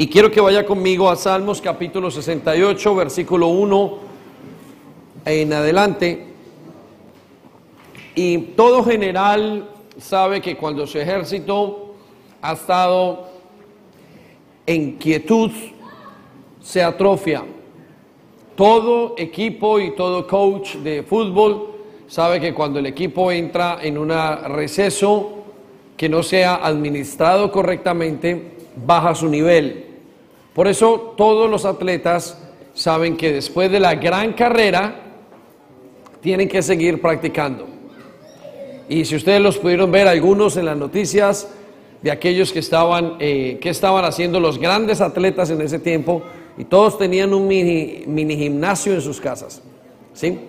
Y 0.00 0.06
quiero 0.06 0.30
que 0.30 0.40
vaya 0.40 0.64
conmigo 0.64 1.10
a 1.10 1.16
Salmos 1.16 1.60
capítulo 1.60 2.08
68, 2.08 2.94
versículo 2.94 3.48
1 3.48 3.98
en 5.24 5.52
adelante. 5.52 6.24
Y 8.14 8.38
todo 8.54 8.84
general 8.84 9.68
sabe 9.98 10.40
que 10.40 10.56
cuando 10.56 10.86
su 10.86 11.00
ejército 11.00 11.94
ha 12.40 12.52
estado 12.52 13.26
en 14.66 14.98
quietud, 14.98 15.50
se 16.60 16.80
atrofia. 16.80 17.42
Todo 18.54 19.16
equipo 19.18 19.80
y 19.80 19.96
todo 19.96 20.28
coach 20.28 20.76
de 20.76 21.02
fútbol 21.02 21.72
sabe 22.06 22.40
que 22.40 22.54
cuando 22.54 22.78
el 22.78 22.86
equipo 22.86 23.32
entra 23.32 23.80
en 23.82 23.98
un 23.98 24.10
receso 24.10 25.38
que 25.96 26.08
no 26.08 26.22
sea 26.22 26.64
administrado 26.64 27.50
correctamente, 27.50 28.52
baja 28.86 29.12
su 29.16 29.28
nivel. 29.28 29.87
Por 30.58 30.66
eso 30.66 31.14
todos 31.16 31.48
los 31.48 31.64
atletas 31.64 32.36
saben 32.74 33.16
que 33.16 33.32
después 33.32 33.70
de 33.70 33.78
la 33.78 33.94
gran 33.94 34.32
carrera 34.32 35.02
tienen 36.20 36.48
que 36.48 36.62
seguir 36.62 37.00
practicando. 37.00 37.64
Y 38.88 39.04
si 39.04 39.14
ustedes 39.14 39.40
los 39.40 39.56
pudieron 39.56 39.92
ver 39.92 40.08
algunos 40.08 40.56
en 40.56 40.64
las 40.64 40.76
noticias 40.76 41.48
de 42.02 42.10
aquellos 42.10 42.52
que 42.52 42.58
estaban, 42.58 43.14
eh, 43.20 43.58
que 43.60 43.68
estaban 43.68 44.04
haciendo 44.04 44.40
los 44.40 44.58
grandes 44.58 45.00
atletas 45.00 45.48
en 45.50 45.60
ese 45.60 45.78
tiempo, 45.78 46.24
y 46.56 46.64
todos 46.64 46.98
tenían 46.98 47.32
un 47.32 47.46
mini, 47.46 48.02
mini 48.08 48.36
gimnasio 48.36 48.94
en 48.94 49.00
sus 49.00 49.20
casas. 49.20 49.62
¿sí? 50.12 50.40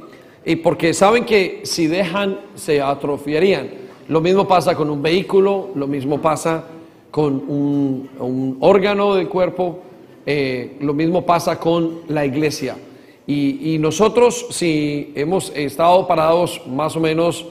Y 0.43 0.55
porque 0.55 0.95
saben 0.95 1.23
que 1.23 1.61
si 1.65 1.85
dejan 1.85 2.39
se 2.55 2.81
atrofiarían. 2.81 3.69
Lo 4.07 4.21
mismo 4.21 4.47
pasa 4.47 4.73
con 4.73 4.89
un 4.89 5.03
vehículo, 5.03 5.69
lo 5.75 5.85
mismo 5.85 6.19
pasa 6.19 6.63
con 7.11 7.33
un, 7.47 8.57
órgano 8.59 9.13
del 9.13 9.29
cuerpo, 9.29 9.83
eh, 10.31 10.77
lo 10.81 10.93
mismo 10.93 11.25
pasa 11.25 11.59
con 11.59 12.01
la 12.07 12.23
iglesia. 12.23 12.77
Y, 13.25 13.77
nosotros, 13.79 14.45
si 14.51 15.11
hemos 15.15 15.51
estado 15.55 16.05
parados 16.05 16.61
más 16.67 16.95
o 16.95 16.99
menos 16.99 17.47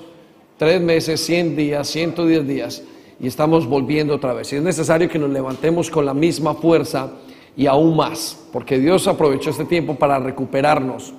tres 0.56 0.80
meses, 0.80 1.20
100 1.26 1.56
días, 1.56 1.88
110 1.88 2.46
días, 2.46 2.84
y 3.18 3.26
estamos 3.26 3.66
volviendo 3.66 4.14
otra 4.14 4.32
vez, 4.32 4.52
y 4.52 4.56
es 4.56 4.62
necesario 4.62 5.08
que 5.08 5.18
nos 5.18 5.30
levantemos 5.30 5.90
con 5.90 6.06
la 6.06 6.14
misma 6.14 6.54
fuerza 6.54 7.10
y 7.56 7.66
aún 7.66 7.96
más, 7.96 8.38
porque 8.52 8.78
Dios 8.78 9.08
aprovechó 9.08 9.50
este 9.50 9.64
tiempo 9.64 9.96
para 9.96 10.20
recuperarnos. 10.20 11.12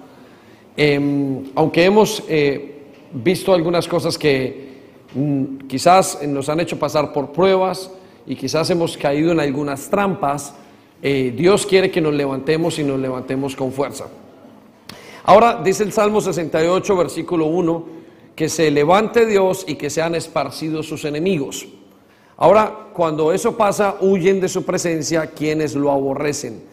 Em, 0.78 1.44
aunque 1.56 1.84
hemos 1.84 2.24
eh, 2.30 2.84
visto 3.12 3.54
algunas 3.54 3.86
cosas 3.86 4.18
que 4.18 4.80
mm, 5.14 5.68
quizás 5.68 6.26
nos 6.26 6.48
han 6.48 6.62
hecho 6.62 6.80
pasar 6.80 7.12
por 7.12 7.34
pruebas 7.34 7.92
y 8.26 8.36
quizás 8.36 8.70
hemos 8.70 8.96
caído 8.96 9.34
en 9.34 9.42
algunas 9.42 9.90
trampas, 9.90 10.54
eh, 11.02 11.34
Dios 11.36 11.66
quiere 11.66 11.90
que 11.90 12.02
nos 12.02 12.14
levantemos 12.14 12.78
y 12.80 12.84
nos 12.84 13.00
levantemos 13.00 13.56
con 13.56 13.72
fuerza. 13.72 14.08
Ahora 15.24 15.62
dice 15.64 15.84
el 15.84 15.92
Salmo 15.92 16.22
68, 16.22 16.98
versículo 16.98 17.46
1, 17.46 17.86
que 18.36 18.50
se 18.50 18.72
levante 18.72 19.26
Dios 19.26 19.66
y 19.68 19.76
que 19.76 19.90
sean 19.90 20.16
esparcidos 20.16 20.88
sus 20.88 21.06
enemigos. 21.06 21.68
Ahora, 22.38 22.88
cuando 22.94 23.34
eso 23.34 23.58
pasa, 23.58 23.98
huyen 24.00 24.40
de 24.40 24.48
su 24.48 24.64
presencia 24.64 25.28
quienes 25.28 25.76
lo 25.76 25.92
aborrecen. 25.92 26.64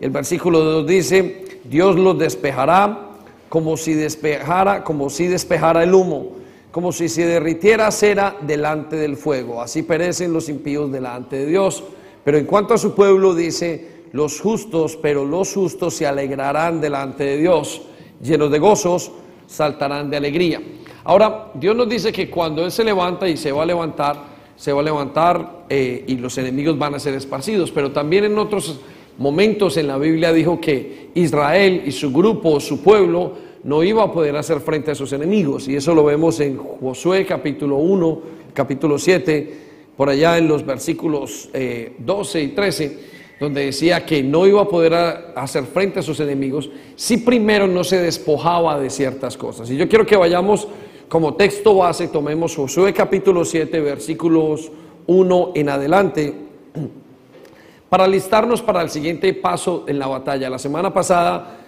El 0.00 0.10
versículo 0.10 0.60
2 0.60 0.86
dice, 0.86 1.60
Dios 1.64 1.96
los 1.96 2.16
despejará 2.18 3.08
como 3.48 3.76
si 3.76 3.94
despejara, 3.94 4.84
como 4.84 5.10
si 5.10 5.26
despejara 5.26 5.82
el 5.82 5.92
humo, 5.92 6.36
como 6.70 6.92
si 6.92 7.08
se 7.08 7.26
derritiera 7.26 7.90
cera 7.90 8.36
delante 8.40 8.96
del 8.96 9.16
fuego. 9.16 9.60
Así 9.60 9.82
perecen 9.82 10.32
los 10.32 10.48
impíos 10.48 10.90
delante 10.92 11.36
de 11.36 11.46
Dios. 11.46 11.82
Pero 12.24 12.38
en 12.38 12.44
cuanto 12.44 12.74
a 12.74 12.78
su 12.78 12.94
pueblo 12.94 13.34
dice, 13.34 14.04
los 14.12 14.40
justos, 14.40 14.96
pero 14.96 15.24
los 15.24 15.52
justos 15.52 15.94
se 15.94 16.06
alegrarán 16.06 16.80
delante 16.80 17.24
de 17.24 17.36
Dios, 17.38 17.82
llenos 18.22 18.50
de 18.50 18.58
gozos, 18.58 19.12
saltarán 19.46 20.10
de 20.10 20.16
alegría. 20.16 20.60
Ahora, 21.04 21.50
Dios 21.54 21.74
nos 21.74 21.88
dice 21.88 22.12
que 22.12 22.28
cuando 22.28 22.64
Él 22.64 22.70
se 22.70 22.84
levanta 22.84 23.28
y 23.28 23.36
se 23.36 23.52
va 23.52 23.62
a 23.62 23.66
levantar, 23.66 24.30
se 24.56 24.72
va 24.72 24.80
a 24.80 24.84
levantar 24.84 25.64
eh, 25.68 26.04
y 26.06 26.16
los 26.16 26.36
enemigos 26.36 26.78
van 26.78 26.94
a 26.94 26.98
ser 26.98 27.14
esparcidos. 27.14 27.70
Pero 27.70 27.90
también 27.92 28.24
en 28.24 28.38
otros 28.38 28.78
momentos 29.16 29.76
en 29.76 29.86
la 29.86 29.96
Biblia 29.96 30.32
dijo 30.32 30.60
que 30.60 31.10
Israel 31.14 31.82
y 31.86 31.92
su 31.92 32.12
grupo, 32.12 32.60
su 32.60 32.82
pueblo, 32.82 33.32
no 33.62 33.82
iba 33.82 34.02
a 34.02 34.12
poder 34.12 34.36
hacer 34.36 34.60
frente 34.60 34.90
a 34.90 34.94
sus 34.94 35.12
enemigos. 35.12 35.68
Y 35.68 35.76
eso 35.76 35.94
lo 35.94 36.04
vemos 36.04 36.40
en 36.40 36.58
Josué 36.58 37.24
capítulo 37.24 37.76
1, 37.76 38.20
capítulo 38.52 38.98
7, 38.98 39.69
por 39.96 40.08
allá 40.08 40.38
en 40.38 40.48
los 40.48 40.64
versículos 40.64 41.50
12 41.98 42.40
eh, 42.40 42.42
y 42.42 42.48
13, 42.48 42.98
donde 43.40 43.66
decía 43.66 44.04
que 44.04 44.22
no 44.22 44.46
iba 44.46 44.62
a 44.62 44.68
poder 44.68 44.94
hacer 45.34 45.64
frente 45.64 46.00
a 46.00 46.02
sus 46.02 46.20
enemigos 46.20 46.70
si 46.94 47.18
primero 47.18 47.66
no 47.66 47.84
se 47.84 48.00
despojaba 48.00 48.78
de 48.78 48.90
ciertas 48.90 49.36
cosas. 49.36 49.70
Y 49.70 49.76
yo 49.76 49.88
quiero 49.88 50.06
que 50.06 50.16
vayamos 50.16 50.68
como 51.10 51.34
texto 51.34 51.74
base 51.74 52.06
tomemos 52.06 52.54
Josué 52.54 52.94
capítulo 52.94 53.44
7, 53.44 53.80
versículos 53.80 54.70
1 55.08 55.52
en 55.56 55.68
adelante, 55.68 56.32
para 57.88 58.06
listarnos 58.06 58.62
para 58.62 58.80
el 58.80 58.90
siguiente 58.90 59.34
paso 59.34 59.84
en 59.88 59.98
la 59.98 60.06
batalla. 60.06 60.48
La 60.48 60.60
semana 60.60 60.94
pasada, 60.94 61.58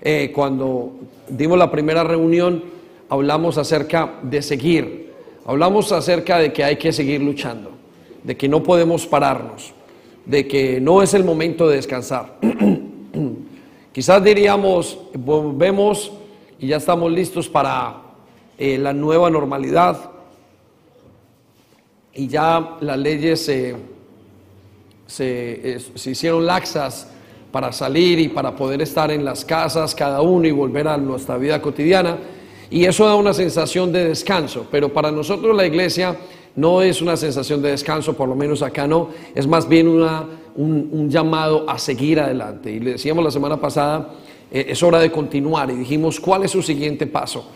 eh, 0.00 0.30
cuando 0.32 0.92
dimos 1.28 1.58
la 1.58 1.68
primera 1.68 2.04
reunión, 2.04 2.62
hablamos 3.08 3.58
acerca 3.58 4.20
de 4.22 4.40
seguir, 4.40 5.12
hablamos 5.46 5.90
acerca 5.90 6.38
de 6.38 6.52
que 6.52 6.62
hay 6.62 6.76
que 6.76 6.92
seguir 6.92 7.22
luchando, 7.22 7.71
de 8.22 8.36
que 8.36 8.48
no 8.48 8.62
podemos 8.62 9.06
pararnos, 9.06 9.72
de 10.24 10.46
que 10.46 10.80
no 10.80 11.02
es 11.02 11.14
el 11.14 11.24
momento 11.24 11.68
de 11.68 11.76
descansar. 11.76 12.38
Quizás 13.92 14.24
diríamos, 14.24 14.98
volvemos 15.14 16.12
y 16.58 16.68
ya 16.68 16.76
estamos 16.76 17.10
listos 17.12 17.48
para 17.48 17.96
eh, 18.56 18.78
la 18.78 18.92
nueva 18.92 19.28
normalidad 19.28 20.10
y 22.14 22.28
ya 22.28 22.76
las 22.80 22.98
leyes 22.98 23.44
se, 23.44 23.76
se, 25.06 26.10
hicieron 26.10 26.46
laxas 26.46 27.08
para 27.50 27.72
salir 27.72 28.18
y 28.18 28.28
para 28.28 28.54
poder 28.54 28.82
estar 28.82 29.10
en 29.10 29.24
las 29.24 29.44
casas 29.44 29.94
cada 29.94 30.22
uno 30.22 30.46
y 30.46 30.52
volver 30.52 30.88
a 30.88 30.96
nuestra 30.96 31.36
vida 31.36 31.60
cotidiana. 31.60 32.18
Y 32.70 32.86
eso 32.86 33.04
da 33.04 33.14
una 33.14 33.34
sensación 33.34 33.92
de 33.92 34.08
descanso, 34.08 34.66
pero 34.70 34.90
para 34.90 35.10
nosotros 35.10 35.54
la 35.54 35.66
iglesia 35.66 36.16
no 36.56 36.82
es 36.82 37.00
una 37.00 37.16
sensación 37.16 37.62
de 37.62 37.70
descanso, 37.70 38.14
por 38.14 38.28
lo 38.28 38.34
menos 38.34 38.62
acá 38.62 38.86
no, 38.86 39.08
es 39.34 39.46
más 39.46 39.68
bien 39.68 39.88
una, 39.88 40.26
un, 40.56 41.08
llamado 41.10 41.68
a 41.68 41.78
seguir 41.78 42.20
adelante. 42.20 42.70
Y 42.70 42.80
le 42.80 42.92
decíamos 42.92 43.24
la 43.24 43.30
semana 43.30 43.60
pasada, 43.60 44.10
eh, 44.50 44.66
es 44.68 44.82
hora 44.82 44.98
de 44.98 45.10
continuar 45.10 45.70
y 45.70 45.74
dijimos, 45.74 46.20
¿cuál 46.20 46.44
es 46.44 46.50
su 46.50 46.62
siguiente 46.62 47.06
paso? 47.06 47.46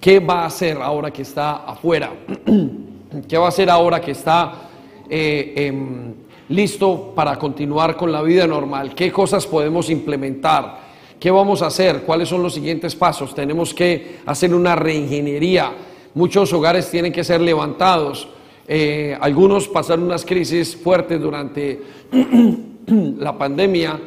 ¿Qué 0.00 0.20
va 0.20 0.42
a 0.42 0.46
hacer 0.46 0.76
ahora 0.80 1.10
que 1.10 1.22
está 1.22 1.64
afuera? 1.64 2.12
¿Qué 3.28 3.38
va 3.38 3.46
a 3.46 3.48
hacer 3.48 3.70
ahora 3.70 4.00
que 4.00 4.10
está 4.10 4.68
eh, 5.08 5.54
em, 5.56 6.12
listo 6.48 7.12
para 7.14 7.38
continuar 7.38 7.96
con 7.96 8.12
la 8.12 8.20
vida 8.22 8.46
normal? 8.46 8.94
¿Qué 8.94 9.10
cosas 9.10 9.46
podemos 9.46 9.88
implementar? 9.88 10.84
¿Qué 11.18 11.30
vamos 11.30 11.62
a 11.62 11.68
hacer? 11.68 12.02
¿Cuáles 12.02 12.28
son 12.28 12.42
los 12.42 12.52
siguientes 12.52 12.94
pasos? 12.94 13.34
Tenemos 13.34 13.72
que 13.72 14.18
hacer 14.26 14.54
una 14.54 14.76
reingeniería. 14.76 15.72
Muchos 16.14 16.52
hogares 16.52 16.90
tienen 16.90 17.12
que 17.12 17.24
ser 17.24 17.40
levantados. 17.40 18.28
Eh, 18.66 19.16
algunos 19.20 19.68
pasaron 19.68 20.06
unas 20.06 20.24
crisis 20.24 20.76
fuertes 20.76 21.20
durante 21.20 21.82
la 22.86 23.36
pandemia 23.36 24.00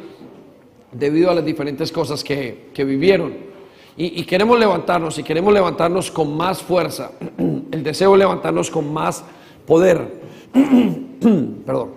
debido 0.90 1.30
a 1.30 1.34
las 1.34 1.44
diferentes 1.44 1.92
cosas 1.92 2.24
que 2.24 2.84
vivieron. 2.84 3.48
Y, 4.00 4.22
queremos 4.26 4.56
levantarnos 4.60 5.18
y 5.18 5.24
queremos 5.24 5.52
levantarnos 5.52 6.08
con 6.12 6.36
más 6.36 6.62
fuerza. 6.62 7.10
El 7.72 7.82
deseo 7.82 8.12
de 8.12 8.18
levantarnos 8.18 8.70
con 8.70 8.92
más 8.92 9.24
poder. 9.66 10.20
Perdón. 11.66 11.90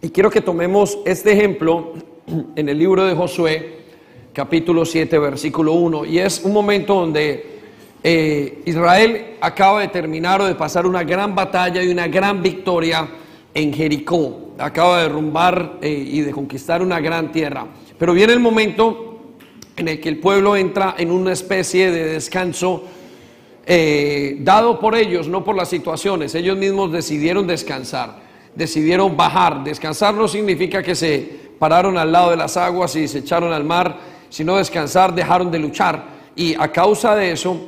Y 0.00 0.10
quiero 0.10 0.30
que 0.30 0.40
tomemos 0.40 1.00
este 1.04 1.32
ejemplo 1.32 1.94
en 2.56 2.68
el 2.68 2.78
libro 2.78 3.04
de 3.04 3.14
Josué, 3.14 3.78
capítulo 4.32 4.84
7, 4.84 5.18
versículo 5.18 5.72
1. 5.72 6.04
Y 6.06 6.18
es 6.18 6.42
un 6.44 6.52
momento 6.52 6.94
donde 6.94 7.60
eh, 8.02 8.62
Israel 8.64 9.36
acaba 9.40 9.80
de 9.80 9.88
terminar 9.88 10.40
o 10.40 10.46
de 10.46 10.54
pasar 10.54 10.86
una 10.86 11.02
gran 11.02 11.34
batalla 11.34 11.82
y 11.82 11.88
una 11.88 12.08
gran 12.08 12.42
victoria 12.42 13.08
en 13.52 13.72
Jericó 13.72 14.50
acaba 14.58 14.98
de 14.98 15.02
derrumbar 15.04 15.78
eh, 15.80 15.90
y 15.90 16.20
de 16.20 16.32
conquistar 16.32 16.82
una 16.82 17.00
gran 17.00 17.32
tierra. 17.32 17.66
Pero 17.98 18.12
viene 18.12 18.32
el 18.32 18.40
momento 18.40 19.34
en 19.76 19.88
el 19.88 20.00
que 20.00 20.08
el 20.08 20.18
pueblo 20.18 20.56
entra 20.56 20.94
en 20.98 21.10
una 21.10 21.32
especie 21.32 21.90
de 21.90 22.04
descanso 22.04 22.84
eh, 23.66 24.36
dado 24.40 24.78
por 24.78 24.94
ellos, 24.94 25.28
no 25.28 25.44
por 25.44 25.56
las 25.56 25.68
situaciones. 25.68 26.34
Ellos 26.34 26.56
mismos 26.56 26.92
decidieron 26.92 27.46
descansar, 27.46 28.20
decidieron 28.54 29.16
bajar. 29.16 29.64
Descansar 29.64 30.14
no 30.14 30.28
significa 30.28 30.82
que 30.82 30.94
se 30.94 31.49
pararon 31.60 31.98
al 31.98 32.10
lado 32.10 32.30
de 32.30 32.36
las 32.36 32.56
aguas 32.56 32.96
y 32.96 33.06
se 33.06 33.18
echaron 33.18 33.52
al 33.52 33.64
mar, 33.64 33.98
sino 34.30 34.56
descansar, 34.56 35.14
dejaron 35.14 35.50
de 35.50 35.58
luchar. 35.58 36.02
Y 36.34 36.54
a 36.58 36.72
causa 36.72 37.14
de 37.14 37.32
eso, 37.32 37.60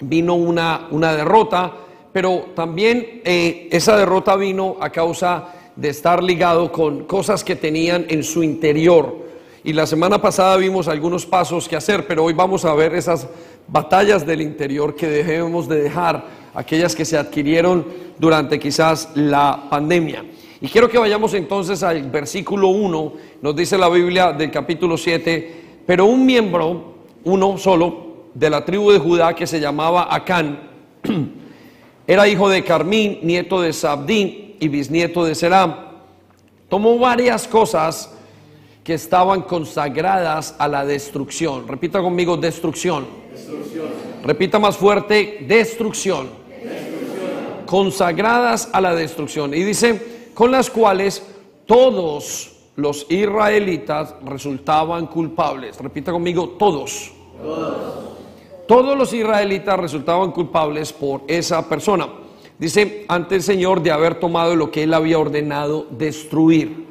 vino 0.00 0.34
una, 0.34 0.86
una 0.92 1.12
derrota, 1.12 1.72
pero 2.12 2.46
también 2.54 3.20
eh, 3.24 3.68
esa 3.72 3.96
derrota 3.96 4.36
vino 4.36 4.76
a 4.80 4.90
causa 4.90 5.48
de 5.74 5.88
estar 5.88 6.22
ligado 6.22 6.70
con 6.70 7.04
cosas 7.04 7.42
que 7.42 7.56
tenían 7.56 8.06
en 8.08 8.22
su 8.22 8.44
interior. 8.44 9.20
Y 9.64 9.72
la 9.72 9.86
semana 9.86 10.22
pasada 10.22 10.56
vimos 10.56 10.86
algunos 10.86 11.26
pasos 11.26 11.68
que 11.68 11.74
hacer, 11.74 12.06
pero 12.06 12.22
hoy 12.24 12.34
vamos 12.34 12.64
a 12.64 12.74
ver 12.74 12.94
esas 12.94 13.26
batallas 13.66 14.24
del 14.24 14.42
interior 14.42 14.94
que 14.94 15.08
debemos 15.08 15.68
de 15.68 15.82
dejar, 15.82 16.24
aquellas 16.54 16.94
que 16.94 17.04
se 17.04 17.18
adquirieron 17.18 17.84
durante 18.18 18.60
quizás 18.60 19.08
la 19.16 19.66
pandemia. 19.68 20.24
Y 20.62 20.68
quiero 20.68 20.88
que 20.88 20.96
vayamos 20.96 21.34
entonces 21.34 21.82
al 21.82 22.08
versículo 22.08 22.68
1, 22.68 23.12
nos 23.42 23.56
dice 23.56 23.76
la 23.76 23.88
Biblia 23.88 24.30
del 24.30 24.48
capítulo 24.52 24.96
7, 24.96 25.82
pero 25.84 26.06
un 26.06 26.24
miembro, 26.24 26.94
uno 27.24 27.58
solo, 27.58 28.28
de 28.32 28.48
la 28.48 28.64
tribu 28.64 28.92
de 28.92 29.00
Judá 29.00 29.34
que 29.34 29.44
se 29.44 29.58
llamaba 29.58 30.06
Acán, 30.14 30.70
era 32.06 32.28
hijo 32.28 32.48
de 32.48 32.62
Carmín, 32.62 33.18
nieto 33.24 33.60
de 33.60 33.72
Sabdín 33.72 34.54
y 34.60 34.68
bisnieto 34.68 35.24
de 35.24 35.34
Seram. 35.34 35.74
Tomó 36.68 36.96
varias 36.96 37.48
cosas 37.48 38.14
que 38.84 38.94
estaban 38.94 39.42
consagradas 39.42 40.54
a 40.60 40.68
la 40.68 40.86
destrucción. 40.86 41.66
Repita 41.66 42.00
conmigo, 42.00 42.36
destrucción. 42.36 43.04
Repita 44.22 44.60
más 44.60 44.76
fuerte, 44.76 45.38
destrucción. 45.40 46.28
destrucción. 46.48 47.66
Consagradas 47.66 48.68
a 48.72 48.80
la 48.80 48.94
destrucción. 48.94 49.54
Y 49.54 49.64
dice, 49.64 50.11
con 50.34 50.50
las 50.50 50.70
cuales 50.70 51.22
todos 51.66 52.52
los 52.76 53.06
israelitas 53.10 54.14
resultaban 54.24 55.06
culpables. 55.06 55.78
Repita 55.78 56.12
conmigo, 56.12 56.50
todos. 56.50 57.12
Todos. 58.66 58.96
Los 58.96 59.12
israelitas 59.12 59.78
resultaban 59.78 60.32
culpables 60.32 60.92
por 60.92 61.22
esa 61.26 61.68
persona. 61.68 62.08
Dice, 62.58 63.04
ante 63.08 63.34
el 63.34 63.42
Señor 63.42 63.82
de 63.82 63.90
haber 63.90 64.20
tomado 64.20 64.54
lo 64.56 64.70
que 64.70 64.84
él 64.84 64.94
había 64.94 65.18
ordenado 65.18 65.86
destruir. 65.90 66.86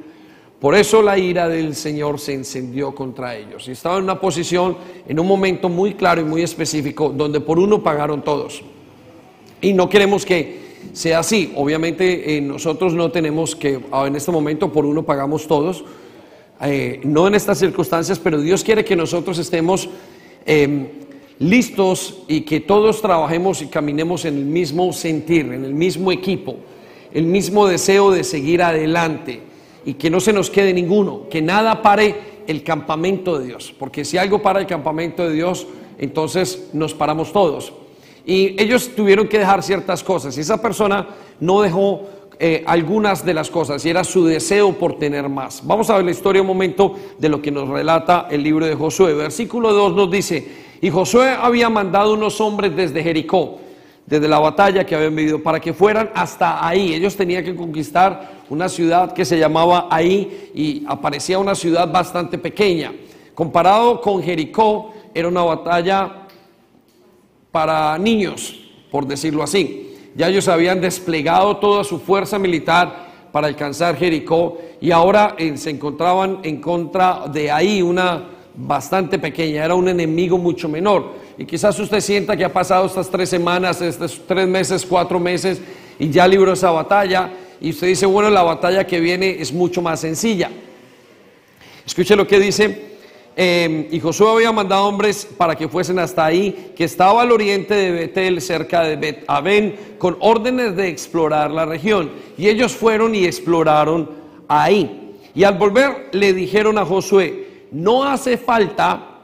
Por 0.60 0.76
eso 0.76 1.02
la 1.02 1.18
ira 1.18 1.48
del 1.48 1.76
Señor 1.76 2.20
se 2.20 2.34
encendió 2.34 2.94
contra 2.94 3.36
ellos. 3.36 3.68
Y 3.68 3.72
estaba 3.72 3.98
en 3.98 4.04
una 4.04 4.20
posición, 4.20 4.78
en 5.08 5.20
un 5.20 5.26
momento 5.26 5.70
muy 5.70 5.96
claro 5.96 6.22
y 6.22 6.26
muy 6.26 6.44
específico, 6.44 7.10
donde 7.10 7.40
por 7.40 7.58
uno 7.58 7.82
pagaron 7.82 8.22
todos. 8.22 8.62
Y 9.60 9.74
no 9.74 9.90
queremos 9.90 10.24
que 10.24 10.61
sea 10.94 11.19
así. 11.19 11.54
Obviamente 11.56 12.38
eh, 12.38 12.42
nosotros 12.42 12.94
no 12.94 13.12
tenemos 13.12 13.56
que, 13.56 13.80
ah, 13.92 14.07
en 14.07 14.16
este 14.16 14.31
momento 14.31 14.72
por 14.72 14.86
uno 14.86 15.04
pagamos 15.04 15.48
todos. 15.48 15.83
Eh, 16.63 17.01
no 17.04 17.28
en 17.28 17.36
estas 17.36 17.57
circunstancias, 17.57 18.19
pero 18.19 18.39
Dios 18.39 18.63
quiere 18.63 18.86
que 18.86 18.95
nosotros 18.95 19.39
estemos 19.39 19.89
em, 20.45 20.88
listos 21.39 22.19
y 22.28 22.42
que 22.42 22.60
todos 22.60 23.01
trabajemos 23.01 23.62
y 23.63 23.68
caminemos 23.68 24.25
en 24.25 24.38
el 24.38 24.45
mismo 24.45 24.94
sentir, 24.94 25.45
en 25.48 25.66
el 25.66 25.74
mismo 25.74 26.12
equipo, 26.12 26.57
el 27.13 27.25
mismo 27.25 27.66
deseo 27.66 28.12
de 28.12 28.24
seguir 28.24 28.62
adelante 28.62 29.42
y 29.86 29.95
que 29.95 30.12
no 30.12 30.19
se 30.19 30.34
nos 30.34 30.51
quede 30.51 30.72
ninguno, 30.72 31.27
que 31.30 31.42
nada 31.42 31.81
pare 31.81 32.16
el 32.45 32.63
campamento 32.63 33.39
de 33.39 33.48
Dios, 33.48 33.74
porque 33.77 34.06
si 34.06 34.19
algo 34.19 34.42
para 34.42 34.60
el 34.60 34.68
campamento 34.68 35.27
de 35.27 35.34
Dios, 35.34 35.66
entonces 35.98 36.69
nos 36.74 36.94
paramos 36.94 37.34
todos. 37.34 37.74
Y 38.26 38.62
ellos 38.62 38.92
tuvieron 38.96 39.28
que 39.28 39.40
dejar 39.40 39.64
ciertas 39.64 40.04
cosas 40.04 40.38
y 40.38 40.42
esa 40.42 40.62
persona 40.62 41.08
no 41.40 41.62
dejó 41.62 42.08
eh, 42.40 42.64
algunas 42.66 43.24
de 43.24 43.36
las 43.36 43.50
cosas 43.50 43.86
y 43.86 43.90
era 43.90 44.04
su 44.04 44.26
deseo 44.26 44.74
por 44.74 44.98
tener 44.98 45.30
más. 45.30 45.62
Vamos 45.64 45.90
a 45.90 45.96
ver 45.96 46.06
la 46.06 46.12
historia 46.12 46.42
un 46.42 46.48
momento 46.48 46.96
de 47.18 47.30
lo 47.30 47.42
que 47.42 47.52
nos 47.52 47.70
relata 47.70 48.28
el 48.32 48.42
libro 48.42 48.66
de 48.66 48.76
Josué. 48.76 49.14
Versículo 49.14 49.74
2 49.74 49.96
nos 49.96 50.10
dice, 50.10 50.48
y 50.82 50.90
Josué 50.90 51.30
había 51.40 51.70
mandado 51.70 52.16
unos 52.16 52.42
hombres 52.42 52.76
desde 52.76 53.04
Jericó, 53.04 53.60
desde 54.08 54.28
la 54.28 54.40
batalla 54.40 54.84
que 54.84 54.96
habían 54.96 55.16
vivido, 55.16 55.44
para 55.44 55.60
que 55.60 55.74
fueran 55.74 56.10
hasta 56.16 56.66
ahí. 56.68 56.96
Ellos 56.96 57.16
tenían 57.16 57.44
que 57.44 57.56
conquistar 57.56 58.42
una 58.50 58.68
ciudad 58.68 59.14
que 59.14 59.24
se 59.24 59.38
llamaba 59.38 59.88
ahí 59.92 60.50
y 60.56 60.84
aparecía 60.88 61.38
una 61.38 61.54
ciudad 61.54 61.92
bastante 61.92 62.40
pequeña. 62.40 62.92
Comparado 63.36 64.02
con 64.02 64.24
Jericó, 64.24 64.92
era 65.14 65.28
una 65.28 65.44
batalla 65.44 66.21
para 67.51 67.98
niños, 67.98 68.59
por 68.89 69.06
decirlo 69.06 69.44
así. 69.44 69.98
Ya 70.15 70.27
ellos 70.27 70.48
habían 70.48 70.81
desplegado 70.81 71.57
toda 71.57 71.83
su 71.83 72.00
fuerza 72.00 72.38
militar 72.38 73.12
para 73.31 73.48
alcanzar 73.48 73.95
Jericó 73.95 74.57
y 74.81 74.92
ahora 74.92 75.36
eh, 75.38 75.56
se 75.57 75.69
encontraban 75.69 76.39
en 76.44 76.59
contra 76.59 77.27
de 77.31 77.50
ahí 77.50 77.81
una 77.81 78.27
bastante 78.53 79.18
pequeña, 79.18 79.63
era 79.63 79.75
un 79.75 79.88
enemigo 79.88 80.38
mucho 80.38 80.68
menor. 80.68 81.13
Y 81.38 81.45
quizás 81.45 81.80
usted 81.80 82.01
sienta 82.01 82.36
que 82.36 82.44
ha 82.44 82.51
pasado 82.51 82.86
estas 82.86 83.09
tres 83.09 83.30
semanas, 83.30 83.81
estos 83.81 84.21
tres 84.27 84.48
meses, 84.48 84.86
cuatro 84.86 85.19
meses, 85.19 85.62
y 85.98 86.09
ya 86.09 86.27
libró 86.27 86.53
esa 86.53 86.71
batalla, 86.71 87.31
y 87.62 87.69
usted 87.69 87.88
dice, 87.88 88.06
bueno, 88.06 88.30
la 88.30 88.44
batalla 88.44 88.86
que 88.86 89.00
viene 89.00 89.38
es 89.39 89.53
mucho 89.53 89.81
más 89.81 90.01
sencilla. 90.01 90.50
Escuche 91.86 92.15
lo 92.15 92.27
que 92.27 92.39
dice, 92.39 92.91
em, 93.36 93.88
y 93.92 94.00
Josué 94.00 94.30
había 94.30 94.51
mandado 94.51 94.86
hombres 94.86 95.28
para 95.38 95.56
que 95.56 95.68
fuesen 95.68 96.00
hasta 96.00 96.25
ahí, 96.25 96.74
que 96.75 96.83
estaba 96.83 97.22
al 97.22 97.31
oriente 97.31 97.74
de 97.74 97.92
Betel, 97.92 98.42
cerca 98.42 98.83
de 98.83 98.95
Bet 98.95 99.24
Aben, 99.28 99.95
con 99.98 100.18
órdenes 100.19 100.75
de 100.75 100.88
explorar 100.88 101.51
la 101.51 101.66
región. 101.66 102.12
Y 102.38 102.48
ellos 102.50 102.74
fueron 102.74 103.16
y 103.16 103.25
exploraron 103.25 104.10
ahí. 104.48 105.16
Y 105.33 105.44
al 105.44 105.57
volver 105.57 106.10
le 106.12 106.33
dijeron 106.33 106.78
a 106.78 106.86
Josué, 106.86 107.68
no 107.72 108.04
hace 108.04 108.38
falta 108.38 109.19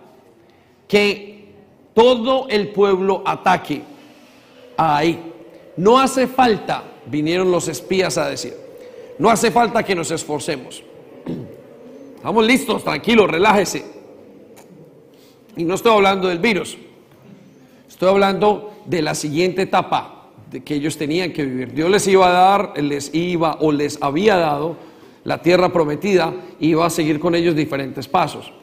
que 0.87 1.45
todo 1.93 2.47
el 2.49 2.69
pueblo 2.69 3.23
ataque 3.25 3.81
ahí. 4.77 5.33
No 5.75 5.99
hace 5.99 6.27
falta, 6.27 6.83
vinieron 7.05 7.51
los 7.51 7.67
espías 7.67 8.17
a 8.17 8.29
decir, 8.29 8.55
no 9.19 9.29
hace 9.29 9.51
falta 9.51 9.83
que 9.83 9.95
nos 9.95 10.11
esforcemos. 10.11 10.83
Estamos 12.15 12.45
listos, 12.45 12.83
tranquilos, 12.83 13.29
relájese. 13.29 13.96
Y 15.57 15.65
no 15.65 15.75
estoy 15.75 15.91
hablando 15.91 16.27
del 16.27 16.39
virus, 16.39 16.77
estoy 17.87 18.09
hablando 18.09 18.73
de 18.85 19.01
la 19.01 19.15
siguiente 19.15 19.63
etapa 19.63 20.29
de 20.51 20.63
que 20.63 20.75
ellos 20.75 20.97
tenían 20.97 21.33
que 21.33 21.43
vivir. 21.43 21.73
Dios 21.73 21.89
les 21.89 22.07
iba 22.07 22.27
a 22.27 22.31
dar, 22.31 22.81
les 22.81 23.13
iba 23.13 23.57
o 23.59 23.71
les 23.71 24.01
había 24.01 24.37
dado 24.37 24.77
la 25.27 25.41
tierra 25.41 25.73
prometida 25.73 26.33
iba 26.61 26.85
a 26.85 26.89
seguir 26.89 27.19
con 27.19 27.35
ellos 27.35 27.53
diferentes 27.53 28.07
pasos. 28.07 28.53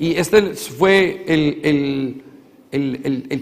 Y 0.00 0.16
este 0.16 0.54
fue 0.54 1.24
el, 1.28 2.24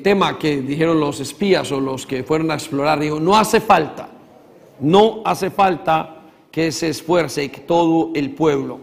tema 0.02 0.38
que 0.38 0.60
dijeron 0.60 1.00
los 1.00 1.20
espías 1.20 1.72
o 1.72 1.80
los 1.80 2.06
que 2.06 2.22
fueron 2.22 2.50
a 2.50 2.54
explorar. 2.54 3.00
Digo, 3.00 3.18
no 3.18 3.38
hace 3.38 3.60
falta, 3.62 4.10
no 4.78 5.22
hace 5.24 5.50
falta 5.50 6.24
que 6.50 6.70
se 6.70 6.90
esfuerce 6.90 7.48
todo 7.48 8.10
el 8.14 8.32
pueblo. 8.32 8.78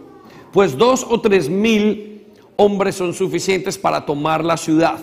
Pues 0.52 0.76
dos 0.76 1.06
o 1.08 1.22
tres 1.22 1.48
mil 1.48 2.17
hombres 2.58 2.96
son 2.96 3.14
suficientes 3.14 3.78
para 3.78 4.06
tomar 4.06 4.44
la 4.44 4.58
ciudad. 4.58 5.00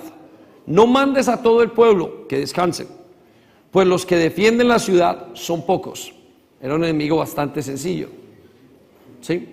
No 0.67 0.87
mandes 0.87 1.29
a 1.29 1.43
todo 1.43 1.63
el 1.63 1.71
pueblo 1.71 2.27
que 2.29 2.39
descansen, 2.39 2.89
pues 3.71 3.87
los 3.87 4.05
que 4.05 4.17
defienden 4.17 4.69
la 4.69 4.79
ciudad 4.79 5.29
son 5.35 5.65
pocos. 5.65 6.13
Era 6.61 6.75
un 6.75 6.85
enemigo 6.85 7.17
bastante 7.17 7.63
sencillo. 7.63 8.09
¿sí? 9.21 9.49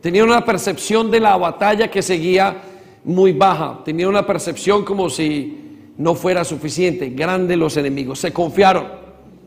Tenía 0.00 0.24
una 0.24 0.44
percepción 0.44 1.10
de 1.10 1.20
la 1.20 1.36
batalla 1.36 1.90
que 1.90 2.02
seguía 2.02 2.62
muy 3.04 3.32
baja, 3.32 3.80
tenía 3.84 4.08
una 4.08 4.26
percepción 4.26 4.84
como 4.84 5.08
si 5.10 5.92
no 5.96 6.14
fuera 6.14 6.44
suficiente, 6.44 7.10
grande 7.10 7.56
los 7.56 7.76
enemigos, 7.76 8.18
se 8.18 8.32
confiaron, 8.32 8.86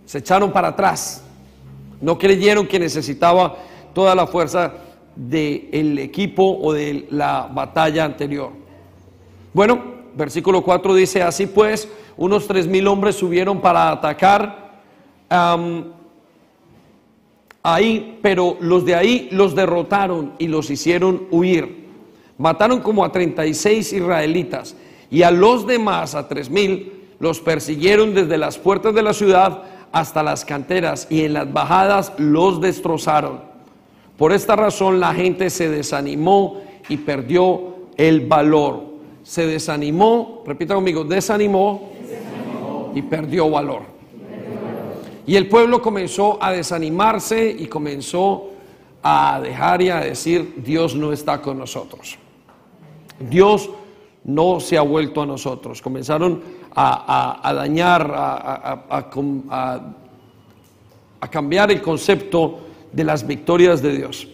se 0.06 0.20
echaron 0.20 0.52
para 0.52 0.70
atrás, 0.70 1.24
no 2.00 2.18
creyeron 2.18 2.68
que 2.68 2.80
necesitaba 2.80 3.58
toda 3.94 4.16
la 4.16 4.28
fuerza 4.28 4.74
del 5.18 5.98
equipo 6.00 6.60
o 6.62 6.74
de 6.74 7.08
la 7.10 7.50
batalla 7.52 8.06
anterior. 8.06 8.52
Bueno, 9.54 9.82
versículo 10.16 10.62
4 10.62 10.94
dice, 10.94 11.24
así 11.24 11.48
pues, 11.48 11.90
unos 12.16 12.48
tres 12.48 12.68
mil 12.68 12.88
hombres 12.88 13.16
subieron 13.16 13.60
para 13.60 13.92
atacar 13.92 14.68
ahí, 17.64 18.20
pero 18.22 18.58
los 18.60 18.86
de 18.86 18.96
ahí 18.96 19.30
los 19.32 19.56
derrotaron 19.56 20.34
y 20.38 20.48
los 20.48 20.70
hicieron 20.70 21.28
huir. 21.32 21.88
Mataron 22.38 22.82
como 22.82 23.04
a 23.04 23.12
36 23.12 23.94
israelitas 23.94 24.76
y 25.10 25.24
a 25.24 25.32
los 25.32 25.66
demás, 25.66 26.14
a 26.16 26.28
tres 26.28 26.50
mil, 26.50 26.94
los 27.20 27.40
persiguieron 27.40 28.14
desde 28.14 28.38
las 28.38 28.58
puertas 28.58 28.94
de 28.94 29.02
la 29.02 29.14
ciudad 29.14 29.64
hasta 29.92 30.22
las 30.22 30.46
canteras 30.46 31.08
y 31.10 31.24
en 31.24 31.34
las 31.34 31.52
bajadas 31.52 32.14
los 32.18 32.62
destrozaron. 32.62 33.47
Por 34.18 34.34
esta 34.34 34.56
razón 34.56 35.00
la 35.00 35.14
gente 35.14 35.50
se 35.50 35.70
desanimó 35.70 36.62
y 36.90 36.98
perdió 36.98 37.76
el 37.96 38.26
valor. 38.26 38.86
Se 39.24 39.46
desanimó, 39.46 40.44
repita 40.46 40.74
conmigo, 40.74 41.04
desanimó, 41.04 41.90
y 42.96 43.02
perdió 43.04 43.50
valor. 43.50 43.84
Y 45.28 45.36
el 45.36 45.48
pueblo 45.48 45.82
comenzó 45.82 46.42
a 46.42 46.52
desanimarse 46.52 47.56
y 47.60 47.68
comenzó 47.68 48.50
a 49.04 49.40
dejar 49.42 49.82
y 49.82 49.90
a 49.90 50.00
decir, 50.00 50.56
Dios 50.66 50.96
no 50.96 51.14
está 51.14 51.42
con 51.42 51.60
nosotros. 51.60 52.18
Dios 53.20 53.70
no 54.24 54.60
se 54.60 54.78
ha 54.78 54.82
vuelto 54.82 55.22
a 55.22 55.26
nosotros. 55.26 55.82
Comenzaron 55.82 56.42
a, 56.74 57.54
dañar, 57.54 58.12
a 58.16 59.10
cambiar 61.30 61.72
el 61.72 61.82
concepto 61.82 62.67
de 62.98 63.04
las 63.04 63.28
victorias 63.28 63.84
de 63.84 63.96
Dios. 63.96 64.28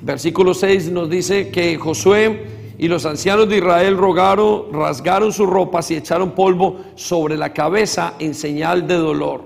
Versículo 0.00 0.54
6 0.54 0.88
nos 0.92 1.10
dice 1.10 1.48
que 1.48 1.76
Josué 1.76 2.44
y 2.78 2.86
los 2.86 3.04
ancianos 3.06 3.48
de 3.48 3.56
Israel 3.56 3.96
rogaron, 3.96 4.72
rasgaron 4.72 5.32
sus 5.32 5.48
ropas 5.48 5.90
y 5.90 5.96
echaron 5.96 6.30
polvo 6.30 6.76
sobre 6.94 7.36
la 7.36 7.52
cabeza 7.52 8.14
en 8.20 8.34
señal 8.34 8.86
de 8.86 8.94
dolor. 8.94 9.42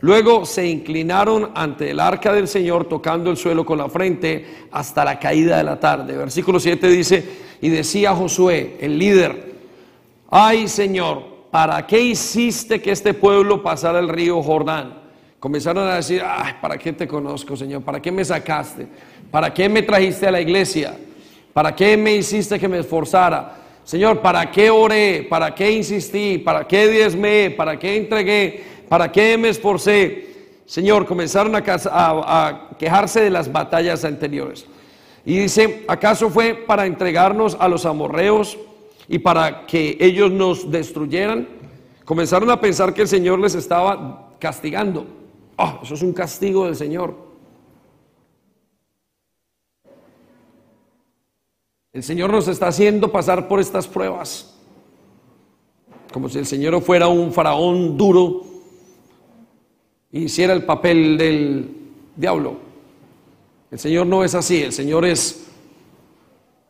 Luego 0.00 0.44
se 0.44 0.66
inclinaron 0.66 1.50
ante 1.54 1.92
el 1.92 2.00
arca 2.00 2.34
del 2.34 2.46
Señor 2.46 2.84
tocando 2.84 3.30
el 3.30 3.38
suelo 3.38 3.64
con 3.64 3.78
la 3.78 3.88
frente 3.88 4.66
hasta 4.70 5.02
la 5.02 5.18
caída 5.18 5.56
de 5.56 5.64
la 5.64 5.80
tarde. 5.80 6.14
Versículo 6.14 6.60
7 6.60 6.88
dice, 6.88 7.24
y 7.62 7.70
decía 7.70 8.14
Josué, 8.14 8.76
el 8.82 8.98
líder, 8.98 9.54
ay 10.28 10.68
Señor, 10.68 11.22
¿para 11.50 11.86
qué 11.86 12.02
hiciste 12.02 12.82
que 12.82 12.90
este 12.90 13.14
pueblo 13.14 13.62
pasara 13.62 13.98
el 13.98 14.10
río 14.10 14.42
Jordán? 14.42 14.99
Comenzaron 15.40 15.88
a 15.88 15.96
decir, 15.96 16.22
ay, 16.22 16.52
¿para 16.60 16.76
qué 16.76 16.92
te 16.92 17.08
conozco, 17.08 17.56
Señor? 17.56 17.80
¿Para 17.80 18.00
qué 18.00 18.12
me 18.12 18.22
sacaste? 18.22 18.86
¿Para 19.30 19.52
qué 19.54 19.70
me 19.70 19.80
trajiste 19.80 20.26
a 20.26 20.30
la 20.30 20.40
iglesia? 20.42 20.94
¿Para 21.54 21.74
qué 21.74 21.96
me 21.96 22.14
hiciste 22.14 22.58
que 22.58 22.68
me 22.68 22.78
esforzara? 22.78 23.56
Señor, 23.82 24.20
¿para 24.20 24.50
qué 24.50 24.68
oré? 24.68 25.26
¿Para 25.30 25.54
qué 25.54 25.72
insistí? 25.72 26.36
¿Para 26.36 26.68
qué 26.68 26.88
diezmé? 26.88 27.50
¿Para 27.56 27.78
qué 27.78 27.96
entregué? 27.96 28.62
¿Para 28.86 29.10
qué 29.10 29.38
me 29.38 29.48
esforcé? 29.48 30.28
Señor, 30.66 31.06
comenzaron 31.06 31.54
a, 31.56 32.68
quejarse 32.78 33.22
de 33.22 33.30
las 33.30 33.50
batallas 33.50 34.04
anteriores. 34.04 34.66
Y 35.24 35.38
dice, 35.38 35.84
¿acaso 35.88 36.28
fue 36.28 36.52
para 36.52 36.84
entregarnos 36.84 37.56
a 37.58 37.66
los 37.66 37.86
amorreos 37.86 38.58
y 39.08 39.18
para 39.18 39.66
que 39.66 39.96
ellos 40.00 40.30
nos 40.30 40.70
destruyeran? 40.70 41.48
Comenzaron 42.04 42.50
a 42.50 42.60
pensar 42.60 42.92
que 42.92 43.02
el 43.02 43.08
Señor 43.08 43.38
les 43.38 43.54
estaba 43.54 44.34
castigando. 44.38 45.19
Oh, 45.62 45.78
eso 45.82 45.92
es 45.92 46.00
un 46.00 46.14
castigo 46.14 46.64
del 46.64 46.74
Señor. 46.74 47.14
El 51.92 52.02
Señor 52.02 52.30
nos 52.32 52.48
está 52.48 52.68
haciendo 52.68 53.12
pasar 53.12 53.46
por 53.46 53.60
estas 53.60 53.86
pruebas. 53.86 54.58
Como 56.14 56.30
si 56.30 56.38
el 56.38 56.46
Señor 56.46 56.80
fuera 56.80 57.08
un 57.08 57.30
faraón 57.30 57.98
duro 57.98 58.46
hiciera 60.12 60.54
el 60.54 60.64
papel 60.64 61.18
del 61.18 61.76
diablo. 62.16 62.56
El 63.70 63.78
Señor 63.78 64.06
no 64.06 64.24
es 64.24 64.34
así, 64.34 64.62
el 64.62 64.72
Señor 64.72 65.04
es, 65.04 65.46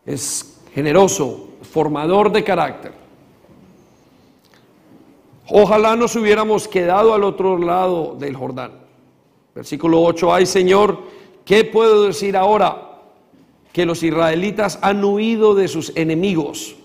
es 0.05 0.59
generoso, 0.75 1.51
formador 1.63 2.33
de 2.33 2.43
carácter. 2.43 2.93
Ojalá 5.49 5.95
nos 5.95 6.17
hubiéramos 6.17 6.67
quedado 6.67 7.15
al 7.15 7.23
otro 7.23 7.57
lado 7.57 8.17
del 8.19 8.35
Jordán. 8.35 8.80
Versículo 9.55 10.03
8, 10.03 10.33
ay 10.33 10.47
Señor, 10.47 10.99
¿qué 11.45 11.65
puedo 11.65 12.05
decir 12.05 12.37
ahora? 12.37 13.03
Que 13.73 13.87
los 13.87 14.03
israelitas 14.03 14.79
han 14.83 15.05
huido 15.05 15.55
de 15.55 15.69
sus 15.69 15.93
enemigos. 15.97 16.77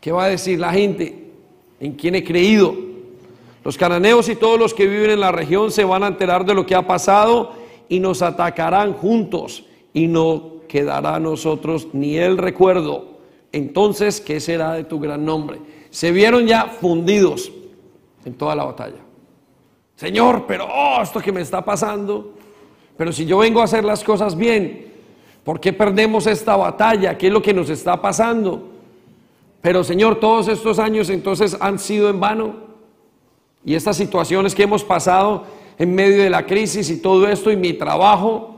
¿Qué 0.00 0.12
va 0.12 0.24
a 0.24 0.28
decir 0.28 0.58
la 0.58 0.72
gente? 0.72 1.30
¿En 1.78 1.92
quién 1.92 2.14
he 2.14 2.24
creído? 2.24 2.74
Los 3.64 3.76
cananeos 3.76 4.28
y 4.28 4.36
todos 4.36 4.58
los 4.58 4.72
que 4.72 4.86
viven 4.86 5.10
en 5.10 5.20
la 5.20 5.32
región 5.32 5.70
se 5.70 5.84
van 5.84 6.02
a 6.02 6.08
enterar 6.08 6.44
de 6.44 6.54
lo 6.54 6.64
que 6.64 6.74
ha 6.74 6.86
pasado 6.86 7.52
y 7.88 8.00
nos 8.00 8.22
atacarán 8.22 8.94
juntos 8.94 9.64
y 9.92 10.06
no 10.06 10.60
quedará 10.68 11.16
a 11.16 11.20
nosotros 11.20 11.88
ni 11.92 12.16
el 12.16 12.38
recuerdo. 12.38 13.18
Entonces, 13.52 14.20
¿qué 14.20 14.40
será 14.40 14.72
de 14.72 14.84
tu 14.84 15.00
gran 15.00 15.24
nombre? 15.24 15.58
Se 15.90 16.12
vieron 16.12 16.46
ya 16.46 16.66
fundidos 16.66 17.52
en 18.24 18.34
toda 18.34 18.54
la 18.54 18.64
batalla. 18.64 19.09
Señor, 20.00 20.46
pero 20.48 20.64
oh, 20.64 21.02
esto 21.02 21.20
que 21.20 21.30
me 21.30 21.42
está 21.42 21.62
pasando, 21.62 22.32
pero 22.96 23.12
si 23.12 23.26
yo 23.26 23.36
vengo 23.36 23.60
a 23.60 23.64
hacer 23.64 23.84
las 23.84 24.02
cosas 24.02 24.34
bien, 24.34 24.94
¿por 25.44 25.60
qué 25.60 25.74
perdemos 25.74 26.26
esta 26.26 26.56
batalla? 26.56 27.18
¿Qué 27.18 27.26
es 27.26 27.32
lo 27.34 27.42
que 27.42 27.52
nos 27.52 27.68
está 27.68 28.00
pasando? 28.00 28.62
Pero 29.60 29.84
Señor, 29.84 30.18
todos 30.18 30.48
estos 30.48 30.78
años 30.78 31.10
entonces 31.10 31.54
han 31.60 31.78
sido 31.78 32.08
en 32.08 32.18
vano. 32.18 32.54
Y 33.62 33.74
estas 33.74 33.98
situaciones 33.98 34.54
que 34.54 34.62
hemos 34.62 34.84
pasado 34.84 35.44
en 35.78 35.94
medio 35.94 36.22
de 36.22 36.30
la 36.30 36.46
crisis 36.46 36.88
y 36.88 37.02
todo 37.02 37.28
esto 37.28 37.50
y 37.50 37.58
mi 37.58 37.74
trabajo 37.74 38.54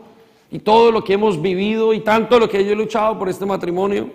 y 0.49 0.61
todo 0.61 0.93
lo 0.93 1.03
que 1.03 1.15
hemos 1.15 1.43
vivido 1.43 1.93
y 1.93 2.03
tanto 2.03 2.39
lo 2.39 2.49
que 2.49 2.65
yo 2.65 2.71
he 2.71 2.77
luchado 2.77 3.19
por 3.19 3.29
este 3.29 3.47
matrimonio. 3.47 4.09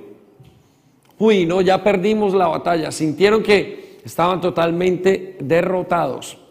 Uy, 1.20 1.46
no, 1.46 1.60
ya 1.60 1.84
perdimos 1.84 2.34
la 2.34 2.48
batalla. 2.48 2.90
Sintieron 2.90 3.44
que 3.44 4.00
estaban 4.06 4.40
totalmente 4.40 5.36
derrotados. 5.42 6.47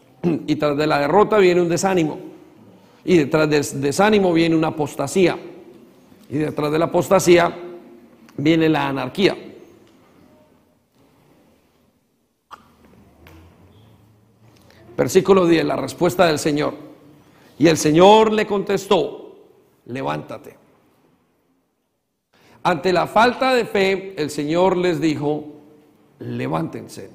Y 0.47 0.57
tras 0.57 0.77
de 0.77 0.87
la 0.87 0.99
derrota 0.99 1.39
viene 1.39 1.61
un 1.61 1.69
desánimo. 1.69 2.19
Y 3.05 3.19
detrás 3.19 3.49
del 3.49 3.81
desánimo 3.81 4.33
viene 4.33 4.57
una 4.57 4.69
apostasía. 4.69 5.39
Y 6.29 6.39
detrás 6.39 6.73
de 6.73 6.79
la 6.79 6.87
apostasía 6.87 7.57
viene 8.37 8.69
la 8.69 8.89
anarquía. 8.89 9.37
Versículo 14.97 15.47
10, 15.47 15.65
la 15.65 15.77
respuesta 15.77 16.27
del 16.27 16.39
Señor. 16.39 16.75
Y 17.59 17.69
el 17.69 17.77
Señor 17.77 18.33
le 18.33 18.47
contestó, 18.47 19.37
levántate. 19.87 20.57
Ante 22.63 22.93
la 22.93 23.07
falta 23.07 23.55
de 23.55 23.65
fe, 23.65 24.15
el 24.17 24.31
Señor 24.31 24.77
les 24.77 25.01
dijo, 25.01 25.45
levántense. 26.19 27.11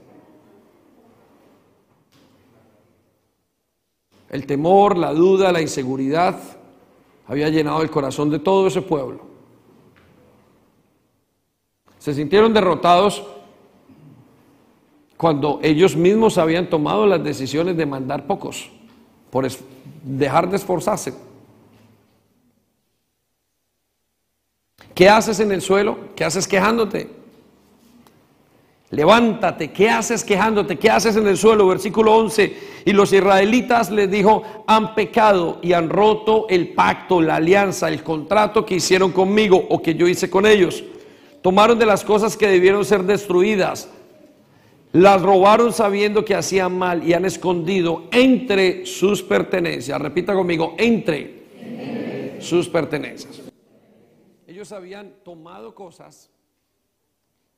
El 4.31 4.45
temor, 4.45 4.97
la 4.97 5.13
duda, 5.13 5.51
la 5.51 5.61
inseguridad 5.61 6.39
había 7.27 7.49
llenado 7.49 7.81
el 7.81 7.91
corazón 7.91 8.29
de 8.29 8.39
todo 8.39 8.65
ese 8.67 8.81
pueblo. 8.81 9.19
Se 11.99 12.13
sintieron 12.13 12.53
derrotados 12.53 13.23
cuando 15.17 15.59
ellos 15.61 15.97
mismos 15.97 16.37
habían 16.37 16.69
tomado 16.69 17.05
las 17.05 17.21
decisiones 17.21 17.75
de 17.75 17.85
mandar 17.85 18.25
pocos, 18.25 18.69
por 19.29 19.45
dejar 20.01 20.49
de 20.49 20.55
esforzarse. 20.55 21.13
¿Qué 24.95 25.09
haces 25.09 25.41
en 25.41 25.51
el 25.51 25.61
suelo? 25.61 25.97
¿Qué 26.15 26.23
haces 26.23 26.47
quejándote? 26.47 27.20
Levántate, 28.91 29.71
¿qué 29.71 29.89
haces 29.89 30.23
quejándote? 30.23 30.77
¿Qué 30.77 30.89
haces 30.89 31.15
en 31.15 31.25
el 31.27 31.37
suelo? 31.37 31.67
Versículo 31.67 32.15
11. 32.15 32.81
Y 32.85 32.91
los 32.91 33.13
israelitas 33.13 33.89
les 33.89 34.11
dijo, 34.11 34.43
han 34.67 34.93
pecado 34.95 35.59
y 35.61 35.73
han 35.73 35.89
roto 35.89 36.47
el 36.49 36.73
pacto, 36.73 37.21
la 37.21 37.37
alianza, 37.37 37.87
el 37.87 38.03
contrato 38.03 38.65
que 38.65 38.75
hicieron 38.75 39.11
conmigo 39.11 39.65
o 39.69 39.81
que 39.81 39.95
yo 39.95 40.07
hice 40.07 40.29
con 40.29 40.45
ellos. 40.45 40.83
Tomaron 41.41 41.79
de 41.79 41.85
las 41.85 42.03
cosas 42.03 42.35
que 42.35 42.47
debieron 42.47 42.83
ser 42.85 43.03
destruidas 43.03 43.89
las 44.93 45.21
robaron 45.21 45.71
sabiendo 45.71 46.25
que 46.25 46.35
hacían 46.35 46.77
mal 46.77 47.07
y 47.07 47.13
han 47.13 47.25
escondido 47.25 48.09
entre 48.11 48.85
sus 48.85 49.23
pertenencias. 49.23 49.99
Repita 50.01 50.33
conmigo, 50.33 50.75
entre, 50.77 52.39
sus 52.41 52.67
pertenencias. 52.67 53.41
Ellos 54.47 54.71
habían 54.71 55.13
tomado 55.23 55.73
cosas 55.73 56.29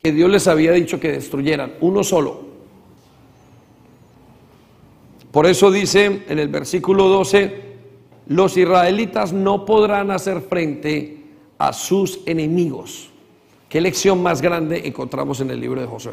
que 0.03 0.11
Dios 0.11 0.29
les 0.29 0.47
había 0.49 0.73
dicho 0.73 0.99
que 0.99 1.13
destruyeran, 1.13 1.75
uno 1.79 2.03
solo. 2.03 2.41
Por 5.31 5.45
eso 5.45 5.71
dice 5.71 6.23
en 6.27 6.39
el 6.39 6.49
versículo 6.49 7.07
12, 7.07 7.61
los 8.27 8.57
israelitas 8.57 9.31
no 9.31 9.63
podrán 9.63 10.11
hacer 10.11 10.41
frente 10.41 11.23
a 11.57 11.71
sus 11.71 12.19
enemigos. 12.25 13.11
¿Qué 13.69 13.79
lección 13.79 14.21
más 14.21 14.41
grande 14.41 14.81
encontramos 14.85 15.39
en 15.39 15.51
el 15.51 15.61
libro 15.61 15.79
de 15.79 15.87
Josué? 15.87 16.11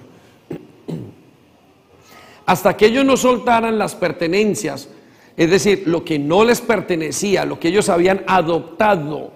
hasta 2.47 2.77
que 2.77 2.87
ellos 2.87 3.05
no 3.05 3.17
soltaran 3.17 3.77
las 3.77 3.97
pertenencias, 3.97 4.89
es 5.37 5.51
decir, 5.51 5.83
lo 5.87 6.05
que 6.05 6.17
no 6.17 6.45
les 6.45 6.61
pertenecía, 6.61 7.45
lo 7.45 7.59
que 7.59 7.67
ellos 7.67 7.89
habían 7.89 8.23
adoptado 8.29 9.33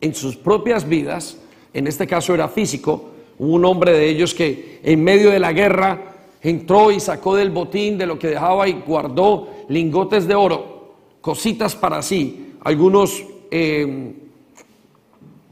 en 0.00 0.14
sus 0.14 0.36
propias 0.36 0.88
vidas, 0.88 1.38
en 1.74 1.88
este 1.88 2.06
caso 2.06 2.32
era 2.32 2.46
físico, 2.46 3.17
un 3.38 3.64
hombre 3.64 3.92
de 3.92 4.08
ellos 4.08 4.34
que 4.34 4.80
en 4.82 5.02
medio 5.02 5.30
de 5.30 5.38
la 5.38 5.52
guerra 5.52 6.08
entró 6.42 6.90
y 6.90 7.00
sacó 7.00 7.36
del 7.36 7.50
botín 7.50 7.98
de 7.98 8.06
lo 8.06 8.18
que 8.18 8.28
dejaba 8.28 8.68
y 8.68 8.82
guardó 8.86 9.48
lingotes 9.68 10.26
de 10.26 10.34
oro, 10.34 10.94
cositas 11.20 11.74
para 11.74 12.02
sí, 12.02 12.54
algunos 12.62 13.24
em, 13.50 14.14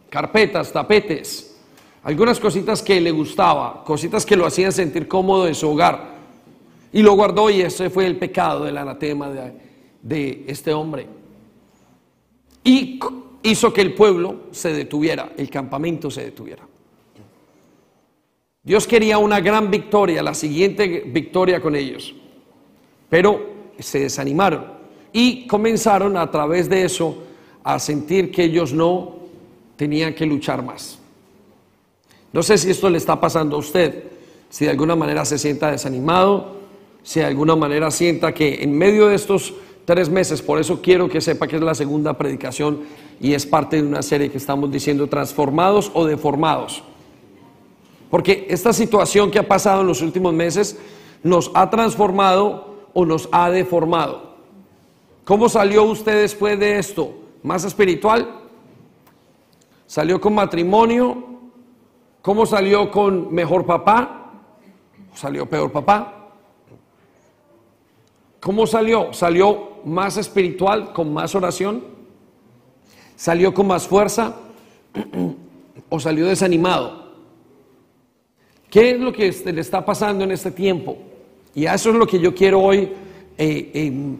carpetas, 0.09 0.73
tapetes, 0.73 1.57
algunas 2.03 2.39
cositas 2.39 2.83
que 2.83 3.01
le 3.01 3.11
gustaba, 3.11 3.83
cositas 3.85 4.25
que 4.25 4.37
lo 4.37 4.47
hacían 4.47 4.73
sentir 4.73 5.09
cómodo 5.09 5.49
en 5.49 5.55
su 5.55 5.69
hogar. 5.69 6.17
Y 6.93 7.03
lo 7.03 7.15
guardó 7.15 7.51
y 7.51 7.61
ese 7.63 7.91
fue 7.91 8.07
el 8.07 8.17
pecado 8.17 8.65
del 8.65 8.79
anatema 8.79 9.29
de 10.03 10.45
este 10.47 10.73
hombre. 10.73 11.07
Y 12.63 13.01
hizo 13.43 13.73
que 13.73 13.81
el 13.81 13.95
pueblo 13.95 14.45
se 14.53 14.73
detuviera, 14.73 15.33
el 15.37 15.51
campamento 15.51 16.11
se 16.11 16.25
detuviera. 16.25 16.63
Dios 18.67 18.89
quería 18.89 19.19
una 19.19 19.39
gran 19.39 19.71
victoria, 19.71 20.25
la 20.25 20.35
siguiente 20.35 21.05
victoria 21.07 21.61
con 21.61 21.77
ellos, 21.77 22.13
pero 23.09 23.47
se 23.79 24.01
desanimaron 24.01 24.65
y 25.13 25.47
comenzaron 25.47 26.17
a 26.17 26.29
través 26.33 26.69
de 26.69 26.85
eso 26.85 27.17
a 27.63 27.79
sentir 27.79 28.33
que 28.33 28.43
ellos 28.43 28.73
no 28.73 29.19
tenían 29.77 30.15
que 30.15 30.27
luchar 30.27 30.65
más. 30.65 30.99
No 32.33 32.43
sé 32.43 32.59
si 32.59 32.73
esto 32.73 32.91
le 32.91 32.99
está 32.99 33.21
pasando 33.21 33.55
a 33.55 33.61
usted, 33.61 34.03
si 34.51 34.65
de 34.65 34.73
alguna 34.73 34.97
manera 34.97 35.25
se 35.25 35.39
sienta 35.39 35.71
desanimado, 35.71 36.57
si 37.05 37.21
de 37.21 37.27
alguna 37.27 37.55
manera 37.55 37.93
sienta 37.93 38.35
que 38.35 38.65
en 38.65 38.77
medio 38.77 39.07
de 39.07 39.15
estos 39.15 39.55
tres 39.85 40.09
meses, 40.09 40.43
por 40.43 40.59
eso 40.61 40.83
quiero 40.83 41.09
que 41.09 41.21
sepa 41.21 41.47
que 41.47 41.55
es 41.55 41.63
la 41.63 41.77
segunda 41.77 42.19
predicación 42.19 42.81
y 43.21 43.35
es 43.35 43.47
parte 43.47 43.77
de 43.77 43.85
una 43.85 44.03
serie 44.03 44.29
que 44.29 44.39
estamos 44.39 44.73
diciendo 44.73 45.07
transformados 45.07 45.93
o 45.95 46.05
deformados. 46.05 46.83
Porque 48.17 48.47
esta 48.49 48.73
situación 48.73 49.31
que 49.31 49.39
ha 49.39 49.47
pasado 49.47 49.83
en 49.83 49.89
los 49.89 50.01
últimos 50.01 50.33
meses 50.33 50.79
nos 51.23 51.51
ha 51.53 51.69
transformado 51.69 52.87
o 52.95 53.05
nos 53.05 53.29
ha 53.31 53.51
deformado. 53.51 54.37
¿Cómo 55.23 55.51
salió 55.51 55.83
usted 55.83 56.23
después 56.23 56.59
de 56.59 56.79
esto? 56.79 57.13
¿Más 57.43 57.65
espiritual? 57.65 58.41
¿Salió 59.87 60.19
con 60.19 60.35
matrimonio? 60.35 61.27
¿Cómo 62.23 62.47
salió 62.47 62.91
con 62.91 63.35
mejor 63.35 63.67
papá? 63.67 64.33
¿O 65.13 65.15
salió 65.19 65.45
peor 65.45 65.71
papá? 65.71 66.31
¿Cómo 68.41 68.67
salió? 68.67 69.13
¿Salió 69.13 69.83
más 69.85 70.17
espiritual, 70.17 70.95
con 70.95 71.13
más 71.13 71.35
oración? 71.35 71.85
¿Salió 73.15 73.53
con 73.53 73.67
más 73.67 73.87
fuerza? 73.87 74.37
¿O 75.91 76.01
salió 76.01 76.25
desanimado? 76.25 77.06
¿Qué 78.71 78.91
es 78.91 79.01
lo 79.01 79.13
que 79.13 79.33
le 79.53 79.61
está 79.61 79.85
pasando 79.85 80.25
en 80.25 80.33
este 80.33 80.51
tiempo? 80.51 80.97
Y 81.55 81.67
a 81.67 81.75
eso 81.75 81.91
es 81.91 81.97
lo 81.97 82.07
que 82.07 82.19
yo 82.19 82.35
quiero 82.35 82.61
hoy 82.61 82.89
eh, 83.39 83.71
em, 83.75 84.17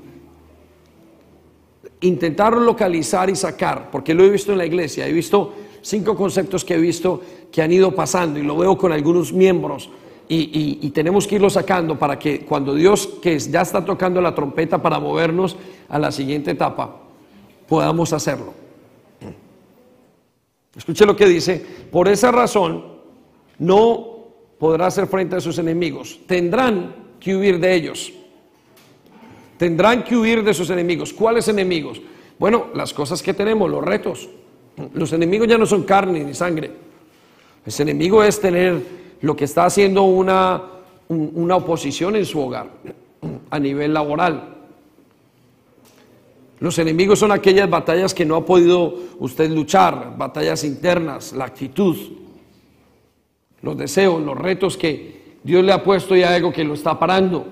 intentar 2.01 2.57
localizar 2.57 3.29
y 3.29 3.37
sacar, 3.37 3.91
porque 3.91 4.15
lo 4.15 4.25
he 4.25 4.31
visto 4.31 4.53
en 4.53 4.59
la 4.59 4.67
iglesia, 4.67 5.07
he 5.07 5.13
visto 5.13 5.53
cinco 5.83 6.17
conceptos 6.17 6.65
que 6.65 6.75
he 6.75 6.79
visto 6.79 7.23
que 7.51 7.63
han 7.63 7.73
ido 7.73 7.95
pasando 7.95 8.39
y 8.39 8.43
lo 8.43 8.57
veo 8.57 8.77
con 8.77 8.93
algunos 8.93 9.33
miembros 9.33 9.91
y, 10.29 10.91
tenemos 10.91 11.27
que 11.27 11.37
irlo 11.37 11.51
sacando 11.51 11.99
para 11.99 12.19
que 12.19 12.41
cuando 12.41 12.75
Dios, 12.75 13.07
que 13.23 13.39
ya 13.39 13.61
está 13.61 13.85
tocando 13.85 14.21
la 14.21 14.35
trompeta 14.35 14.83
para 14.83 14.99
movernos 14.99 15.57
a 15.89 15.99
la 15.99 16.11
siguiente 16.11 16.51
etapa, 16.51 16.97
podamos 17.69 18.13
hacerlo. 18.13 18.53
Escuche 20.75 21.07
lo 21.07 21.15
que 21.17 21.27
dice, 21.27 21.65
por 21.91 22.09
esa 22.09 22.33
razón 22.33 22.85
no 23.59 24.16
podrá 24.59 24.87
hacer 24.87 25.07
frente 25.07 25.37
a 25.37 25.41
sus 25.41 25.59
enemigos. 25.59 26.21
Tendrán 26.27 26.95
que 27.21 27.37
huir 27.37 27.59
de 27.61 27.75
ellos. 27.75 28.13
Tendrán 29.59 30.05
que 30.05 30.17
huir 30.17 30.43
de 30.43 30.55
sus 30.55 30.71
enemigos. 30.71 31.13
¿Cuáles 31.13 31.49
enemigos? 31.49 32.01
Bueno, 32.39 32.67
las 32.75 32.93
cosas 32.93 33.23
que 33.23 33.35
tenemos, 33.35 33.71
los 33.71 33.83
retos. 33.83 34.29
Los 34.93 35.13
enemigos 35.13 35.49
ya 35.49 35.57
no 35.57 35.67
son 35.67 35.85
carne 35.85 36.23
ni 36.23 36.35
sangre. 36.35 36.71
Ese 37.65 37.83
enemigo 37.83 38.23
es 38.23 38.41
tener 38.41 38.83
lo 39.23 39.35
que 39.35 39.45
está 39.45 39.65
haciendo 39.65 40.03
una, 40.03 40.63
una 41.09 41.57
oposición 41.57 42.17
en 42.17 42.27
su 42.27 42.41
hogar 42.41 42.71
a 43.51 43.59
nivel 43.59 43.95
laboral. 43.95 44.57
Los 46.59 46.79
enemigos 46.79 47.19
son 47.19 47.33
aquellas 47.33 47.69
batallas 47.69 48.15
que 48.15 48.25
no 48.25 48.37
ha 48.37 48.45
podido 48.45 48.95
usted 49.19 49.51
luchar, 49.51 50.15
batallas 50.17 50.65
internas, 50.65 51.33
la 51.33 51.45
actitud, 51.45 51.97
los 53.63 53.77
deseos, 53.77 54.23
los 54.23 54.37
retos 54.37 54.77
que 54.77 55.37
Dios 55.43 55.65
le 55.65 55.73
ha 55.73 55.83
puesto 55.83 56.17
y 56.17 56.23
algo 56.23 56.53
que 56.53 56.65
lo 56.65 56.75
está 56.75 56.99
parando. 56.99 57.47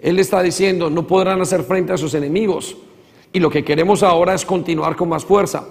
Él 0.00 0.18
está 0.18 0.42
diciendo, 0.42 0.90
no 0.90 1.06
podrán 1.06 1.40
hacer 1.40 1.62
frente 1.62 1.92
a 1.92 1.96
sus 1.96 2.14
enemigos. 2.14 2.76
Y 3.32 3.40
lo 3.40 3.50
que 3.50 3.64
queremos 3.64 4.02
ahora 4.02 4.34
es 4.34 4.44
continuar 4.44 4.96
con 4.96 5.08
más 5.08 5.24
fuerza. 5.24 5.66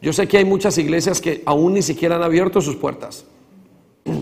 Yo 0.00 0.12
sé 0.12 0.26
que 0.26 0.38
hay 0.38 0.44
muchas 0.44 0.78
iglesias 0.78 1.20
que 1.20 1.42
aún 1.44 1.74
ni 1.74 1.82
siquiera 1.82 2.16
han 2.16 2.22
abierto 2.22 2.60
sus 2.60 2.76
puertas. 2.76 3.24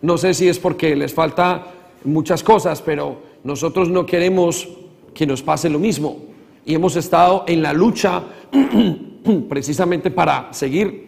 No 0.00 0.16
sé 0.16 0.32
si 0.32 0.48
es 0.48 0.60
porque 0.60 0.94
les 0.94 1.12
falta 1.12 1.66
muchas 2.04 2.44
cosas, 2.44 2.80
pero 2.80 3.20
nosotros 3.42 3.88
no 3.88 4.06
queremos 4.06 4.68
que 5.12 5.26
nos 5.26 5.42
pase 5.42 5.68
lo 5.68 5.80
mismo. 5.80 6.18
Y 6.64 6.74
hemos 6.74 6.94
estado 6.94 7.44
en 7.48 7.62
la 7.62 7.72
lucha 7.72 8.22
precisamente 9.48 10.12
para 10.12 10.52
seguir 10.52 11.07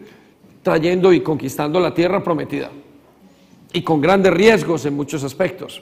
trayendo 0.63 1.11
y 1.13 1.21
conquistando 1.21 1.79
la 1.79 1.93
tierra 1.93 2.23
prometida. 2.23 2.69
Y 3.73 3.81
con 3.81 4.01
grandes 4.01 4.33
riesgos 4.33 4.85
en 4.85 4.95
muchos 4.95 5.23
aspectos. 5.23 5.81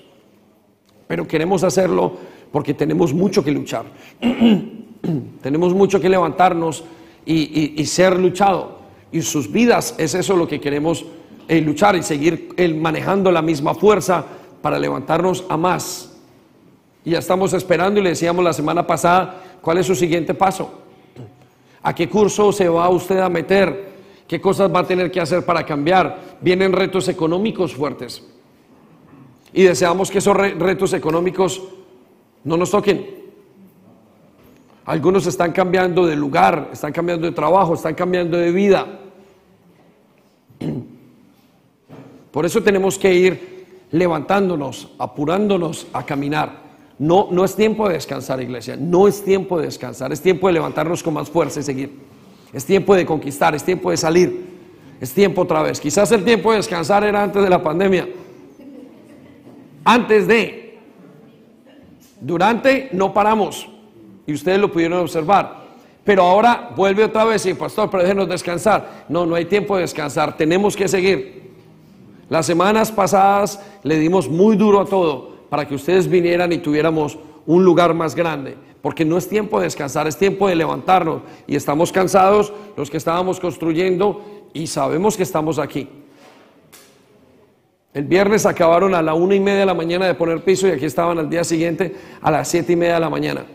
Pero 1.07 1.27
queremos 1.27 1.63
hacerlo 1.63 2.13
porque 2.51 2.73
tenemos 2.73 3.13
mucho 3.13 3.43
que 3.43 3.51
luchar. 3.51 3.85
tenemos 5.41 5.73
mucho 5.73 5.99
que 5.99 6.09
levantarnos 6.09 6.83
y, 7.25 7.85
ser 7.85 8.17
luchado. 8.17 8.79
Y 9.11 9.21
sus 9.21 9.51
vidas 9.51 9.95
es 9.97 10.13
eso 10.13 10.35
lo 10.35 10.47
que 10.47 10.59
queremos 10.59 11.05
eh, 11.47 11.61
luchar 11.61 11.95
y 11.95 12.03
seguir 12.03 12.53
manejando 12.79 13.31
la 13.31 13.41
misma 13.41 13.73
fuerza 13.73 14.23
para 14.61 14.77
levantarnos 14.77 15.45
a 15.49 15.57
más. 15.57 16.15
Y 17.03 17.11
ya 17.11 17.19
estamos 17.19 17.53
esperando 17.53 17.99
y 17.99 18.03
le 18.03 18.09
decíamos 18.09 18.43
la 18.43 18.53
semana 18.53 18.85
pasada 18.85 19.41
cuál 19.61 19.79
es 19.79 19.87
su 19.87 19.95
siguiente 19.95 20.33
paso. 20.33 20.71
¿A 21.81 21.93
qué 21.95 22.07
curso 22.07 22.51
se 22.51 22.69
va 22.69 22.89
usted 22.89 23.19
a 23.19 23.29
meter? 23.29 23.88
¿Qué 24.29 24.39
cosas 24.39 24.71
va 24.71 24.81
a 24.81 24.85
tener 24.85 25.09
que 25.09 25.19
hacer 25.19 25.43
para 25.43 25.65
cambiar? 25.65 26.37
Vienen 26.39 26.71
retos 26.71 27.07
económicos 27.07 27.73
fuertes. 27.73 28.23
Y 29.51 29.63
deseamos 29.63 30.11
que 30.11 30.19
esos 30.19 30.37
retos 30.37 30.93
económicos 30.93 31.63
no 32.43 32.55
nos 32.55 32.69
toquen. 32.69 33.09
Algunos 34.85 35.25
están 35.25 35.51
cambiando 35.51 36.05
de 36.05 36.15
lugar, 36.15 36.69
están 36.71 36.93
cambiando 36.93 37.25
de 37.25 37.33
trabajo, 37.33 37.73
están 37.73 37.95
cambiando 37.95 38.37
de 38.37 38.51
vida. 38.51 38.99
Por 42.31 42.45
eso 42.45 42.61
tenemos 42.61 42.99
que 42.99 43.11
ir 43.11 43.65
levantándonos, 43.89 44.91
apurándonos 44.99 45.87
a 45.91 46.05
caminar. 46.05 46.69
No, 46.99 47.29
no 47.31 47.43
es 47.43 47.55
tiempo 47.55 47.87
de 47.87 47.95
descansar, 47.95 48.39
iglesia. 48.39 48.77
No 48.77 49.07
es 49.07 49.23
tiempo 49.23 49.57
de 49.57 49.65
descansar. 49.65 50.13
Es 50.13 50.21
tiempo 50.21 50.45
de 50.45 50.53
levantarnos 50.53 51.01
con 51.01 51.15
más 51.15 51.31
fuerza 51.31 51.61
y 51.61 51.63
seguir. 51.63 52.08
Es 52.51 52.65
tiempo 52.65 52.95
de 52.95 53.05
conquistar, 53.05 53.53
es 53.53 53.63
tiempo 53.63 53.91
de 53.91 53.97
salir, 53.97 54.47
es 54.99 55.13
tiempo 55.13 55.41
otra 55.41 55.61
vez. 55.61 55.79
Quizás 55.79 56.11
el 56.11 56.23
tiempo 56.23 56.51
de 56.51 56.57
descansar 56.57 57.03
era 57.03 57.23
antes 57.23 57.43
de 57.43 57.49
la 57.49 57.61
pandemia. 57.61 58.07
Antes 59.83 60.27
de, 60.27 60.79
durante 62.19 62.89
no 62.91 63.13
paramos 63.13 63.69
y 64.25 64.33
ustedes 64.33 64.59
lo 64.59 64.71
pudieron 64.71 64.99
observar. 64.99 65.59
Pero 66.03 66.23
ahora 66.23 66.71
vuelve 66.75 67.03
otra 67.03 67.25
vez 67.25 67.45
y 67.45 67.53
pastor, 67.53 67.89
pero 67.89 68.03
déjenos 68.03 68.27
descansar. 68.27 69.05
No, 69.09 69.25
no 69.25 69.35
hay 69.35 69.45
tiempo 69.45 69.75
de 69.75 69.83
descansar, 69.83 70.35
tenemos 70.35 70.75
que 70.75 70.87
seguir. 70.87 71.49
Las 72.29 72.45
semanas 72.45 72.91
pasadas 72.91 73.59
le 73.83 73.97
dimos 73.99 74.29
muy 74.29 74.55
duro 74.55 74.81
a 74.81 74.85
todo 74.85 75.37
para 75.49 75.67
que 75.67 75.75
ustedes 75.75 76.07
vinieran 76.07 76.51
y 76.51 76.59
tuviéramos 76.59 77.17
un 77.45 77.63
lugar 77.63 77.93
más 77.93 78.15
grande 78.15 78.55
porque 78.81 79.03
no 79.03 79.17
es 79.17 79.27
tiempo 79.27 79.59
de 79.59 79.65
descansar, 79.65 80.07
es 80.07 80.17
tiempo 80.17 80.47
de 80.47 80.55
levantarnos. 80.55 81.21
Y 81.47 81.55
estamos 81.55 81.91
cansados 81.91 82.53
los 82.77 82.89
que 82.89 82.97
estábamos 82.97 83.39
construyendo 83.39 84.23
y 84.53 84.67
sabemos 84.67 85.17
que 85.17 85.23
estamos 85.23 85.59
aquí. 85.59 85.89
El 87.93 88.05
viernes 88.05 88.45
acabaron 88.45 88.93
a 88.93 89.01
la 89.01 89.13
una 89.15 89.35
y 89.35 89.39
media 89.39 89.61
de 89.61 89.65
la 89.65 89.73
mañana 89.73 90.07
de 90.07 90.13
poner 90.13 90.43
piso 90.43 90.67
y 90.67 90.71
aquí 90.71 90.85
estaban 90.85 91.17
al 91.17 91.29
día 91.29 91.43
siguiente 91.43 91.95
a 92.21 92.31
las 92.31 92.47
siete 92.47 92.73
y 92.73 92.75
media 92.75 92.93
de 92.95 92.99
la 92.99 93.09
mañana. 93.09 93.45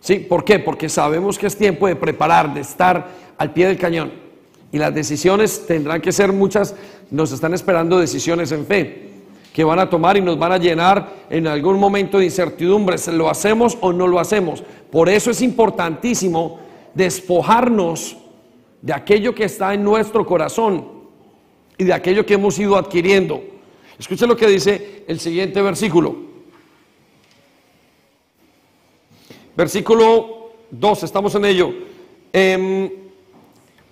¿Sí? 0.00 0.16
¿Por 0.16 0.44
qué? 0.44 0.58
Porque 0.58 0.88
sabemos 0.88 1.38
que 1.38 1.46
es 1.46 1.56
tiempo 1.56 1.86
de 1.86 1.94
preparar, 1.94 2.52
de 2.54 2.60
estar 2.60 3.06
al 3.36 3.52
pie 3.52 3.68
del 3.68 3.78
cañón. 3.78 4.12
Y 4.72 4.78
las 4.78 4.94
decisiones 4.94 5.66
tendrán 5.66 6.00
que 6.00 6.10
ser 6.10 6.32
muchas, 6.32 6.74
nos 7.10 7.32
están 7.32 7.54
esperando 7.54 7.98
decisiones 7.98 8.50
en 8.52 8.66
fe 8.66 9.09
que 9.52 9.64
van 9.64 9.78
a 9.78 9.90
tomar 9.90 10.16
y 10.16 10.20
nos 10.20 10.38
van 10.38 10.52
a 10.52 10.58
llenar 10.58 11.08
en 11.28 11.46
algún 11.46 11.78
momento 11.78 12.18
de 12.18 12.26
incertidumbre. 12.26 12.96
¿Lo 13.12 13.28
hacemos 13.28 13.76
o 13.80 13.92
no 13.92 14.06
lo 14.06 14.20
hacemos? 14.20 14.62
Por 14.90 15.08
eso 15.08 15.30
es 15.30 15.42
importantísimo 15.42 16.60
despojarnos 16.94 18.16
de 18.82 18.92
aquello 18.92 19.34
que 19.34 19.44
está 19.44 19.74
en 19.74 19.84
nuestro 19.84 20.24
corazón 20.24 20.86
y 21.76 21.84
de 21.84 21.92
aquello 21.92 22.24
que 22.24 22.34
hemos 22.34 22.58
ido 22.58 22.76
adquiriendo. 22.76 23.42
Escuchen 23.98 24.28
lo 24.28 24.36
que 24.36 24.46
dice 24.46 25.04
el 25.06 25.20
siguiente 25.20 25.60
versículo. 25.60 26.16
Versículo 29.56 30.52
2, 30.70 31.02
estamos 31.02 31.34
en 31.34 31.44
ello. 31.44 31.72
Em, 32.32 32.90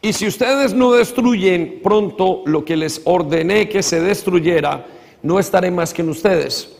y 0.00 0.12
si 0.12 0.26
ustedes 0.26 0.72
no 0.72 0.92
destruyen 0.92 1.80
pronto 1.82 2.42
lo 2.46 2.64
que 2.64 2.76
les 2.76 3.02
ordené 3.04 3.68
que 3.68 3.82
se 3.82 4.00
destruyera, 4.00 4.86
no 5.22 5.38
estaré 5.38 5.70
más 5.70 5.92
que 5.92 6.02
en 6.02 6.08
ustedes. 6.10 6.76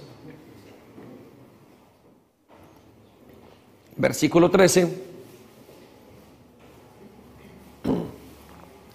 Versículo 3.97 4.51
13. 4.51 4.89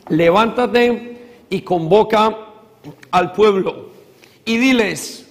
Levántate 0.10 1.46
y 1.50 1.62
convoca 1.62 2.38
al 3.12 3.32
pueblo 3.34 3.92
y 4.46 4.58
diles, 4.58 5.30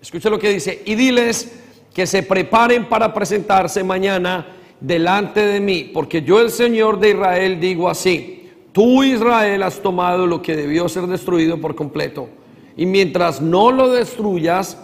escucha 0.00 0.28
lo 0.28 0.38
que 0.38 0.50
dice, 0.50 0.82
y 0.84 0.94
diles 0.94 1.60
que 1.94 2.06
se 2.06 2.22
preparen 2.22 2.88
para 2.88 3.14
presentarse 3.14 3.82
mañana 3.82 4.46
delante 4.80 5.46
de 5.46 5.60
mí, 5.60 5.90
porque 5.94 6.22
yo 6.22 6.40
el 6.40 6.50
Señor 6.50 6.98
de 6.98 7.10
Israel 7.10 7.60
digo 7.60 7.88
así, 7.88 8.50
tú 8.72 9.02
Israel 9.02 9.62
has 9.62 9.80
tomado 9.80 10.26
lo 10.26 10.42
que 10.42 10.56
debió 10.56 10.88
ser 10.88 11.06
destruido 11.06 11.58
por 11.60 11.74
completo, 11.74 12.28
y 12.76 12.86
mientras 12.86 13.40
no 13.40 13.70
lo 13.70 13.90
destruyas 13.90 14.78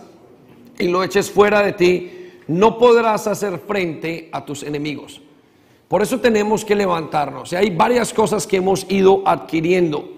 y 0.78 0.88
lo 0.88 1.02
eches 1.02 1.30
fuera 1.30 1.62
de 1.62 1.72
ti, 1.72 2.10
no 2.46 2.78
podrás 2.78 3.26
hacer 3.26 3.58
frente 3.58 4.28
a 4.32 4.44
tus 4.44 4.62
enemigos. 4.62 5.20
Por 5.88 6.02
eso 6.02 6.20
tenemos 6.20 6.64
que 6.64 6.74
levantarnos. 6.74 7.52
hay 7.52 7.70
varias 7.70 8.14
cosas 8.14 8.46
que 8.46 8.58
hemos 8.58 8.86
ido 8.88 9.22
adquiriendo. 9.26 10.08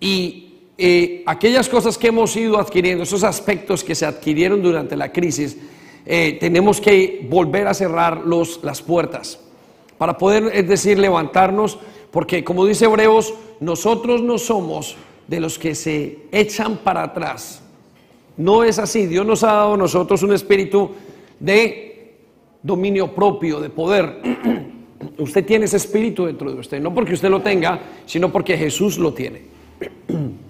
Y 0.00 0.52
eh, 0.76 1.22
aquellas 1.26 1.68
cosas 1.68 1.96
que 1.96 2.08
hemos 2.08 2.36
ido 2.36 2.58
adquiriendo, 2.58 3.04
esos 3.04 3.24
aspectos 3.24 3.82
que 3.82 3.94
se 3.94 4.04
adquirieron 4.04 4.62
durante 4.62 4.96
la 4.96 5.12
crisis, 5.12 5.56
eh, 6.04 6.36
tenemos 6.38 6.80
que 6.80 7.26
volver 7.30 7.66
a 7.66 7.74
cerrar 7.74 8.18
los, 8.18 8.62
las 8.62 8.82
puertas 8.82 9.40
para 9.96 10.18
poder, 10.18 10.50
es 10.52 10.68
decir, 10.68 10.98
levantarnos, 10.98 11.78
porque 12.10 12.44
como 12.44 12.66
dice 12.66 12.84
Hebreos, 12.84 13.32
nosotros 13.60 14.22
no 14.22 14.36
somos 14.36 14.96
de 15.26 15.40
los 15.40 15.58
que 15.58 15.74
se 15.74 16.18
echan 16.32 16.78
para 16.78 17.02
atrás. 17.02 17.62
No 18.36 18.64
es 18.64 18.78
así. 18.78 19.06
Dios 19.06 19.24
nos 19.24 19.42
ha 19.44 19.52
dado 19.52 19.74
a 19.74 19.76
nosotros 19.76 20.22
un 20.22 20.32
espíritu 20.32 20.90
de 21.38 22.14
dominio 22.62 23.14
propio, 23.14 23.60
de 23.60 23.70
poder. 23.70 24.20
usted 25.18 25.44
tiene 25.44 25.66
ese 25.66 25.76
espíritu 25.76 26.26
dentro 26.26 26.52
de 26.52 26.60
usted, 26.60 26.80
no 26.80 26.92
porque 26.94 27.14
usted 27.14 27.30
lo 27.30 27.42
tenga, 27.42 27.80
sino 28.06 28.32
porque 28.32 28.56
Jesús 28.56 28.98
lo 28.98 29.12
tiene. 29.12 29.42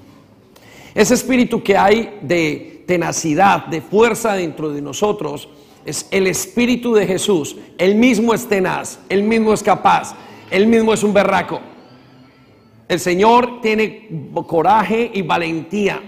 Ese 0.95 1.15
espíritu 1.15 1.61
que 1.61 1.77
hay 1.77 2.21
de 2.23 2.85
tenacidad, 2.87 3.67
de 3.67 3.81
fuerza 3.81 4.35
dentro 4.35 4.71
de 4.71 4.81
nosotros, 4.81 5.49
es 5.85 6.07
el 6.13 6.29
espíritu 6.29 6.95
de 6.95 7.05
Jesús. 7.05 7.57
Él 7.79 7.97
mismo 7.97 8.33
es 8.33 8.47
tenaz, 8.47 9.01
él 9.09 9.25
mismo 9.25 9.53
es 9.53 9.63
capaz, 9.63 10.15
él 10.53 10.69
mismo 10.69 10.95
es 10.95 11.03
un 11.03 11.13
berraco. 11.13 11.61
El 12.89 13.01
Señor 13.01 13.61
tiene 13.61 14.31
coraje 14.47 15.11
y 15.15 15.23
valentía. 15.23 16.01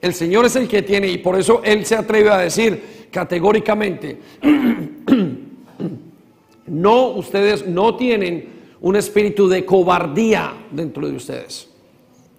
El 0.00 0.14
Señor 0.14 0.46
es 0.46 0.56
el 0.56 0.68
que 0.68 0.82
tiene, 0.82 1.08
y 1.08 1.18
por 1.18 1.38
eso 1.38 1.60
Él 1.64 1.84
se 1.86 1.96
atreve 1.96 2.30
a 2.30 2.38
decir, 2.38 3.08
categóricamente, 3.10 4.18
no, 6.66 7.06
ustedes 7.08 7.66
no 7.66 7.96
tienen 7.96 8.52
un 8.80 8.96
espíritu 8.96 9.48
de 9.48 9.64
cobardía 9.64 10.52
dentro 10.70 11.06
de 11.06 11.16
ustedes. 11.16 11.70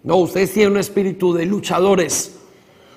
No, 0.03 0.17
ustedes 0.17 0.53
tienen 0.53 0.73
un 0.73 0.79
espíritu 0.79 1.33
de 1.33 1.47
luchadores, 1.47 2.39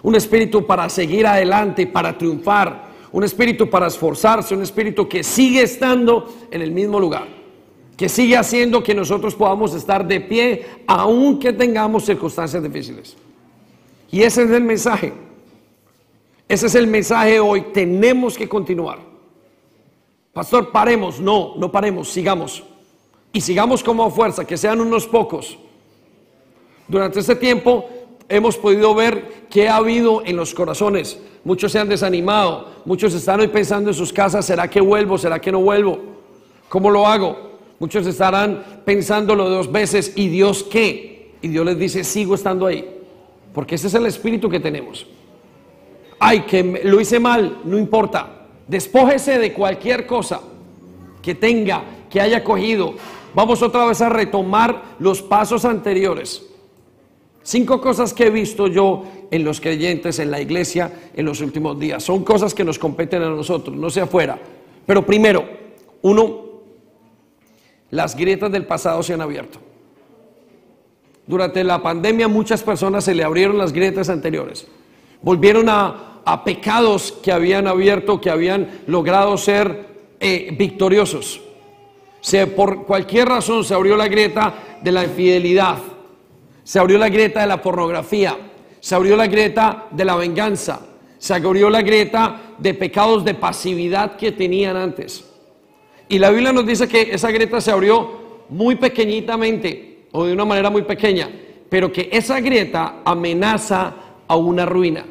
un 0.03 0.15
espíritu 0.15 0.67
para 0.67 0.89
seguir 0.91 1.27
adelante, 1.27 1.87
para 1.87 2.19
triunfar, 2.19 2.89
un 3.13 3.25
espíritu 3.25 3.71
para 3.71 3.87
esforzarse, 3.87 4.55
un 4.55 4.63
espíritu 4.63 5.09
que 5.09 5.25
sigue 5.25 5.63
estando 5.63 6.31
en 6.51 6.61
el 6.61 6.73
mismo 6.73 7.01
lugar, 7.01 7.38
que 7.99 8.09
sigue 8.09 8.37
haciendo 8.37 8.81
que 8.81 8.95
nosotros 8.95 9.35
podamos 9.35 9.75
estar 9.75 10.07
de 10.07 10.21
pie 10.21 10.65
aunque 10.87 11.53
tengamos 11.53 12.05
circunstancias 12.05 12.63
difíciles. 12.63 13.17
Y 14.09 14.23
ese 14.23 14.45
es 14.45 14.51
el 14.53 14.63
mensaje. 14.63 15.13
Ese 16.49 16.67
es 16.69 16.77
el 16.77 16.87
mensaje 16.87 17.41
hoy. 17.41 17.73
Tenemos 17.75 18.39
que 18.39 18.49
continuar. 18.49 19.01
Pastor, 20.33 20.71
paremos. 20.71 21.19
No, 21.19 21.55
no 21.57 21.73
paremos. 21.73 22.09
Sigamos. 22.09 22.63
Y 23.33 23.41
sigamos 23.41 23.83
como 23.83 24.09
fuerza, 24.13 24.47
que 24.47 24.57
sean 24.57 24.81
unos 24.81 25.09
pocos. 25.09 25.59
Durante 26.87 27.19
este 27.19 27.35
tiempo 27.35 27.91
hemos 28.29 28.57
podido 28.57 28.95
ver 28.95 29.49
que 29.51 29.69
ha 29.69 29.75
habido 29.75 30.23
en 30.25 30.37
los 30.37 30.55
corazones. 30.55 31.21
Muchos 31.43 31.73
se 31.73 31.81
han 31.81 31.89
desanimado. 31.89 32.69
Muchos 32.85 33.13
están 33.13 33.41
hoy 33.41 33.49
pensando 33.49 33.91
en 33.91 33.95
sus 33.95 34.13
casas. 34.13 34.47
¿Será 34.47 34.71
que 34.71 34.81
vuelvo? 34.81 35.19
¿Será 35.19 35.41
que 35.41 35.51
no 35.51 35.59
vuelvo? 35.59 35.99
¿Cómo 36.69 36.91
lo 36.91 37.05
hago? 37.05 37.48
Muchos 37.79 38.07
estarán 38.07 38.83
pensándolo 38.85 39.49
dos 39.49 39.71
veces. 39.71 40.13
¿Y 40.17 40.29
Dios 40.29 40.65
qué? 40.65 41.35
Y 41.43 41.49
Dios 41.49 41.65
les 41.65 41.79
dice, 41.79 42.05
sigo 42.05 42.35
estando 42.35 42.67
ahí. 42.67 42.85
Porque 43.55 43.77
ese 43.77 43.87
es 43.87 43.95
el 43.95 44.07
espíritu 44.07 44.49
que 44.49 44.61
tenemos 44.61 45.07
ay, 46.19 46.41
que 46.43 46.81
lo 46.85 47.01
hice 47.01 47.21
mal, 47.21 47.61
no 47.65 47.79
importa. 47.79 48.47
Despójese 48.67 49.39
de 49.39 49.53
cualquier 49.53 50.07
cosa 50.07 50.41
que 51.23 51.35
tenga, 51.35 51.83
que 52.11 52.21
haya 52.21 52.43
cogido. 52.45 52.95
Vamos 53.35 53.63
otra 53.63 53.87
vez 53.87 54.01
a 54.01 54.09
retomar 54.09 54.97
los 54.99 55.23
pasos 55.23 55.65
anteriores. 55.65 56.45
Cinco 57.43 57.81
cosas 57.81 58.13
que 58.13 58.27
he 58.27 58.31
visto 58.31 58.67
yo 58.67 59.05
en 59.31 59.45
los 59.45 59.61
creyentes, 59.61 60.19
en 60.19 60.31
la 60.31 60.41
iglesia, 60.41 60.93
en 61.15 61.25
los 61.25 61.41
últimos 61.41 61.79
días. 61.79 62.03
Son 62.03 62.25
cosas 62.25 62.53
que 62.53 62.65
nos 62.65 62.79
competen 62.79 63.23
a 63.23 63.31
nosotros, 63.31 63.75
no 63.75 63.89
sea 63.89 64.05
afuera. 64.05 64.39
Pero 64.85 65.07
primero, 65.07 65.45
uno, 66.03 66.48
las 67.91 68.17
grietas 68.17 68.51
del 68.53 68.67
pasado 68.67 69.03
se 69.03 69.15
han 69.15 69.21
abierto. 69.21 69.59
Durante 71.27 71.63
la 71.63 71.83
pandemia 71.83 72.27
muchas 72.29 72.63
personas 72.63 73.05
se 73.05 73.15
le 73.15 73.25
abrieron 73.25 73.59
las 73.59 73.73
grietas 73.73 74.09
anteriores. 74.09 74.67
Volvieron 75.21 75.69
a, 75.69 76.21
a 76.25 76.45
pecados 76.45 77.13
que 77.23 77.33
habían 77.33 77.67
abierto, 77.67 78.21
que 78.21 78.31
habían 78.31 78.81
logrado 78.87 79.37
ser 79.37 79.87
eh, 80.21 80.55
victoriosos. 80.59 81.41
Se, 82.21 82.47
por 82.47 82.85
cualquier 82.85 83.29
razón 83.29 83.65
se 83.65 83.75
abrió 83.75 83.97
la 83.97 84.09
grieta 84.09 84.55
de 84.83 84.93
la 84.93 85.05
infidelidad, 85.05 85.79
se 86.65 86.79
abrió 86.79 86.99
la 86.99 87.09
grieta 87.09 87.41
de 87.41 87.47
la 87.47 87.63
pornografía, 87.63 88.37
se 88.81 88.95
abrió 88.95 89.17
la 89.17 89.27
grieta 89.27 89.87
de 89.91 90.05
la 90.05 90.17
venganza, 90.17 90.81
se 91.19 91.35
abrió 91.35 91.71
la 91.71 91.83
grieta 91.83 92.55
de 92.59 92.75
pecados 92.75 93.25
de 93.25 93.35
pasividad 93.35 94.17
que 94.17 94.33
tenían 94.33 94.77
antes. 94.77 95.28
Y 96.09 96.19
la 96.19 96.31
Biblia 96.31 96.53
nos 96.53 96.67
dice 96.67 96.89
que 96.89 97.11
esa 97.13 97.31
grieta 97.31 97.61
se 97.61 97.71
abrió 97.71 98.45
muy 98.49 98.77
pequeñitamente 98.77 100.07
o 100.13 100.25
de 100.25 100.33
una 100.33 100.45
manera 100.45 100.71
muy 100.71 100.83
pequeña, 100.83 101.29
pero 101.69 101.93
que 101.93 102.09
esa 102.11 102.41
grieta 102.41 103.03
amenaza 103.05 103.95
a 104.27 104.37
una 104.37 104.65
ruina. 104.65 105.05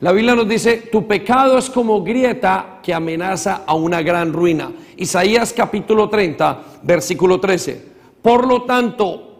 La 0.00 0.12
Biblia 0.12 0.34
nos 0.34 0.48
dice, 0.48 0.88
tu 0.92 1.06
pecado 1.06 1.58
es 1.58 1.70
como 1.70 2.02
grieta 2.02 2.80
que 2.82 2.94
amenaza 2.94 3.64
a 3.66 3.74
una 3.74 4.02
gran 4.02 4.32
ruina. 4.32 4.70
Isaías 4.96 5.52
capítulo 5.52 6.08
30, 6.08 6.62
versículo 6.82 7.40
13. 7.40 7.84
Por 8.22 8.46
lo 8.46 8.62
tanto, 8.62 9.38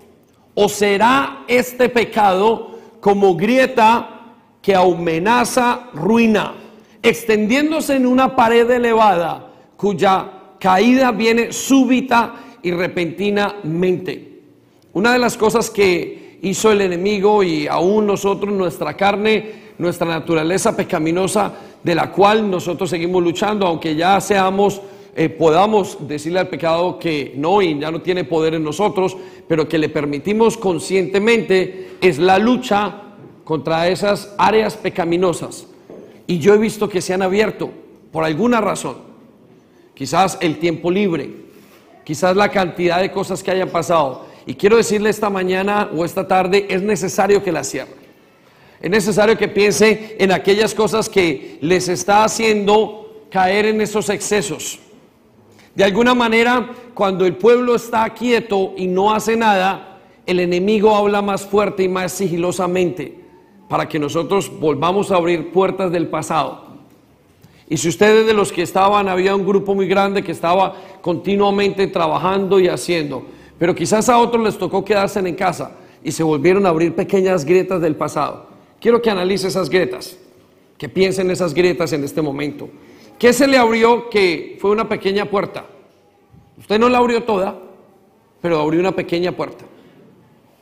o 0.54 0.68
será 0.68 1.44
este 1.46 1.88
pecado 1.88 2.78
como 3.00 3.36
grieta 3.36 4.34
que 4.60 4.74
amenaza 4.74 5.88
ruina, 5.94 6.54
extendiéndose 7.02 7.94
en 7.94 8.06
una 8.06 8.34
pared 8.34 8.68
elevada 8.70 9.52
cuya 9.76 10.37
caída 10.58 11.12
viene 11.12 11.52
súbita 11.52 12.34
y 12.62 12.70
repentinamente. 12.70 14.40
Una 14.92 15.12
de 15.12 15.18
las 15.18 15.36
cosas 15.36 15.70
que 15.70 16.38
hizo 16.42 16.72
el 16.72 16.80
enemigo 16.80 17.42
y 17.42 17.66
aún 17.66 18.06
nosotros, 18.06 18.52
nuestra 18.52 18.96
carne, 18.96 19.68
nuestra 19.78 20.06
naturaleza 20.06 20.76
pecaminosa 20.76 21.52
de 21.82 21.94
la 21.94 22.10
cual 22.10 22.50
nosotros 22.50 22.90
seguimos 22.90 23.22
luchando, 23.22 23.66
aunque 23.66 23.94
ya 23.94 24.20
seamos, 24.20 24.80
eh, 25.14 25.28
podamos 25.28 25.98
decirle 26.06 26.40
al 26.40 26.48
pecado 26.48 26.98
que 26.98 27.34
no 27.36 27.62
y 27.62 27.78
ya 27.78 27.90
no 27.90 28.00
tiene 28.00 28.24
poder 28.24 28.54
en 28.54 28.64
nosotros, 28.64 29.16
pero 29.46 29.68
que 29.68 29.78
le 29.78 29.88
permitimos 29.88 30.56
conscientemente, 30.56 31.96
es 32.00 32.18
la 32.18 32.38
lucha 32.38 33.02
contra 33.44 33.88
esas 33.88 34.34
áreas 34.38 34.76
pecaminosas. 34.76 35.66
Y 36.26 36.38
yo 36.38 36.54
he 36.54 36.58
visto 36.58 36.88
que 36.88 37.00
se 37.00 37.14
han 37.14 37.22
abierto 37.22 37.70
por 38.12 38.24
alguna 38.24 38.60
razón. 38.60 38.96
Quizás 39.98 40.38
el 40.40 40.60
tiempo 40.60 40.92
libre, 40.92 41.28
quizás 42.04 42.36
la 42.36 42.48
cantidad 42.50 43.00
de 43.00 43.10
cosas 43.10 43.42
que 43.42 43.50
hayan 43.50 43.68
pasado. 43.68 44.26
Y 44.46 44.54
quiero 44.54 44.76
decirle 44.76 45.10
esta 45.10 45.28
mañana 45.28 45.90
o 45.92 46.04
esta 46.04 46.28
tarde, 46.28 46.68
es 46.70 46.80
necesario 46.82 47.42
que 47.42 47.50
la 47.50 47.64
cierre. 47.64 47.96
Es 48.80 48.88
necesario 48.88 49.36
que 49.36 49.48
piense 49.48 50.14
en 50.20 50.30
aquellas 50.30 50.72
cosas 50.72 51.08
que 51.08 51.58
les 51.62 51.88
está 51.88 52.22
haciendo 52.22 53.24
caer 53.28 53.66
en 53.66 53.80
esos 53.80 54.08
excesos. 54.08 54.78
De 55.74 55.82
alguna 55.82 56.14
manera, 56.14 56.70
cuando 56.94 57.26
el 57.26 57.34
pueblo 57.34 57.74
está 57.74 58.08
quieto 58.14 58.74
y 58.76 58.86
no 58.86 59.12
hace 59.12 59.36
nada, 59.36 59.98
el 60.26 60.38
enemigo 60.38 60.94
habla 60.94 61.22
más 61.22 61.44
fuerte 61.44 61.82
y 61.82 61.88
más 61.88 62.12
sigilosamente 62.12 63.18
para 63.68 63.88
que 63.88 63.98
nosotros 63.98 64.48
volvamos 64.60 65.10
a 65.10 65.16
abrir 65.16 65.50
puertas 65.50 65.90
del 65.90 66.06
pasado. 66.06 66.67
Y 67.68 67.76
si 67.76 67.88
ustedes 67.88 68.26
de 68.26 68.32
los 68.32 68.50
que 68.50 68.62
estaban, 68.62 69.08
había 69.08 69.34
un 69.34 69.46
grupo 69.46 69.74
muy 69.74 69.86
grande 69.86 70.22
que 70.22 70.32
estaba 70.32 70.74
continuamente 71.02 71.86
trabajando 71.86 72.58
y 72.58 72.68
haciendo, 72.68 73.26
pero 73.58 73.74
quizás 73.74 74.08
a 74.08 74.18
otros 74.18 74.42
les 74.42 74.56
tocó 74.56 74.84
quedarse 74.84 75.18
en 75.18 75.34
casa 75.34 75.72
y 76.02 76.12
se 76.12 76.22
volvieron 76.22 76.64
a 76.64 76.70
abrir 76.70 76.94
pequeñas 76.94 77.44
grietas 77.44 77.80
del 77.80 77.96
pasado. 77.96 78.46
Quiero 78.80 79.02
que 79.02 79.10
analice 79.10 79.48
esas 79.48 79.68
grietas, 79.68 80.16
que 80.78 80.88
piense 80.88 81.20
en 81.20 81.30
esas 81.30 81.52
grietas 81.52 81.92
en 81.92 82.04
este 82.04 82.22
momento. 82.22 82.70
¿Qué 83.18 83.32
se 83.32 83.46
le 83.46 83.58
abrió 83.58 84.08
que 84.08 84.56
fue 84.60 84.70
una 84.70 84.88
pequeña 84.88 85.26
puerta? 85.26 85.66
Usted 86.56 86.78
no 86.78 86.88
la 86.88 86.98
abrió 86.98 87.24
toda, 87.24 87.58
pero 88.40 88.60
abrió 88.60 88.80
una 88.80 88.94
pequeña 88.94 89.32
puerta. 89.32 89.64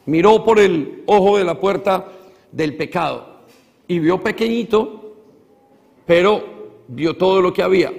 miró 0.07 0.45
por 0.45 0.59
el 0.59 1.03
ojo 1.07 1.37
de 1.37 1.45
la 1.45 1.59
puerta 1.61 2.07
del 2.53 2.77
pecado 2.77 3.42
y 3.87 3.99
vio 3.99 4.23
pequeñito, 4.23 5.14
pero 6.07 6.56
vio 6.88 7.16
todo 7.16 7.40
lo 7.40 7.53
que 7.53 7.62
había. 7.62 7.92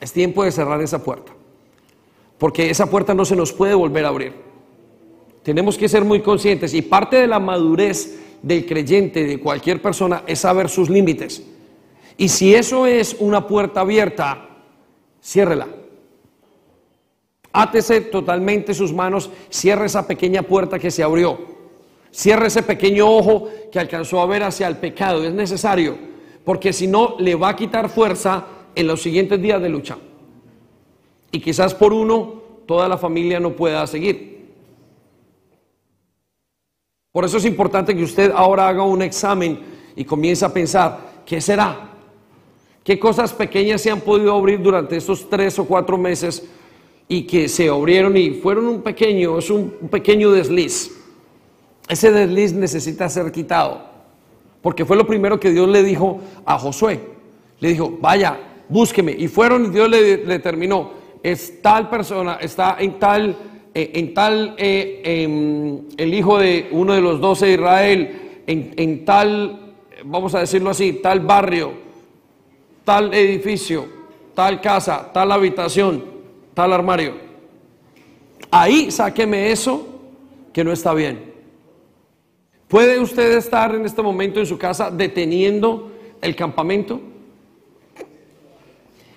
Es 0.00 0.12
tiempo 0.12 0.44
de 0.44 0.52
cerrar 0.52 0.80
esa 0.82 1.02
puerta, 1.02 1.32
porque 2.38 2.70
esa 2.70 2.90
puerta 2.90 3.14
no 3.14 3.24
se 3.24 3.36
nos 3.36 3.52
puede 3.52 3.74
volver 3.74 4.04
a 4.04 4.08
abrir. 4.08 4.32
Tenemos 5.42 5.76
que 5.76 5.88
ser 5.88 6.04
muy 6.04 6.20
conscientes 6.20 6.74
y 6.74 6.82
parte 6.82 7.16
de 7.16 7.26
la 7.26 7.38
madurez 7.38 8.18
del 8.42 8.66
creyente, 8.66 9.24
de 9.24 9.40
cualquier 9.40 9.80
persona, 9.80 10.24
es 10.26 10.40
saber 10.40 10.68
sus 10.68 10.90
límites. 10.90 11.42
Y 12.16 12.28
si 12.28 12.54
eso 12.54 12.86
es 12.86 13.16
una 13.18 13.46
puerta 13.46 13.80
abierta, 13.80 14.48
ciérrela. 15.22 15.68
Átese 17.52 18.00
totalmente 18.00 18.74
sus 18.74 18.92
manos, 18.92 19.30
cierre 19.50 19.86
esa 19.86 20.06
pequeña 20.06 20.42
puerta 20.42 20.78
que 20.78 20.90
se 20.90 21.02
abrió. 21.02 21.38
Cierre 22.10 22.48
ese 22.48 22.62
pequeño 22.62 23.08
ojo 23.08 23.48
que 23.70 23.78
alcanzó 23.78 24.20
a 24.20 24.26
ver 24.26 24.42
hacia 24.42 24.68
el 24.68 24.76
pecado. 24.76 25.24
Es 25.24 25.32
necesario, 25.32 25.96
porque 26.44 26.72
si 26.72 26.86
no, 26.86 27.16
le 27.18 27.34
va 27.34 27.50
a 27.50 27.56
quitar 27.56 27.88
fuerza 27.88 28.46
en 28.74 28.86
los 28.86 29.02
siguientes 29.02 29.40
días 29.40 29.60
de 29.60 29.68
lucha. 29.68 29.96
Y 31.30 31.40
quizás 31.40 31.74
por 31.74 31.92
uno, 31.92 32.42
toda 32.66 32.88
la 32.88 32.98
familia 32.98 33.40
no 33.40 33.52
pueda 33.52 33.86
seguir. 33.86 34.32
Por 37.12 37.24
eso 37.24 37.36
es 37.36 37.44
importante 37.44 37.94
que 37.94 38.02
usted 38.02 38.32
ahora 38.34 38.68
haga 38.68 38.82
un 38.82 39.02
examen 39.02 39.60
y 39.94 40.04
comience 40.04 40.44
a 40.44 40.52
pensar, 40.52 40.98
¿qué 41.26 41.40
será? 41.40 41.90
¿Qué 42.82 42.98
cosas 42.98 43.32
pequeñas 43.32 43.82
se 43.82 43.90
han 43.90 44.00
podido 44.00 44.34
abrir 44.34 44.60
durante 44.60 44.96
estos 44.96 45.28
tres 45.28 45.58
o 45.58 45.66
cuatro 45.66 45.96
meses 45.96 46.48
y 47.06 47.26
que 47.26 47.48
se 47.48 47.68
abrieron 47.68 48.16
y 48.16 48.30
fueron 48.30 48.66
un 48.66 48.82
pequeño, 48.82 49.38
es 49.38 49.50
un, 49.50 49.70
pequeño 49.90 50.32
desliz? 50.32 50.90
Ese 51.88 52.10
desliz 52.10 52.54
necesita 52.54 53.08
ser 53.08 53.30
quitado, 53.30 53.82
porque 54.62 54.84
fue 54.84 54.96
lo 54.96 55.06
primero 55.06 55.38
que 55.38 55.50
Dios 55.50 55.68
le 55.68 55.82
dijo 55.82 56.20
a 56.44 56.58
Josué. 56.58 57.00
Le 57.60 57.68
dijo, 57.68 57.98
vaya, 58.00 58.38
búsqueme. 58.68 59.12
Y 59.12 59.28
fueron 59.28 59.66
y 59.66 59.68
Dios 59.68 59.90
le 59.90 60.18
determinó, 60.18 60.92
es 61.22 61.60
tal 61.60 61.88
persona, 61.90 62.38
está 62.40 62.76
en 62.78 62.98
tal 62.98 63.36
eh, 63.74 63.92
en 63.94 64.12
tal, 64.12 64.54
eh, 64.58 65.00
em, 65.02 65.80
el 65.96 66.12
hijo 66.12 66.38
de 66.38 66.68
uno 66.72 66.92
de 66.92 67.00
los 67.00 67.20
doce 67.20 67.46
de 67.46 67.52
Israel, 67.54 68.18
en, 68.46 69.04
tal, 69.06 69.74
vamos 70.04 70.34
a 70.34 70.40
decirlo 70.40 70.70
así, 70.70 71.00
tal 71.02 71.20
barrio, 71.20 71.72
tal 72.84 73.14
edificio, 73.14 73.86
tal 74.34 74.60
casa, 74.60 75.10
tal 75.14 75.32
habitación, 75.32 76.04
tal 76.52 76.72
armario. 76.74 77.14
Ahí 78.50 78.90
sáqueme 78.90 79.50
eso 79.52 79.86
que 80.52 80.64
no 80.64 80.72
está 80.72 80.92
bien. 80.92 81.31
¿Puede 82.72 82.98
usted 82.98 83.36
estar 83.36 83.74
en 83.74 83.84
este 83.84 84.00
momento 84.00 84.40
en 84.40 84.46
su 84.46 84.56
casa 84.56 84.90
deteniendo 84.90 85.92
el 86.22 86.34
campamento? 86.34 87.02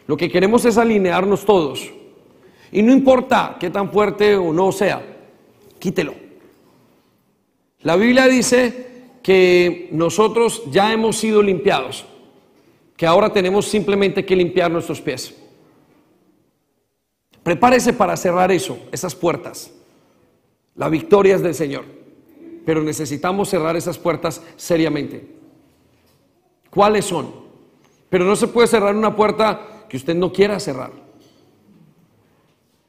Lo 0.08 0.18
que 0.18 0.30
queremos 0.30 0.66
es 0.66 0.78
alinearnos 0.78 1.46
todos. 1.46 1.90
Y 2.70 2.82
no 2.82 2.92
importa 2.92 3.56
qué 3.58 3.70
tan 3.70 3.94
fuerte 3.94 4.36
o 4.36 4.52
no 4.52 4.74
sea, 4.74 5.02
quítelo. 5.80 6.16
La 7.80 7.96
Biblia 7.96 8.28
dice 8.28 9.14
que 9.24 9.88
nosotros 9.94 10.64
ya 10.70 10.92
hemos 10.92 11.16
sido 11.16 11.42
limpiados, 11.42 12.06
que 12.98 13.08
ahora 13.08 13.32
tenemos 13.32 13.68
simplemente 13.68 14.26
que 14.26 14.36
limpiar 14.36 14.70
nuestros 14.70 15.00
pies. 15.00 15.34
Prepárese 17.42 17.94
para 17.94 18.18
cerrar 18.18 18.52
eso, 18.52 18.78
esas 18.92 19.16
puertas. 19.16 19.72
La 20.76 20.90
victoria 20.90 21.36
es 21.36 21.42
del 21.42 21.56
Señor, 21.56 21.95
pero 22.66 22.82
necesitamos 22.82 23.50
cerrar 23.50 23.76
esas 23.76 23.98
puertas 23.98 24.42
seriamente. 24.56 25.28
¿Cuáles 26.70 27.06
son? 27.06 27.32
Pero 28.10 28.26
no 28.26 28.36
se 28.36 28.48
puede 28.48 28.68
cerrar 28.68 28.96
una 28.96 29.16
puerta 29.16 29.86
que 29.88 29.98
usted 29.98 30.16
no 30.16 30.34
quiera 30.34 30.60
cerrar. 30.60 30.92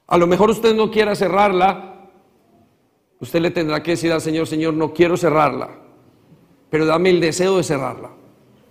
A 0.06 0.16
lo 0.16 0.26
mejor 0.26 0.50
usted 0.50 0.74
no 0.74 0.90
quiera 0.90 1.14
cerrarla, 1.14 2.08
usted 3.20 3.40
le 3.40 3.50
tendrá 3.50 3.82
que 3.82 3.92
decir 3.92 4.12
al 4.12 4.20
Señor, 4.20 4.46
Señor, 4.46 4.74
no 4.74 4.92
quiero 4.92 5.16
cerrarla, 5.16 5.70
pero 6.70 6.86
dame 6.86 7.10
el 7.10 7.20
deseo 7.20 7.56
de 7.56 7.64
cerrarla. 7.64 8.10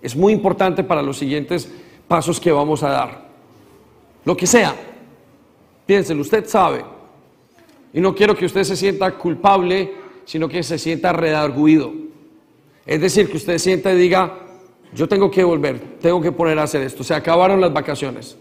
Es 0.02 0.16
muy 0.16 0.34
importante 0.34 0.84
para 0.84 1.02
los 1.02 1.18
siguientes 1.18 1.70
pasos 2.08 2.40
que 2.40 2.52
vamos 2.52 2.84
a 2.84 2.90
dar. 2.90 3.26
Lo 4.24 4.36
que 4.36 4.48
sea, 4.48 4.76
piénselo, 5.86 6.22
usted 6.22 6.48
sabe. 6.48 6.84
Y 7.94 8.00
no 8.00 8.16
quiero 8.16 8.36
que 8.36 8.46
usted 8.46 8.64
se 8.64 8.76
sienta 8.76 9.12
culpable, 9.12 9.94
sino 10.26 10.50
que 10.50 10.64
se 10.64 10.78
sienta 10.78 11.14
redarguido. 11.14 11.94
Es 12.86 13.02
decir, 13.02 13.30
que 13.30 13.38
usted 13.38 13.58
sienta 13.58 13.94
y 13.94 13.98
diga, 13.98 14.40
yo 14.94 15.08
tengo 15.08 15.32
que 15.32 15.44
volver, 15.44 15.80
tengo 16.02 16.22
que 16.22 16.32
poner 16.32 16.60
a 16.60 16.64
hacer 16.64 16.82
esto. 16.82 17.04
Se 17.04 17.14
acabaron 17.14 17.62
las 17.62 17.74
vacaciones. 17.74 18.38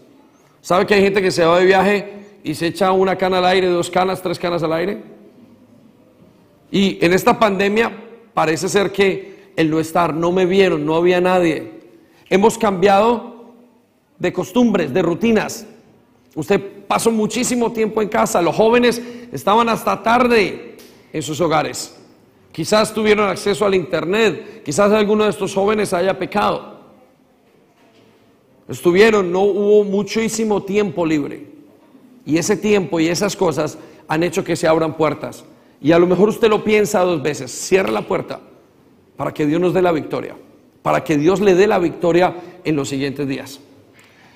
¿Sabe 0.61 0.85
que 0.85 0.95
hay 0.95 1.01
gente 1.01 1.21
que 1.21 1.31
se 1.31 1.45
va 1.45 1.59
de 1.59 1.65
viaje 1.65 2.15
y 2.45 2.53
se 2.53 2.67
echa 2.67 2.91
una 2.91 3.17
cana 3.17 3.39
al 3.39 3.45
aire, 3.45 3.67
dos 3.67 3.89
canas, 3.89 4.21
tres 4.21 4.37
canas 4.37 4.61
al 4.61 4.71
aire. 4.71 5.01
Y 6.69 7.03
en 7.03 7.11
esta 7.11 7.39
pandemia 7.39 7.91
parece 8.35 8.69
ser 8.69 8.91
que 8.91 9.49
el 9.55 9.71
no 9.71 9.79
estar, 9.79 10.13
no 10.13 10.31
me 10.31 10.45
vieron, 10.45 10.85
no 10.85 10.93
había 10.95 11.19
nadie. 11.19 11.71
Hemos 12.29 12.59
cambiado 12.59 13.53
de 14.19 14.31
costumbres, 14.31 14.93
de 14.93 15.01
rutinas. 15.01 15.65
Usted 16.35 16.61
pasó 16.87 17.09
muchísimo 17.09 17.71
tiempo 17.71 17.99
en 18.03 18.09
casa, 18.09 18.43
los 18.43 18.55
jóvenes 18.55 19.01
estaban 19.31 19.67
hasta 19.67 20.03
tarde 20.03 20.74
en 21.15 21.21
sus 21.21 21.39
hogares. 21.39 21.95
Quizás 22.51 22.93
tuvieron 22.93 23.29
acceso 23.29 23.65
al 23.65 23.73
Internet, 23.73 24.63
quizás 24.65 24.91
alguno 24.91 25.23
de 25.23 25.29
estos 25.29 25.53
jóvenes 25.53 25.93
haya 25.93 26.19
pecado. 26.19 26.75
Estuvieron, 28.67 29.31
no 29.31 29.43
hubo 29.43 29.85
muchísimo 29.85 30.63
tiempo 30.63 31.05
libre. 31.05 31.45
Y 32.25 32.37
ese 32.37 32.57
tiempo 32.57 32.99
y 32.99 33.07
esas 33.07 33.33
cosas 33.37 33.77
han 34.09 34.23
hecho 34.23 34.43
que 34.43 34.57
se 34.57 34.67
abran 34.67 34.97
puertas. 34.97 35.45
Y 35.79 35.93
a 35.93 35.99
lo 35.99 36.05
mejor 36.05 36.27
usted 36.27 36.49
lo 36.49 36.65
piensa 36.65 36.99
dos 36.99 37.23
veces. 37.23 37.49
Cierra 37.49 37.91
la 37.91 38.01
puerta 38.01 38.41
para 39.15 39.33
que 39.33 39.45
Dios 39.45 39.61
nos 39.61 39.73
dé 39.73 39.81
la 39.81 39.93
victoria. 39.93 40.35
Para 40.81 41.01
que 41.01 41.17
Dios 41.17 41.39
le 41.39 41.55
dé 41.55 41.65
la 41.65 41.79
victoria 41.79 42.35
en 42.65 42.75
los 42.75 42.89
siguientes 42.89 43.25
días. 43.25 43.61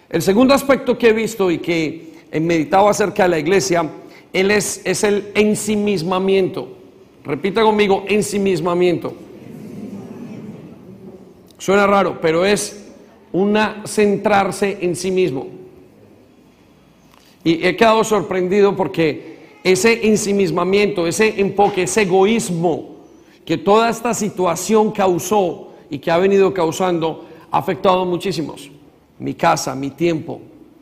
El 0.10 0.22
segundo 0.22 0.54
aspecto 0.54 0.98
que 0.98 1.10
he 1.10 1.14
visto 1.14 1.52
y 1.52 1.58
que 1.58 2.14
he 2.32 2.40
meditado 2.40 2.88
acerca 2.88 3.24
de 3.24 3.30
la 3.30 3.40
iglesia, 3.40 3.84
él 4.34 4.52
es, 4.52 4.82
es 4.86 5.04
el 5.04 5.32
ensimismamiento. 5.34 6.68
Repita 7.24 7.64
conmigo, 7.64 8.04
ensimismamiento. 8.08 9.14
Suena 11.58 11.86
raro, 11.86 12.20
pero 12.22 12.46
es 12.46 12.92
una 13.32 13.84
centrarse 13.86 14.78
en 14.82 14.96
sí 14.96 15.12
mismo. 15.12 15.48
Y 17.44 17.66
he 17.66 17.76
quedado 17.76 18.04
sorprendido 18.04 18.76
porque 18.76 19.40
ese 19.64 20.08
ensimismamiento, 20.08 21.08
ese 21.08 21.40
enfoque, 21.40 21.84
ese 21.84 22.04
egoísmo 22.04 22.96
que 23.46 23.58
toda 23.58 23.90
esta 23.90 24.14
situación 24.14 24.92
causó 24.92 25.70
y 25.90 26.00
que 26.00 26.12
ha 26.12 26.18
venido 26.18 26.54
causando 26.54 27.26
ha 27.52 27.58
afectado 27.58 28.02
a 28.02 28.06
muchísimos. 28.06 28.70
Mi 29.18 29.34
casa, 29.34 29.76
mi 29.76 29.90
tiempo, 29.90 30.40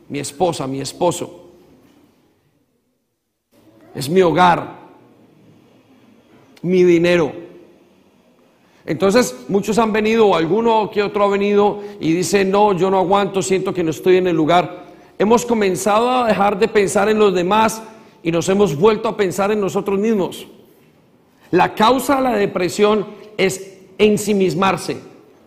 mi 0.08 0.18
esposa, 0.18 0.66
mi 0.66 0.80
esposo. 0.80 1.47
Es 3.98 4.08
mi 4.08 4.22
hogar, 4.22 4.76
mi 6.62 6.84
dinero. 6.84 7.32
Entonces 8.86 9.44
muchos 9.48 9.78
han 9.78 9.92
venido, 9.92 10.28
o 10.28 10.34
alguno 10.34 10.90
que 10.90 11.02
otro 11.02 11.24
ha 11.24 11.28
venido 11.28 11.80
y 12.00 12.12
dice, 12.12 12.44
no, 12.44 12.72
yo 12.72 12.90
no 12.90 12.98
aguanto, 12.98 13.42
siento 13.42 13.74
que 13.74 13.82
no 13.82 13.90
estoy 13.90 14.16
en 14.16 14.28
el 14.28 14.36
lugar 14.36 14.88
hemos 15.18 15.44
comenzado 15.44 16.10
a 16.10 16.26
dejar 16.26 16.58
de 16.58 16.68
pensar 16.68 17.08
en 17.08 17.18
los 17.18 17.34
demás 17.34 17.82
y 18.22 18.30
nos 18.30 18.48
hemos 18.48 18.76
vuelto 18.76 19.08
a 19.08 19.16
pensar 19.16 19.50
en 19.50 19.60
nosotros 19.60 19.98
mismos. 19.98 20.46
La 21.50 21.74
causa 21.74 22.16
de 22.16 22.22
la 22.22 22.36
depresión 22.36 23.06
es 23.36 23.78
ensimismarse, 23.98 24.98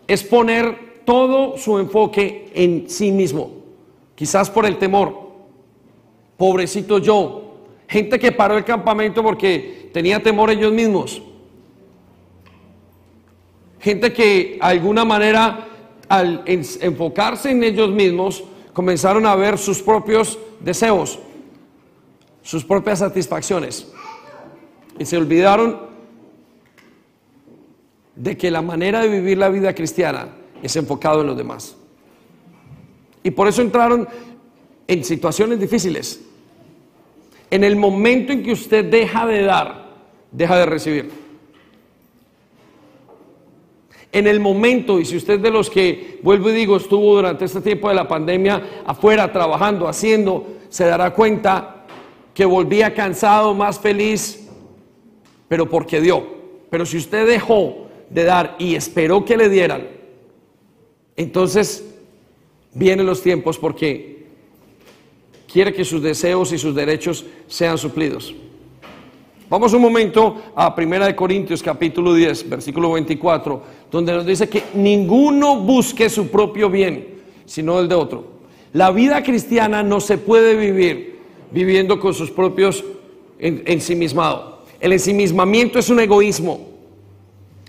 es 0.08 0.24
poner 0.24 1.02
todo 1.06 1.58
su 1.58 1.80
enfoque 1.80 2.52
en 2.54 2.90
sí 2.90 3.12
mismo, 3.12 3.52
quizás 4.16 4.50
por 4.50 4.66
el 4.66 4.78
temor. 4.78 5.32
Pobrecito 6.38 6.98
yo, 6.98 7.41
gente 7.92 8.18
que 8.18 8.32
paró 8.32 8.58
el 8.58 8.64
campamento 8.64 9.22
porque 9.22 9.90
tenía 9.92 10.24
temor 10.24 10.50
ellos 10.50 10.72
mismos. 10.72 11.22
Gente 13.82 14.14
que 14.14 14.54
de 14.54 14.60
alguna 14.62 15.04
manera 15.04 15.68
al 16.08 16.42
enfocarse 16.46 17.52
en 17.52 17.66
ellos 17.66 17.90
mismos 17.90 18.46
comenzaron 18.72 19.26
a 19.26 19.36
ver 19.36 19.58
sus 19.58 19.82
propios 19.82 20.40
deseos, 20.62 21.20
sus 22.42 22.64
propias 22.64 23.00
satisfacciones. 23.00 23.92
Y 24.98 25.04
se 25.04 25.18
olvidaron 25.18 25.82
de 28.16 28.38
que 28.38 28.50
la 28.52 28.62
manera 28.62 29.02
de 29.02 29.10
vivir 29.10 29.38
la 29.38 29.50
vida 29.50 29.76
cristiana 29.76 30.30
es 30.64 30.74
enfocado 30.78 31.22
en 31.22 31.28
los 31.28 31.36
demás. 31.36 31.76
Y 33.22 33.32
por 33.32 33.50
eso 33.50 33.62
entraron 33.62 34.08
en 34.88 35.04
situaciones 35.04 35.60
difíciles. 35.60 36.31
En 37.52 37.64
el 37.64 37.76
momento 37.76 38.32
en 38.32 38.42
que 38.42 38.54
usted 38.54 38.86
deja 38.86 39.28
de 39.28 39.44
dar, 39.44 39.86
deja 40.32 40.58
de 40.58 40.66
recibir. 40.66 41.12
En 44.14 44.26
el 44.26 44.40
momento, 44.40 45.00
y 45.00 45.06
si 45.06 45.18
usted 45.18 45.40
de 45.40 45.52
los 45.52 45.70
que, 45.70 46.20
vuelvo 46.24 46.50
y 46.50 46.54
digo, 46.54 46.78
estuvo 46.78 47.16
durante 47.16 47.46
este 47.46 47.62
tiempo 47.62 47.90
de 47.90 47.96
la 47.96 48.08
pandemia 48.08 48.82
afuera 48.86 49.32
trabajando, 49.32 49.88
haciendo, 49.88 50.48
se 50.70 50.86
dará 50.86 51.14
cuenta 51.14 51.86
que 52.34 52.46
volvía 52.46 52.94
cansado, 52.94 53.54
más 53.54 53.80
feliz, 53.80 54.50
pero 55.48 55.70
porque 55.70 56.02
dio. 56.02 56.26
Pero 56.70 56.86
si 56.86 56.98
usted 56.98 57.28
dejó 57.28 57.88
de 58.10 58.24
dar 58.24 58.56
y 58.60 58.76
esperó 58.76 59.26
que 59.26 59.38
le 59.38 59.50
dieran, 59.50 59.88
entonces 61.18 61.86
vienen 62.74 63.06
los 63.06 63.22
tiempos 63.22 63.58
porque 63.58 64.21
quiere 65.52 65.74
que 65.74 65.84
sus 65.84 66.02
deseos 66.02 66.52
y 66.54 66.58
sus 66.58 66.74
derechos 66.74 67.26
sean 67.48 67.78
suplidos. 67.78 68.34
Vamos 69.50 69.74
un 69.74 69.82
momento 69.82 70.42
a 70.56 70.74
1 70.78 71.16
Corintios 71.16 71.62
capítulo 71.62 72.14
10, 72.14 72.48
versículo 72.50 72.94
24, 72.94 73.62
donde 73.92 74.14
nos 74.14 74.26
dice 74.26 74.48
que 74.48 74.64
ninguno 74.76 75.58
busque 75.60 76.10
su 76.10 76.30
propio 76.30 76.70
bien, 76.70 77.22
sino 77.46 77.80
el 77.80 77.90
de 77.90 77.96
otro. 77.96 78.32
La 78.72 78.92
vida 78.92 79.22
cristiana 79.24 79.84
no 79.84 80.00
se 80.00 80.18
puede 80.18 80.56
vivir 80.56 81.20
viviendo 81.52 82.00
con 82.00 82.14
sus 82.14 82.32
propios 82.32 82.84
ensimismados. 83.38 84.62
El 84.80 84.94
ensimismamiento 84.94 85.80
es 85.80 85.90
un 85.90 86.00
egoísmo. 86.00 86.70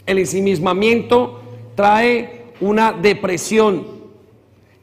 El 0.06 0.18
ensimismamiento 0.18 1.40
trae 1.74 2.52
una 2.60 2.92
depresión. 2.92 3.91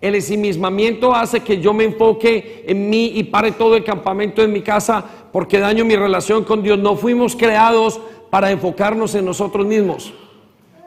El 0.02 0.16
ensimismamiento 0.16 1.14
hace 1.14 1.42
que 1.42 1.60
yo 1.60 1.74
me 1.74 1.84
enfoque 1.84 2.64
en 2.68 2.90
mí 2.90 3.12
y 3.16 3.24
pare 3.26 3.52
todo 3.52 3.76
el 3.76 3.84
campamento 3.84 4.42
en 4.42 4.54
mi 4.54 4.62
casa 4.62 5.04
porque 5.32 5.60
daño 5.60 5.84
mi 5.84 5.96
relación 5.96 6.46
con 6.46 6.64
Dios. 6.64 6.80
No 6.80 6.96
fuimos 6.96 7.36
creados 7.36 8.00
para 8.30 8.52
enfocarnos 8.52 9.14
en 9.16 9.26
nosotros 9.26 9.66
mismos. 9.66 10.14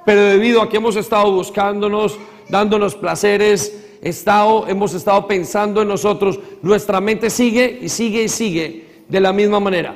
Pero 0.06 0.22
debido 0.22 0.62
a 0.62 0.68
que 0.68 0.78
hemos 0.78 0.96
estado 0.96 1.30
buscándonos, 1.30 2.18
dándonos 2.48 2.94
placeres, 2.94 3.98
estado, 4.00 4.66
hemos 4.66 4.94
estado 4.94 5.26
pensando 5.26 5.82
en 5.82 5.88
nosotros, 5.88 6.40
nuestra 6.62 7.00
mente 7.00 7.30
sigue 7.30 7.78
y 7.82 7.88
sigue 7.88 8.24
y 8.24 8.28
sigue 8.28 8.86
de 9.08 9.20
la 9.20 9.32
misma 9.32 9.60
manera. 9.60 9.94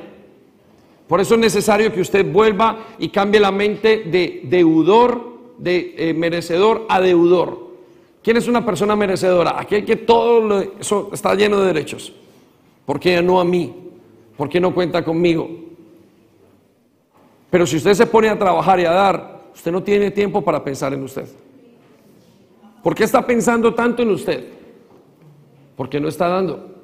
Por 1.07 1.21
eso 1.21 1.35
es 1.35 1.39
necesario 1.39 1.91
que 1.91 2.01
usted 2.01 2.25
vuelva 2.31 2.85
y 2.99 3.09
cambie 3.09 3.39
la 3.39 3.51
mente 3.51 4.03
de 4.05 4.41
deudor, 4.43 5.55
de 5.57 5.95
eh, 5.97 6.13
merecedor 6.13 6.85
a 6.89 7.01
deudor. 7.01 7.66
¿Quién 8.27 8.35
es 8.35 8.49
una 8.49 8.65
persona 8.65 8.93
merecedora? 8.93 9.57
Aquel 9.57 9.85
que 9.85 9.95
todo 9.95 10.59
eso 10.77 11.09
está 11.13 11.33
lleno 11.33 11.61
de 11.61 11.67
derechos. 11.67 12.11
¿Por 12.85 12.99
qué 12.99 13.21
no 13.21 13.39
a 13.39 13.45
mí? 13.45 13.73
¿Por 14.35 14.49
qué 14.49 14.59
no 14.59 14.73
cuenta 14.73 15.01
conmigo? 15.01 15.49
Pero 17.49 17.65
si 17.65 17.77
usted 17.77 17.93
se 17.93 18.05
pone 18.05 18.27
a 18.27 18.37
trabajar 18.37 18.81
y 18.81 18.83
a 18.83 18.91
dar, 18.91 19.43
usted 19.55 19.71
no 19.71 19.81
tiene 19.81 20.11
tiempo 20.11 20.43
para 20.43 20.61
pensar 20.61 20.93
en 20.93 21.03
usted. 21.03 21.25
¿Por 22.83 22.93
qué 22.93 23.05
está 23.05 23.25
pensando 23.25 23.73
tanto 23.73 24.01
en 24.01 24.09
usted? 24.09 24.45
Porque 25.77 25.97
no 25.97 26.09
está 26.09 26.27
dando. 26.27 26.81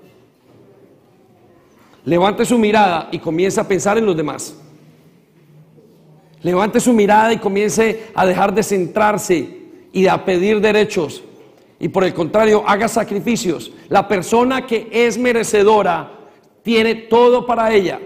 Levante 2.05 2.45
su 2.45 2.57
mirada 2.57 3.09
y 3.11 3.19
comience 3.19 3.59
a 3.59 3.67
pensar 3.67 3.97
en 3.97 4.05
los 4.05 4.15
demás. 4.15 4.57
Levante 6.41 6.79
su 6.79 6.93
mirada 6.93 7.33
y 7.33 7.37
comience 7.37 8.11
a 8.15 8.25
dejar 8.25 8.53
de 8.53 8.63
centrarse 8.63 9.59
y 9.91 10.07
a 10.07 10.23
pedir 10.23 10.61
derechos. 10.61 11.21
Y 11.83 11.89
por 11.89 12.05
el 12.05 12.13
contrario, 12.13 12.63
haga 12.65 12.87
sacrificios. 12.87 13.69
La 13.89 14.07
persona 14.07 14.65
que 14.65 14.87
es 14.89 15.17
merecedora 15.17 16.13
tiene 16.63 16.95
todo 16.95 17.45
para 17.45 17.73
ella. 17.73 17.99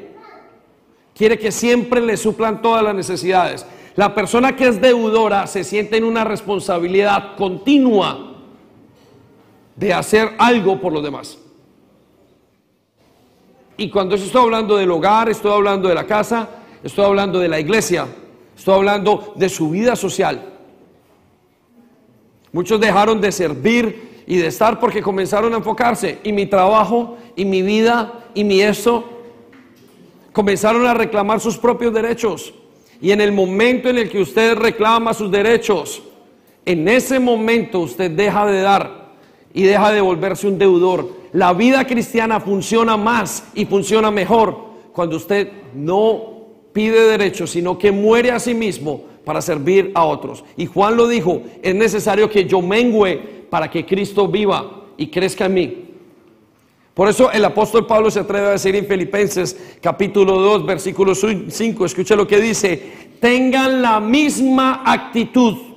Quiere 1.14 1.38
que 1.38 1.52
siempre 1.52 2.02
le 2.02 2.18
suplan 2.18 2.64
todas 2.64 2.84
las 2.84 2.96
necesidades. 2.96 3.68
La 3.96 4.16
persona 4.16 4.56
que 4.56 4.68
es 4.68 4.82
deudora 4.82 5.46
se 5.46 5.64
siente 5.64 5.96
en 5.96 6.06
una 6.06 6.24
responsabilidad 6.24 7.36
continua 7.38 8.38
de 9.76 9.94
hacer 9.94 10.32
algo 10.40 10.82
por 10.82 10.92
los 10.92 11.04
demás. 11.04 11.38
Y 13.78 13.92
cuando 13.92 14.16
estoy 14.16 14.42
hablando 14.42 14.76
del 14.76 14.90
hogar, 14.90 15.30
estoy 15.30 15.52
hablando 15.52 15.88
de 15.88 15.94
la 15.94 16.08
casa, 16.08 16.50
estoy 16.82 17.06
hablando 17.06 17.38
de 17.38 17.48
la 17.48 17.60
iglesia, 17.60 18.08
estoy 18.58 18.74
hablando 18.74 19.34
de 19.36 19.50
su 19.50 19.70
vida 19.70 19.96
social. 19.96 20.57
Muchos 22.58 22.82
dejaron 22.82 23.22
de 23.22 23.32
servir 23.32 24.24
y 24.26 24.38
de 24.38 24.48
estar 24.48 24.80
porque 24.80 25.00
comenzaron 25.00 25.54
a 25.54 25.58
enfocarse. 25.58 26.18
Y 26.24 26.34
mi 26.34 26.48
trabajo, 26.48 27.16
y 27.36 27.46
mi 27.46 27.62
vida, 27.62 28.26
y 28.34 28.44
mi 28.44 28.62
eso, 28.62 29.04
comenzaron 30.34 30.88
a 30.88 30.96
reclamar 30.96 31.40
sus 31.40 31.56
propios 31.56 31.94
derechos. 31.94 32.56
Y 33.00 33.12
en 33.12 33.22
el 33.22 33.32
momento 33.32 33.90
en 33.90 34.00
el 34.00 34.10
que 34.10 34.20
usted 34.20 34.56
reclama 34.56 35.14
sus 35.14 35.30
derechos, 35.30 36.02
en 36.66 36.88
ese 36.88 37.20
momento 37.20 37.82
usted 37.82 38.10
deja 38.10 38.48
de 38.48 38.62
dar 38.62 39.12
y 39.54 39.62
deja 39.62 39.92
de 39.92 40.02
volverse 40.02 40.48
un 40.48 40.58
deudor. 40.58 41.10
La 41.34 41.54
vida 41.54 41.86
cristiana 41.86 42.40
funciona 42.40 42.98
más 42.98 43.50
y 43.54 43.66
funciona 43.68 44.10
mejor 44.10 44.58
cuando 44.94 45.18
usted 45.18 45.48
no 45.76 46.24
pide 46.74 47.04
derechos, 47.04 47.52
sino 47.52 47.78
que 47.78 47.92
muere 47.92 48.32
a 48.32 48.40
sí 48.40 48.56
mismo 48.56 49.04
para 49.28 49.44
servir 49.44 49.92
a 49.94 50.04
otros. 50.04 50.44
Y 50.58 50.66
Juan 50.66 50.98
lo 50.98 51.08
dijo, 51.08 51.44
es 51.62 51.76
necesario 51.76 52.28
que 52.30 52.46
yo 52.46 52.64
mengüe 52.64 53.46
para 53.52 53.70
que 53.70 53.86
Cristo 53.86 54.28
viva 54.28 54.86
y 54.98 55.08
crezca 55.08 55.46
en 55.46 55.54
mí. 55.54 55.84
Por 56.96 57.08
eso 57.08 57.30
el 57.32 57.46
apóstol 57.46 57.86
Pablo 57.86 58.10
se 58.10 58.22
atreve 58.22 58.48
a 58.48 58.52
decir 58.52 58.76
en 58.76 58.88
Filipenses 58.88 59.76
capítulo 59.82 60.40
2 60.40 60.66
versículo 60.66 61.14
5, 61.14 61.86
escuche 61.86 62.16
lo 62.16 62.26
que 62.26 62.42
dice, 62.42 62.82
tengan 63.20 63.84
la 63.84 64.00
misma 64.00 64.82
actitud 64.84 65.68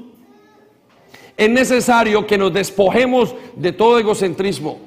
es 1.40 1.48
necesario 1.48 2.26
que 2.26 2.36
nos 2.36 2.52
despojemos 2.52 3.34
de 3.56 3.72
todo 3.72 3.98
egocentrismo. 3.98 4.78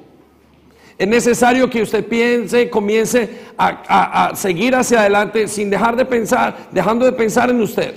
Es 0.96 1.08
necesario 1.08 1.68
que 1.68 1.82
usted 1.82 2.06
piense, 2.06 2.70
comience 2.70 3.28
a, 3.58 4.30
seguir 4.36 4.76
hacia 4.76 5.00
adelante 5.00 5.48
sin 5.48 5.68
dejar 5.68 5.96
de 5.96 6.04
pensar, 6.04 6.68
dejando 6.70 7.06
de 7.06 7.10
pensar 7.10 7.50
en 7.50 7.60
usted. 7.60 7.96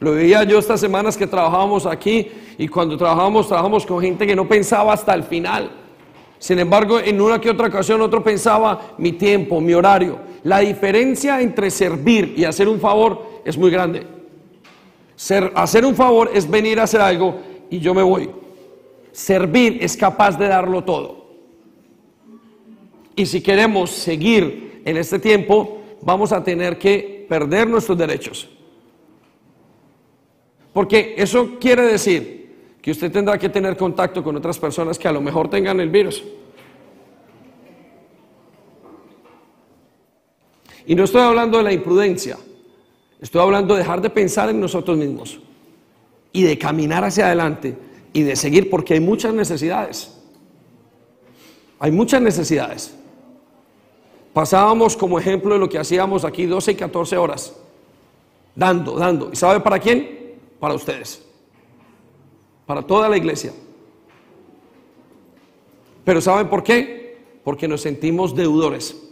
Lo 0.00 0.12
veía 0.12 0.44
yo 0.44 0.58
estas 0.58 0.80
semanas 0.80 1.16
que 1.16 1.26
trabajábamos 1.26 1.86
aquí 1.86 2.28
y 2.58 2.66
cuando 2.68 2.96
trabajábamos, 2.96 3.46
trabajamos 3.48 3.86
con 3.86 4.00
gente 4.00 4.26
que 4.26 4.34
no 4.34 4.48
pensaba 4.48 4.92
hasta 4.92 5.14
el 5.14 5.22
final. 5.22 5.70
Sin 6.38 6.58
embargo, 6.58 6.98
en 6.98 7.20
una 7.20 7.40
que 7.40 7.50
otra 7.50 7.68
ocasión 7.68 8.00
otro 8.00 8.24
pensaba 8.24 8.94
mi 8.98 9.12
tiempo, 9.12 9.60
mi 9.60 9.74
horario. 9.74 10.18
La 10.42 10.60
diferencia 10.60 11.40
entre 11.40 11.70
servir 11.70 12.34
y 12.36 12.44
hacer 12.44 12.66
un 12.66 12.80
favor 12.80 13.40
es 13.44 13.58
muy 13.58 13.70
grande 13.70 14.20
hacer 15.54 15.84
un 15.84 15.94
favor 15.94 16.30
es 16.32 16.48
venir 16.48 16.80
a 16.80 16.84
hacer 16.84 17.00
algo 17.00 17.40
y 17.68 17.78
yo 17.78 17.94
me 17.94 18.02
voy. 18.02 18.30
Servir 19.12 19.78
es 19.80 19.96
capaz 19.96 20.38
de 20.38 20.48
darlo 20.48 20.82
todo. 20.82 21.20
Y 23.16 23.26
si 23.26 23.42
queremos 23.42 23.90
seguir 23.90 24.82
en 24.84 24.96
este 24.96 25.18
tiempo, 25.18 25.82
vamos 26.00 26.32
a 26.32 26.42
tener 26.42 26.78
que 26.78 27.26
perder 27.28 27.68
nuestros 27.68 27.98
derechos. 27.98 28.48
Porque 30.80 31.14
eso 31.18 31.58
quiere 31.60 31.82
decir 31.82 32.78
que 32.80 32.90
usted 32.90 33.12
tendrá 33.12 33.36
que 33.36 33.50
tener 33.50 33.76
contacto 33.76 34.24
con 34.24 34.34
otras 34.36 34.58
personas 34.58 34.98
que 34.98 35.06
a 35.08 35.12
lo 35.12 35.20
mejor 35.20 35.50
tengan 35.50 35.78
el 35.78 35.90
virus. 35.90 36.24
Y 40.86 40.94
no 40.94 41.04
estoy 41.04 41.20
hablando 41.20 41.58
de 41.58 41.64
la 41.64 41.72
imprudencia. 41.74 42.38
Estoy 43.20 43.42
hablando 43.42 43.74
de 43.74 43.80
dejar 43.80 44.00
de 44.00 44.08
pensar 44.08 44.48
en 44.48 44.58
nosotros 44.58 44.96
mismos 44.96 45.38
y 46.32 46.44
de 46.44 46.56
caminar 46.56 47.04
hacia 47.04 47.26
adelante 47.26 47.76
y 48.14 48.22
de 48.22 48.34
seguir 48.34 48.70
porque 48.70 48.94
hay 48.94 49.00
muchas 49.00 49.34
necesidades. 49.34 50.18
Hay 51.78 51.90
muchas 51.90 52.22
necesidades. 52.22 52.96
Pasábamos 54.32 54.96
como 54.96 55.18
ejemplo 55.18 55.52
de 55.52 55.60
lo 55.60 55.68
que 55.68 55.78
hacíamos 55.78 56.24
aquí 56.24 56.46
12 56.46 56.72
y 56.72 56.74
14 56.74 57.18
horas, 57.18 57.54
dando, 58.54 58.96
dando. 58.96 59.28
¿Y 59.30 59.36
sabe 59.36 59.60
para 59.60 59.78
quién? 59.78 60.19
Para 60.60 60.74
ustedes. 60.74 61.26
Para 62.66 62.82
toda 62.82 63.08
la 63.08 63.16
iglesia. 63.16 63.52
Pero 66.04 66.20
¿saben 66.20 66.48
por 66.48 66.62
qué? 66.62 67.18
Porque 67.42 67.66
nos 67.66 67.80
sentimos 67.80 68.36
deudores 68.36 69.10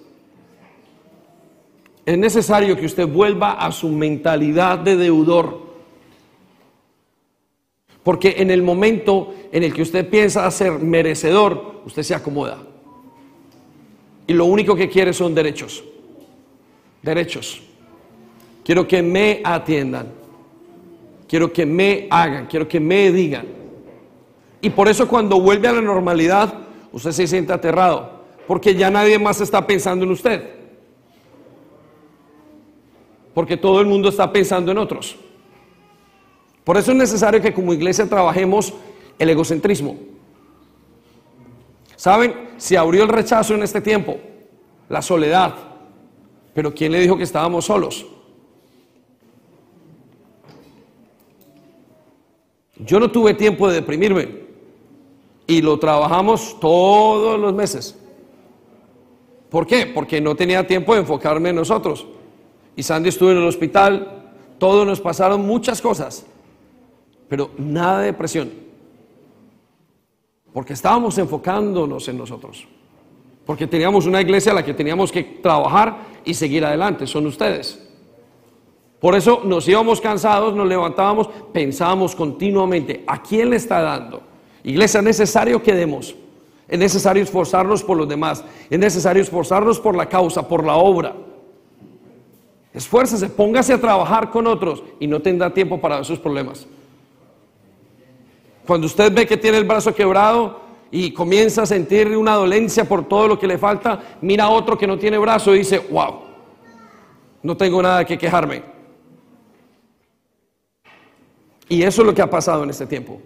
es 2.08 2.16
necesario 2.16 2.74
que 2.74 2.86
usted 2.86 3.06
vuelva 3.06 3.52
a 3.52 3.70
su 3.70 3.90
mentalidad 3.90 4.78
de 4.78 4.96
deudor. 4.96 5.60
Porque 8.02 8.36
en 8.38 8.50
el 8.50 8.62
momento 8.62 9.34
en 9.52 9.62
el 9.62 9.74
que 9.74 9.82
usted 9.82 10.08
piensa 10.08 10.50
ser 10.50 10.78
merecedor, 10.78 11.82
usted 11.84 12.02
se 12.02 12.14
acomoda. 12.14 12.62
Y 14.26 14.32
lo 14.32 14.46
único 14.46 14.74
que 14.74 14.88
quiere 14.88 15.12
son 15.12 15.34
derechos. 15.34 15.84
Derechos. 17.02 17.60
Quiero 18.64 18.88
que 18.88 19.02
me 19.02 19.42
atiendan. 19.44 20.10
Quiero 21.28 21.52
que 21.52 21.64
me 21.66 22.08
hagan. 22.10 22.46
Quiero 22.46 22.66
que 22.66 22.80
me 22.80 23.12
digan. 23.12 23.46
Y 24.60 24.70
por 24.70 24.88
eso 24.88 25.06
cuando 25.06 25.40
vuelve 25.40 25.68
a 25.68 25.72
la 25.72 25.82
normalidad, 25.82 26.52
usted 26.90 27.12
se 27.12 27.26
siente 27.28 27.52
aterrado. 27.52 28.24
Porque 28.46 28.74
ya 28.74 28.90
nadie 28.90 29.18
más 29.18 29.40
está 29.40 29.66
pensando 29.66 30.04
en 30.04 30.10
usted 30.10 30.58
porque 33.38 33.56
todo 33.56 33.80
el 33.80 33.86
mundo 33.86 34.08
está 34.08 34.32
pensando 34.32 34.72
en 34.72 34.78
otros. 34.78 35.14
Por 36.64 36.76
eso 36.76 36.90
es 36.90 36.96
necesario 36.96 37.40
que 37.40 37.54
como 37.54 37.72
iglesia 37.72 38.04
trabajemos 38.08 38.74
el 39.16 39.30
egocentrismo. 39.30 39.96
¿Saben? 41.94 42.48
Se 42.56 42.76
abrió 42.76 43.04
el 43.04 43.08
rechazo 43.08 43.54
en 43.54 43.62
este 43.62 43.80
tiempo, 43.80 44.18
la 44.88 45.02
soledad. 45.02 45.54
Pero 46.52 46.74
¿quién 46.74 46.90
le 46.90 46.98
dijo 46.98 47.16
que 47.16 47.22
estábamos 47.22 47.66
solos? 47.66 48.06
Yo 52.78 53.00
no 53.00 53.10
tuve 53.10 53.34
tiempo 53.34 53.68
de 53.68 53.74
deprimirme 53.74 54.46
y 55.46 55.62
lo 55.62 55.78
trabajamos 55.78 56.58
todos 56.60 57.38
los 57.40 57.54
meses. 57.54 57.98
¿Por 59.50 59.66
qué? 59.66 59.86
Porque 59.86 60.20
no 60.20 60.36
tenía 60.36 60.66
tiempo 60.66 60.94
de 60.94 61.00
enfocarme 61.00 61.48
en 61.48 61.56
nosotros. 61.56 62.06
Y 62.76 62.82
Sandy 62.82 63.08
estuvo 63.08 63.30
en 63.30 63.38
el 63.38 63.46
hospital, 63.46 64.32
todos 64.58 64.86
nos 64.86 65.00
pasaron 65.00 65.46
muchas 65.46 65.80
cosas, 65.80 66.26
pero 67.28 67.50
nada 67.56 68.00
de 68.00 68.06
depresión. 68.06 68.50
Porque 70.52 70.74
estábamos 70.74 71.18
enfocándonos 71.18 72.06
en 72.08 72.18
nosotros. 72.18 72.66
Porque 73.46 73.66
teníamos 73.66 74.06
una 74.06 74.20
iglesia 74.20 74.52
a 74.52 74.56
la 74.56 74.64
que 74.64 74.74
teníamos 74.74 75.10
que 75.10 75.22
trabajar 75.22 75.96
y 76.24 76.34
seguir 76.34 76.64
adelante, 76.64 77.06
son 77.06 77.26
ustedes. 77.26 77.87
Por 79.00 79.14
eso 79.14 79.42
nos 79.44 79.68
íbamos 79.68 80.00
cansados, 80.00 80.54
nos 80.54 80.66
levantábamos, 80.66 81.28
pensábamos 81.52 82.16
continuamente, 82.16 83.04
¿a 83.06 83.22
quién 83.22 83.50
le 83.50 83.56
está 83.56 83.80
dando? 83.80 84.22
Iglesia, 84.64 84.98
es 84.98 85.04
necesario 85.04 85.62
que 85.62 85.72
demos. 85.72 86.14
Es 86.66 86.78
necesario 86.78 87.22
esforzarnos 87.22 87.82
por 87.82 87.96
los 87.96 88.08
demás. 88.08 88.44
Es 88.68 88.78
necesario 88.78 89.22
esforzarnos 89.22 89.80
por 89.80 89.96
la 89.96 90.06
causa, 90.06 90.46
por 90.46 90.64
la 90.64 90.76
obra. 90.76 91.14
Esfuércese, 92.74 93.30
póngase 93.30 93.72
a 93.72 93.80
trabajar 93.80 94.30
con 94.30 94.46
otros 94.46 94.82
y 95.00 95.06
no 95.06 95.20
tendrá 95.20 95.52
tiempo 95.54 95.80
para 95.80 96.00
esos 96.00 96.18
problemas. 96.18 96.66
Cuando 98.66 98.86
usted 98.86 99.10
ve 99.12 99.26
que 99.26 99.38
tiene 99.38 99.56
el 99.56 99.64
brazo 99.64 99.94
quebrado 99.94 100.60
y 100.90 101.12
comienza 101.12 101.62
a 101.62 101.66
sentir 101.66 102.14
una 102.14 102.34
dolencia 102.34 102.84
por 102.84 103.08
todo 103.08 103.28
lo 103.28 103.38
que 103.38 103.46
le 103.46 103.56
falta, 103.56 104.18
mira 104.20 104.44
a 104.44 104.50
otro 104.50 104.76
que 104.76 104.86
no 104.86 104.98
tiene 104.98 105.16
brazo 105.16 105.54
y 105.54 105.60
dice, 105.60 105.78
wow, 105.90 106.20
no 107.42 107.56
tengo 107.56 107.80
nada 107.80 108.04
que 108.04 108.18
quejarme. 108.18 108.77
Y 111.68 111.82
eso 111.82 112.02
es 112.02 112.06
lo 112.06 112.14
que 112.14 112.22
ha 112.22 112.30
pasado 112.30 112.64
en 112.64 112.70
este 112.70 112.86
tiempo. 112.86 113.20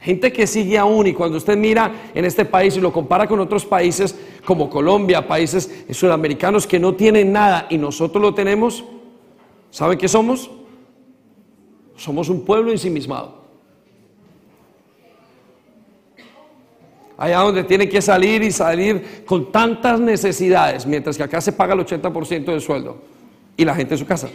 Gente 0.00 0.32
que 0.32 0.46
sigue 0.46 0.78
aún 0.78 1.06
y 1.06 1.12
cuando 1.12 1.36
usted 1.36 1.58
mira 1.58 2.10
en 2.14 2.24
este 2.24 2.46
país 2.46 2.74
y 2.76 2.80
lo 2.80 2.90
compara 2.90 3.26
con 3.26 3.38
otros 3.38 3.66
países 3.66 4.18
como 4.46 4.70
Colombia, 4.70 5.28
países 5.28 5.84
sudamericanos 5.90 6.66
que 6.66 6.78
no 6.78 6.94
tienen 6.94 7.32
nada 7.32 7.66
y 7.68 7.76
nosotros 7.76 8.22
lo 8.22 8.32
tenemos, 8.32 8.82
¿saben 9.70 9.98
qué 9.98 10.08
somos? 10.08 10.50
Somos 11.96 12.30
un 12.30 12.46
pueblo 12.46 12.70
ensimismado. 12.70 13.40
Allá 17.18 17.40
donde 17.40 17.64
tiene 17.64 17.86
que 17.86 18.00
salir 18.00 18.42
y 18.42 18.50
salir 18.50 19.24
con 19.26 19.52
tantas 19.52 20.00
necesidades, 20.00 20.86
mientras 20.86 21.18
que 21.18 21.24
acá 21.24 21.42
se 21.42 21.52
paga 21.52 21.74
el 21.74 21.80
80% 21.80 22.46
del 22.46 22.62
sueldo 22.62 22.96
y 23.54 23.66
la 23.66 23.74
gente 23.74 23.92
en 23.92 23.98
su 23.98 24.06
casa. 24.06 24.30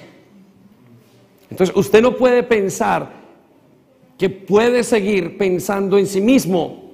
Entonces 1.50 1.76
usted 1.76 2.02
no 2.02 2.16
puede 2.16 2.44
pensar 2.44 3.10
que 4.18 4.30
puede 4.30 4.84
seguir 4.84 5.38
pensando 5.38 5.98
en 5.98 6.08
sí 6.08 6.22
mismo 6.22 6.92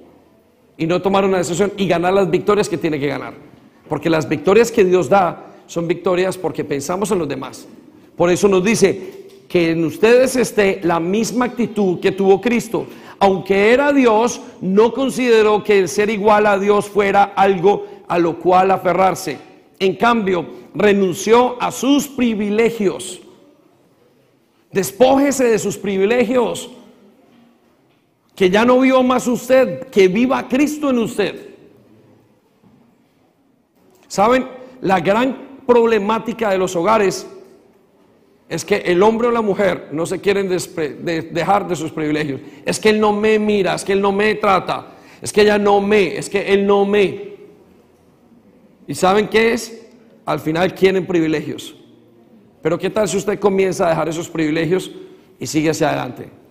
y 0.76 0.86
no 0.86 1.00
tomar 1.00 1.24
una 1.24 1.38
decisión 1.38 1.72
y 1.76 1.86
ganar 1.86 2.12
las 2.12 2.30
victorias 2.30 2.68
que 2.68 2.76
tiene 2.76 2.98
que 2.98 3.06
ganar. 3.06 3.34
Porque 3.88 4.10
las 4.10 4.28
victorias 4.28 4.72
que 4.72 4.84
Dios 4.84 5.08
da 5.08 5.46
son 5.66 5.86
victorias 5.86 6.36
porque 6.36 6.64
pensamos 6.64 7.10
en 7.10 7.18
los 7.18 7.28
demás. 7.28 7.66
Por 8.16 8.30
eso 8.30 8.48
nos 8.48 8.64
dice 8.64 9.22
que 9.48 9.70
en 9.70 9.84
ustedes 9.84 10.36
esté 10.36 10.80
la 10.82 10.98
misma 11.00 11.46
actitud 11.46 12.00
que 12.00 12.12
tuvo 12.12 12.40
Cristo. 12.40 12.86
Aunque 13.18 13.72
era 13.72 13.92
Dios, 13.92 14.40
no 14.60 14.92
consideró 14.92 15.62
que 15.62 15.78
el 15.78 15.88
ser 15.88 16.10
igual 16.10 16.46
a 16.46 16.58
Dios 16.58 16.88
fuera 16.88 17.32
algo 17.36 17.86
a 18.08 18.18
lo 18.18 18.38
cual 18.38 18.70
aferrarse. 18.70 19.38
En 19.78 19.96
cambio, 19.96 20.44
renunció 20.74 21.56
a 21.62 21.70
sus 21.70 22.08
privilegios. 22.08 23.21
Despójese 24.72 25.44
de 25.44 25.58
sus 25.58 25.76
privilegios 25.76 26.70
que 28.34 28.48
ya 28.48 28.64
no 28.64 28.80
viva 28.80 29.02
más 29.02 29.26
usted, 29.26 29.88
que 29.88 30.08
viva 30.08 30.48
Cristo 30.48 30.90
en 30.90 30.98
usted. 30.98 31.50
¿Saben? 34.08 34.46
La 34.80 35.00
gran 35.00 35.60
problemática 35.66 36.50
de 36.50 36.58
los 36.58 36.74
hogares 36.74 37.26
es 38.48 38.64
que 38.64 38.76
el 38.76 39.02
hombre 39.02 39.28
o 39.28 39.30
la 39.30 39.42
mujer 39.42 39.88
no 39.92 40.04
se 40.04 40.20
quieren 40.20 40.48
dejar 40.48 41.68
de 41.68 41.76
sus 41.76 41.90
privilegios. 41.90 42.40
Es 42.64 42.80
que 42.80 42.90
él 42.90 43.00
no 43.00 43.12
me 43.12 43.38
mira, 43.38 43.74
es 43.74 43.84
que 43.84 43.92
él 43.92 44.00
no 44.00 44.12
me 44.12 44.34
trata, 44.34 44.94
es 45.20 45.32
que 45.32 45.42
ella 45.42 45.58
no 45.58 45.80
me, 45.80 46.16
es 46.16 46.28
que 46.28 46.52
él 46.52 46.66
no 46.66 46.84
me. 46.84 47.32
¿Y 48.86 48.94
saben 48.94 49.28
qué 49.28 49.52
es? 49.52 49.86
Al 50.26 50.40
final 50.40 50.74
quieren 50.74 51.06
privilegios. 51.06 51.76
Pero 52.62 52.78
¿qué 52.78 52.90
tal 52.90 53.08
si 53.08 53.16
usted 53.16 53.38
comienza 53.38 53.86
a 53.86 53.90
dejar 53.90 54.08
esos 54.08 54.28
privilegios 54.28 54.90
y 55.38 55.46
sigue 55.46 55.70
hacia 55.70 55.88
adelante? 55.88 56.42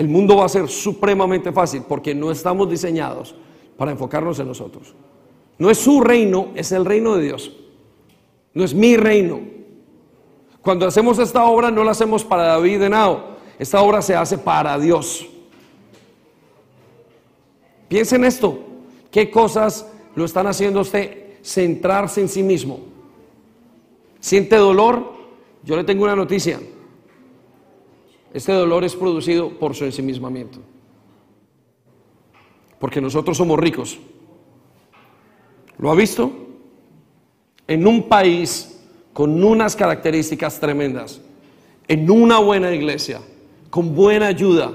el 0.00 0.08
mundo 0.08 0.34
va 0.34 0.46
a 0.46 0.48
ser 0.48 0.66
supremamente 0.66 1.52
fácil 1.52 1.82
porque 1.86 2.14
no 2.14 2.30
estamos 2.30 2.70
diseñados 2.70 3.34
para 3.76 3.90
enfocarnos 3.90 4.38
en 4.38 4.46
nosotros. 4.46 4.94
No 5.58 5.68
es 5.68 5.76
su 5.76 6.00
reino, 6.00 6.48
es 6.54 6.72
el 6.72 6.86
reino 6.86 7.16
de 7.16 7.24
Dios. 7.24 7.54
No 8.54 8.64
es 8.64 8.72
mi 8.72 8.96
reino. 8.96 9.40
Cuando 10.62 10.86
hacemos 10.86 11.18
esta 11.18 11.44
obra 11.44 11.70
no 11.70 11.84
la 11.84 11.90
hacemos 11.90 12.24
para 12.24 12.44
David 12.44 12.80
de 12.80 12.88
Nao. 12.88 13.36
Esta 13.58 13.82
obra 13.82 14.00
se 14.00 14.16
hace 14.16 14.38
para 14.38 14.78
Dios. 14.78 15.26
Piensen 17.88 18.24
esto. 18.24 18.58
¿Qué 19.10 19.30
cosas 19.30 19.86
lo 20.14 20.24
están 20.24 20.46
haciendo 20.46 20.80
usted 20.80 21.34
centrarse 21.42 22.22
en 22.22 22.28
sí 22.30 22.42
mismo? 22.42 22.80
¿Siente 24.20 24.56
dolor? 24.56 25.14
Yo 25.64 25.76
le 25.76 25.84
tengo 25.84 26.04
una 26.04 26.14
noticia. 26.14 26.60
Este 28.32 28.52
dolor 28.52 28.84
es 28.84 28.94
producido 28.94 29.50
por 29.58 29.74
su 29.74 29.84
ensimismamiento. 29.84 30.60
Porque 32.78 33.00
nosotros 33.00 33.36
somos 33.36 33.58
ricos. 33.58 33.98
¿Lo 35.78 35.90
ha 35.90 35.94
visto? 35.94 36.30
En 37.66 37.86
un 37.86 38.08
país 38.08 38.80
con 39.12 39.42
unas 39.42 39.74
características 39.74 40.60
tremendas, 40.60 41.20
en 41.88 42.10
una 42.10 42.38
buena 42.38 42.72
iglesia, 42.72 43.20
con 43.70 43.94
buena 43.94 44.28
ayuda. 44.28 44.72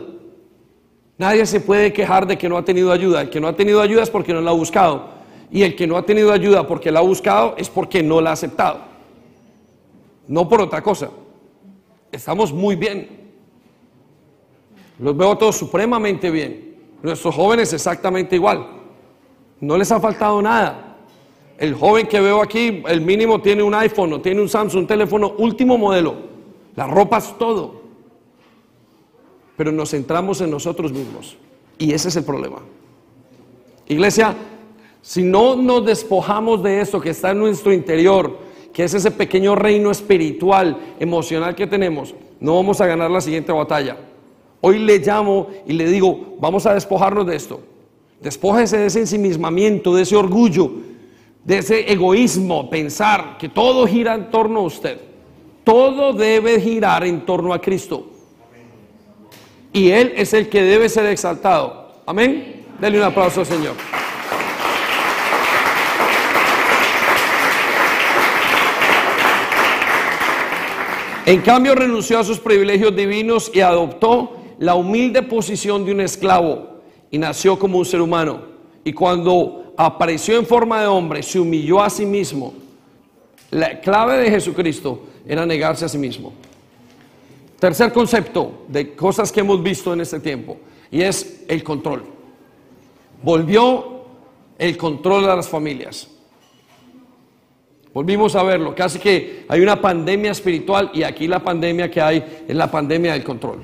Nadie 1.18 1.46
se 1.46 1.62
puede 1.62 1.94
quejar 1.94 2.28
de 2.28 2.38
que 2.38 2.50
no 2.50 2.58
ha 2.58 2.66
tenido 2.66 2.92
ayuda. 2.92 3.22
El 3.22 3.30
que 3.30 3.40
no 3.40 3.48
ha 3.48 3.56
tenido 3.56 3.82
ayuda 3.82 4.04
es 4.04 4.10
porque 4.10 4.34
no 4.34 4.42
la 4.42 4.52
ha 4.52 4.56
buscado. 4.56 5.10
Y 5.50 5.62
el 5.64 5.76
que 5.76 5.88
no 5.88 5.98
ha 5.98 6.06
tenido 6.06 6.32
ayuda 6.32 6.68
porque 6.68 6.92
la 6.92 7.00
ha 7.00 7.04
buscado 7.04 7.56
es 7.58 7.70
porque 7.70 8.04
no 8.04 8.20
la 8.20 8.32
ha 8.32 8.34
aceptado. 8.34 8.95
No 10.28 10.48
por 10.48 10.62
otra 10.62 10.82
cosa. 10.82 11.10
Estamos 12.12 12.52
muy 12.54 12.76
bien. 12.76 13.26
Los 15.00 15.16
veo 15.16 15.38
todos 15.38 15.58
supremamente 15.58 16.32
bien. 16.32 16.76
Nuestros 17.04 17.36
jóvenes 17.36 17.74
exactamente 17.74 18.36
igual. 18.36 18.66
No 19.60 19.78
les 19.78 19.92
ha 19.92 20.00
faltado 20.00 20.42
nada. 20.42 20.98
El 21.58 21.74
joven 21.74 22.08
que 22.08 22.20
veo 22.20 22.42
aquí, 22.42 22.84
el 22.88 23.02
mínimo 23.02 23.42
tiene 23.42 23.64
un 23.64 23.74
iPhone, 23.74 24.22
tiene 24.22 24.42
un 24.42 24.50
Samsung, 24.50 24.82
un 24.82 24.88
teléfono 24.88 25.34
último 25.38 25.78
modelo. 25.78 26.16
La 26.76 26.88
ropa 26.88 27.18
es 27.18 27.38
todo. 27.38 27.82
Pero 29.56 29.72
nos 29.72 29.92
centramos 29.92 30.42
en 30.42 30.52
nosotros 30.52 30.92
mismos. 30.92 31.38
Y 31.78 31.94
ese 31.94 32.10
es 32.10 32.16
el 32.18 32.26
problema. 32.26 32.58
Iglesia, 33.88 34.36
si 35.02 35.24
no 35.24 35.56
nos 35.56 35.86
despojamos 35.86 36.64
de 36.64 36.82
eso 36.82 37.00
que 37.00 37.12
está 37.12 37.32
en 37.32 37.40
nuestro 37.40 37.72
interior, 37.72 38.38
que 38.76 38.84
es 38.84 38.94
ese 38.94 39.10
pequeño 39.10 39.56
reino 39.56 39.90
espiritual, 39.90 40.96
emocional 41.00 41.56
que 41.56 41.66
tenemos, 41.66 42.14
no 42.42 42.56
vamos 42.56 42.82
a 42.82 42.86
ganar 42.86 43.10
la 43.10 43.22
siguiente 43.22 43.54
batalla. 43.54 43.96
Hoy 44.60 44.80
le 44.80 45.00
llamo 45.00 45.48
y 45.66 45.72
le 45.72 45.90
digo, 45.90 46.36
vamos 46.42 46.66
a 46.66 46.74
despojarnos 46.74 47.26
de 47.26 47.38
esto. 47.38 47.62
Despójese 48.20 48.78
de 48.78 48.88
ese 48.88 49.00
ensimismamiento, 49.00 49.96
de 49.96 50.02
ese 50.02 50.18
orgullo, 50.18 50.72
de 51.46 51.60
ese 51.60 51.90
egoísmo, 51.90 52.70
pensar 52.70 53.38
que 53.38 53.48
todo 53.48 53.88
gira 53.88 54.14
en 54.14 54.30
torno 54.30 54.60
a 54.60 54.64
usted. 54.64 55.00
Todo 55.64 56.12
debe 56.12 56.60
girar 56.60 57.06
en 57.06 57.26
torno 57.26 57.54
a 57.54 57.62
Cristo. 57.62 58.08
Y 59.72 59.90
Él 59.90 60.12
es 60.18 60.34
el 60.34 60.50
que 60.50 60.62
debe 60.62 60.90
ser 60.90 61.06
exaltado. 61.06 61.94
Amén. 62.06 62.66
Denle 62.82 62.98
un 62.98 63.06
aplauso 63.06 63.46
Señor. 63.46 63.76
En 71.26 71.42
cambio 71.42 71.74
renunció 71.74 72.20
a 72.20 72.24
sus 72.24 72.40
privilegios 72.40 72.96
divinos 72.96 73.50
y 73.52 73.62
adoptó 73.62 74.38
la 74.60 74.76
humilde 74.76 75.24
posición 75.24 75.84
de 75.84 75.92
un 75.92 76.02
esclavo 76.02 76.82
y 77.10 77.18
nació 77.18 77.58
como 77.58 77.80
un 77.80 77.86
ser 77.86 78.02
humano. 78.02 78.42
Y 78.84 78.94
cuando 78.94 79.74
apareció 79.76 80.38
en 80.38 80.46
forma 80.46 80.82
de 80.82 80.88
hombre, 80.88 81.24
se 81.24 81.40
humilló 81.40 81.82
a 81.82 81.90
sí 81.90 82.06
mismo. 82.06 82.54
La 83.50 83.80
clave 83.82 84.18
de 84.18 84.30
Jesucristo 84.30 85.02
era 85.28 85.46
negarse 85.48 85.86
a 85.86 85.90
sí 85.90 85.98
mismo. 85.98 86.34
Tercer 87.60 87.92
concepto 87.92 88.66
de 88.68 88.96
cosas 88.96 89.32
que 89.32 89.40
hemos 89.40 89.64
visto 89.64 89.94
en 89.94 90.02
este 90.02 90.20
tiempo 90.20 90.58
y 90.92 91.02
es 91.02 91.44
el 91.48 91.64
control. 91.64 92.04
Volvió 93.24 94.04
el 94.60 94.78
control 94.78 95.28
a 95.28 95.36
las 95.36 95.50
familias. 95.50 96.08
Volvimos 97.96 98.36
a 98.36 98.44
verlo, 98.44 98.76
casi 98.76 99.00
que 99.00 99.46
hay 99.48 99.62
una 99.62 99.80
pandemia 99.80 100.32
espiritual 100.32 100.92
y 100.94 101.04
aquí 101.04 101.30
la 101.30 101.40
pandemia 101.40 101.90
que 101.90 102.02
hay 102.02 102.42
es 102.46 102.54
la 102.54 102.70
pandemia 102.70 103.14
del 103.14 103.24
control. 103.24 103.60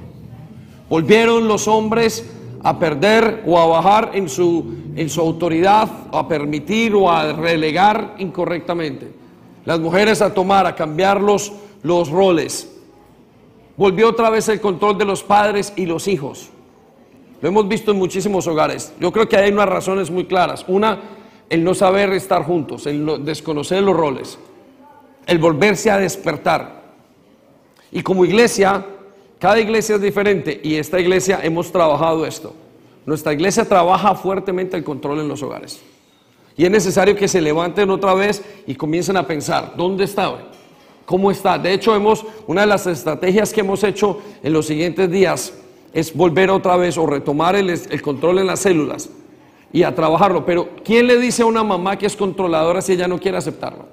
Volvieron 0.87 1.49
los 1.49 1.67
hombres 1.67 2.31
a 2.63 2.79
perder 2.79 3.43
o 3.45 3.59
a 3.59 3.65
bajar 3.65 4.11
en 4.13 4.29
su, 4.29 4.93
en 4.95 5.09
su 5.09 5.19
autoridad, 5.19 5.89
a 6.13 6.29
permitir 6.29 6.95
o 6.95 7.11
a 7.11 7.33
relegar 7.33 8.15
incorrectamente. 8.19 9.11
Las 9.65 9.81
mujeres 9.81 10.21
a 10.21 10.33
tomar, 10.33 10.65
a 10.65 10.75
cambiar 10.75 11.19
los, 11.19 11.51
los 11.83 12.09
roles. 12.09 12.73
Volvió 13.75 14.07
otra 14.07 14.29
vez 14.29 14.47
el 14.47 14.61
control 14.61 14.97
de 14.97 15.03
los 15.03 15.23
padres 15.23 15.73
y 15.75 15.85
los 15.85 16.07
hijos. 16.07 16.51
Lo 17.41 17.49
hemos 17.49 17.67
visto 17.67 17.91
en 17.91 17.97
muchísimos 17.97 18.47
hogares. 18.47 18.93
Yo 18.97 19.11
creo 19.11 19.27
que 19.27 19.35
hay 19.35 19.51
unas 19.51 19.67
razones 19.67 20.09
muy 20.09 20.23
claras. 20.23 20.63
Una, 20.69 21.01
el 21.51 21.65
no 21.65 21.75
saber 21.75 22.13
estar 22.13 22.45
juntos, 22.45 22.87
el 22.87 23.25
desconocer 23.25 23.83
los 23.83 23.93
roles, 23.93 24.39
el 25.27 25.37
volverse 25.37 25.91
a 25.91 25.97
despertar. 25.97 26.81
Y 27.91 28.01
como 28.03 28.23
iglesia, 28.23 28.85
cada 29.37 29.59
iglesia 29.59 29.95
es 29.95 30.01
diferente 30.01 30.61
y 30.63 30.75
esta 30.75 30.97
iglesia 30.97 31.41
hemos 31.43 31.69
trabajado 31.69 32.25
esto. 32.25 32.53
Nuestra 33.05 33.33
iglesia 33.33 33.65
trabaja 33.65 34.15
fuertemente 34.15 34.77
el 34.77 34.85
control 34.85 35.19
en 35.19 35.27
los 35.27 35.43
hogares. 35.43 35.81
Y 36.55 36.63
es 36.63 36.71
necesario 36.71 37.17
que 37.17 37.27
se 37.27 37.41
levanten 37.41 37.89
otra 37.89 38.13
vez 38.13 38.41
y 38.65 38.75
comiencen 38.75 39.17
a 39.17 39.27
pensar, 39.27 39.73
¿dónde 39.75 40.05
está? 40.05 40.33
¿Cómo 41.03 41.31
está? 41.31 41.57
De 41.57 41.73
hecho, 41.73 41.93
hemos, 41.93 42.25
una 42.47 42.61
de 42.61 42.67
las 42.67 42.87
estrategias 42.87 43.51
que 43.51 43.59
hemos 43.59 43.83
hecho 43.83 44.21
en 44.41 44.53
los 44.53 44.67
siguientes 44.67 45.11
días 45.11 45.53
es 45.91 46.15
volver 46.15 46.49
otra 46.49 46.77
vez 46.77 46.97
o 46.97 47.05
retomar 47.05 47.57
el, 47.57 47.69
el 47.71 48.01
control 48.01 48.39
en 48.39 48.47
las 48.47 48.61
células 48.61 49.09
y 49.73 49.83
a 49.83 49.93
trabajarlo. 49.93 50.45
Pero 50.45 50.69
¿quién 50.83 51.07
le 51.07 51.17
dice 51.17 51.43
a 51.43 51.45
una 51.45 51.63
mamá 51.63 51.97
que 51.97 52.05
es 52.05 52.15
controladora 52.15 52.81
si 52.81 52.93
ella 52.93 53.07
no 53.07 53.19
quiere 53.19 53.37
aceptarlo? 53.37 53.85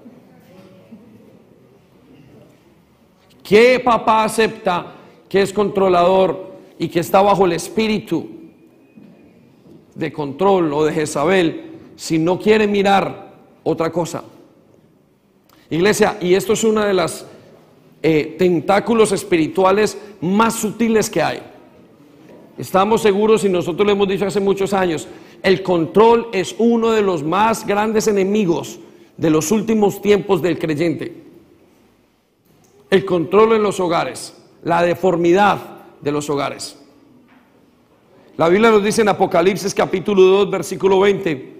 ¿Qué 3.42 3.80
papá 3.80 4.24
acepta 4.24 4.94
que 5.28 5.42
es 5.42 5.52
controlador 5.52 6.52
y 6.78 6.88
que 6.88 7.00
está 7.00 7.22
bajo 7.22 7.44
el 7.46 7.52
espíritu 7.52 8.28
de 9.94 10.12
control 10.12 10.72
o 10.72 10.84
de 10.84 10.92
Jezabel 10.92 11.64
si 11.96 12.18
no 12.18 12.38
quiere 12.38 12.66
mirar 12.66 13.32
otra 13.64 13.90
cosa. 13.90 14.22
Iglesia, 15.68 16.16
y 16.20 16.34
esto 16.34 16.52
es 16.52 16.64
uno 16.64 16.82
de 16.82 16.94
los 16.94 17.26
eh, 18.02 18.36
tentáculos 18.38 19.12
espirituales 19.12 19.98
más 20.20 20.54
sutiles 20.54 21.10
que 21.10 21.20
hay. 21.20 21.42
Estamos 22.56 23.02
seguros 23.02 23.44
y 23.44 23.48
nosotros 23.48 23.84
lo 23.84 23.92
hemos 23.92 24.08
dicho 24.08 24.26
hace 24.26 24.40
muchos 24.40 24.72
años, 24.72 25.08
el 25.42 25.62
control 25.62 26.28
es 26.32 26.54
uno 26.58 26.90
de 26.92 27.02
los 27.02 27.22
más 27.22 27.66
grandes 27.66 28.08
enemigos 28.08 28.78
de 29.16 29.30
los 29.30 29.50
últimos 29.50 30.00
tiempos 30.00 30.42
del 30.42 30.58
creyente. 30.58 31.24
El 32.90 33.04
control 33.04 33.54
en 33.54 33.62
los 33.62 33.80
hogares 33.80 34.34
la 34.62 34.82
deformidad 34.82 35.58
de 36.00 36.12
los 36.12 36.28
hogares. 36.30 36.78
La 38.36 38.48
Biblia 38.48 38.70
nos 38.70 38.84
dice 38.84 39.02
en 39.02 39.08
Apocalipsis 39.08 39.74
capítulo 39.74 40.22
2, 40.22 40.50
versículo 40.50 41.00
20, 41.00 41.54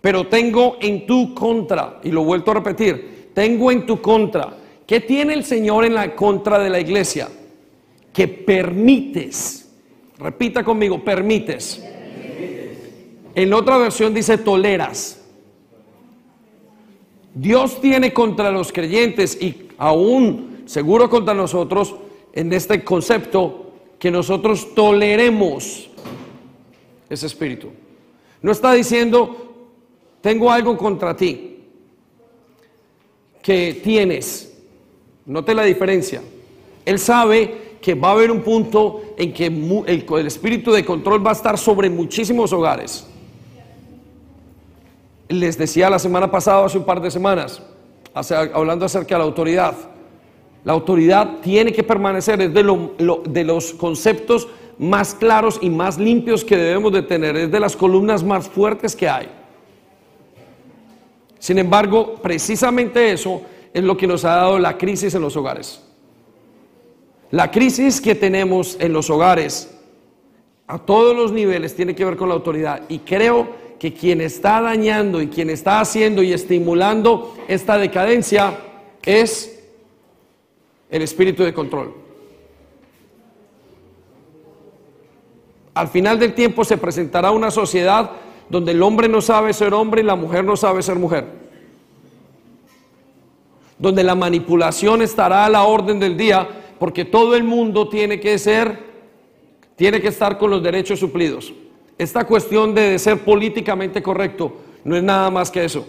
pero 0.00 0.26
tengo 0.26 0.76
en 0.80 1.06
tu 1.06 1.34
contra, 1.34 2.00
y 2.02 2.10
lo 2.10 2.24
vuelto 2.24 2.50
a 2.50 2.54
repetir, 2.54 3.30
tengo 3.32 3.70
en 3.70 3.86
tu 3.86 4.00
contra, 4.00 4.56
¿qué 4.86 5.00
tiene 5.00 5.34
el 5.34 5.44
Señor 5.44 5.84
en 5.84 5.94
la 5.94 6.14
contra 6.14 6.58
de 6.58 6.70
la 6.70 6.80
iglesia? 6.80 7.28
Que 8.12 8.28
permites, 8.28 9.63
repita 10.18 10.64
conmigo, 10.64 11.02
permites. 11.02 11.82
En 13.34 13.52
otra 13.52 13.78
versión 13.78 14.14
dice 14.14 14.38
toleras. 14.38 15.20
Dios 17.34 17.80
tiene 17.80 18.12
contra 18.12 18.50
los 18.52 18.72
creyentes 18.72 19.36
y 19.40 19.68
aún 19.76 20.62
seguro 20.66 21.10
contra 21.10 21.34
nosotros 21.34 21.96
en 22.32 22.52
este 22.52 22.84
concepto 22.84 23.72
que 23.98 24.10
nosotros 24.10 24.74
toleremos 24.74 25.90
ese 27.08 27.26
espíritu. 27.26 27.70
No 28.40 28.52
está 28.52 28.72
diciendo, 28.72 29.68
tengo 30.20 30.50
algo 30.50 30.76
contra 30.76 31.16
ti 31.16 31.58
que 33.42 33.80
tienes. 33.82 34.56
Note 35.26 35.54
la 35.54 35.64
diferencia. 35.64 36.22
Él 36.84 36.98
sabe 36.98 37.63
que 37.84 37.94
va 37.94 38.08
a 38.08 38.12
haber 38.12 38.30
un 38.30 38.40
punto 38.40 39.02
en 39.18 39.30
que 39.30 39.44
el, 39.44 40.26
espíritu 40.26 40.72
de 40.72 40.82
control 40.82 41.24
va 41.24 41.30
a 41.30 41.34
estar 41.34 41.58
sobre 41.58 41.90
muchísimos 41.90 42.50
hogares. 42.50 43.06
Les 45.28 45.58
decía 45.58 45.90
la 45.90 45.98
semana 45.98 46.30
pasada, 46.30 46.64
hace 46.64 46.78
un 46.78 46.84
par 46.84 47.02
de 47.02 47.10
semanas, 47.10 47.60
hablando 48.54 48.86
acerca 48.86 49.16
de 49.16 49.18
la 49.18 49.24
autoridad 49.24 49.74
la 50.64 50.72
autoridad 50.72 51.40
tiene 51.42 51.74
que 51.74 51.82
permanecer, 51.82 52.40
es 52.40 52.54
de, 52.54 52.62
de 53.28 53.44
los 53.44 53.74
conceptos 53.74 54.48
más 54.78 55.14
claros 55.14 55.58
y 55.60 55.68
más 55.68 55.98
limpios 55.98 56.42
que 56.42 56.56
debemos 56.56 56.90
de 56.90 57.02
tener, 57.02 57.36
es 57.36 57.52
de 57.52 57.60
las 57.60 57.76
columnas 57.76 58.24
más 58.24 58.48
fuertes 58.48 58.96
que 58.96 59.06
hay. 59.06 59.28
Sin 61.38 61.58
embargo, 61.58 62.14
precisamente 62.14 63.12
eso 63.12 63.42
es 63.74 63.84
lo 63.84 63.94
que 63.94 64.06
nos 64.06 64.24
ha 64.24 64.36
dado 64.36 64.58
la 64.58 64.78
crisis 64.78 65.14
en 65.14 65.20
los 65.20 65.36
hogares. 65.36 65.82
La 67.34 67.50
crisis 67.50 68.00
que 68.00 68.14
tenemos 68.14 68.76
en 68.78 68.92
los 68.92 69.10
hogares 69.10 69.76
a 70.68 70.78
todos 70.78 71.16
los 71.16 71.32
niveles 71.32 71.74
tiene 71.74 71.92
que 71.92 72.04
ver 72.04 72.16
con 72.16 72.28
la 72.28 72.36
autoridad 72.36 72.82
y 72.88 73.00
creo 73.00 73.48
que 73.76 73.92
quien 73.92 74.20
está 74.20 74.60
dañando 74.60 75.20
y 75.20 75.26
quien 75.26 75.50
está 75.50 75.80
haciendo 75.80 76.22
y 76.22 76.32
estimulando 76.32 77.34
esta 77.48 77.76
decadencia 77.76 78.56
es 79.02 79.64
el 80.88 81.02
espíritu 81.02 81.42
de 81.42 81.52
control. 81.52 81.92
Al 85.74 85.88
final 85.88 86.20
del 86.20 86.34
tiempo 86.34 86.64
se 86.64 86.78
presentará 86.78 87.32
una 87.32 87.50
sociedad 87.50 88.12
donde 88.48 88.70
el 88.70 88.80
hombre 88.80 89.08
no 89.08 89.20
sabe 89.20 89.52
ser 89.52 89.74
hombre 89.74 90.02
y 90.02 90.04
la 90.04 90.14
mujer 90.14 90.44
no 90.44 90.56
sabe 90.56 90.84
ser 90.84 90.94
mujer. 90.94 91.26
Donde 93.76 94.04
la 94.04 94.14
manipulación 94.14 95.02
estará 95.02 95.44
a 95.44 95.50
la 95.50 95.64
orden 95.64 95.98
del 95.98 96.16
día 96.16 96.60
porque 96.78 97.04
todo 97.04 97.34
el 97.34 97.44
mundo 97.44 97.88
tiene 97.88 98.20
que 98.20 98.38
ser, 98.38 98.78
tiene 99.76 100.00
que 100.00 100.08
estar 100.08 100.38
con 100.38 100.50
los 100.50 100.62
derechos 100.62 101.00
suplidos. 101.00 101.52
Esta 101.96 102.24
cuestión 102.24 102.74
de 102.74 102.98
ser 102.98 103.24
políticamente 103.24 104.02
correcto 104.02 104.56
no 104.84 104.96
es 104.96 105.02
nada 105.02 105.30
más 105.30 105.50
que 105.50 105.64
eso. 105.64 105.86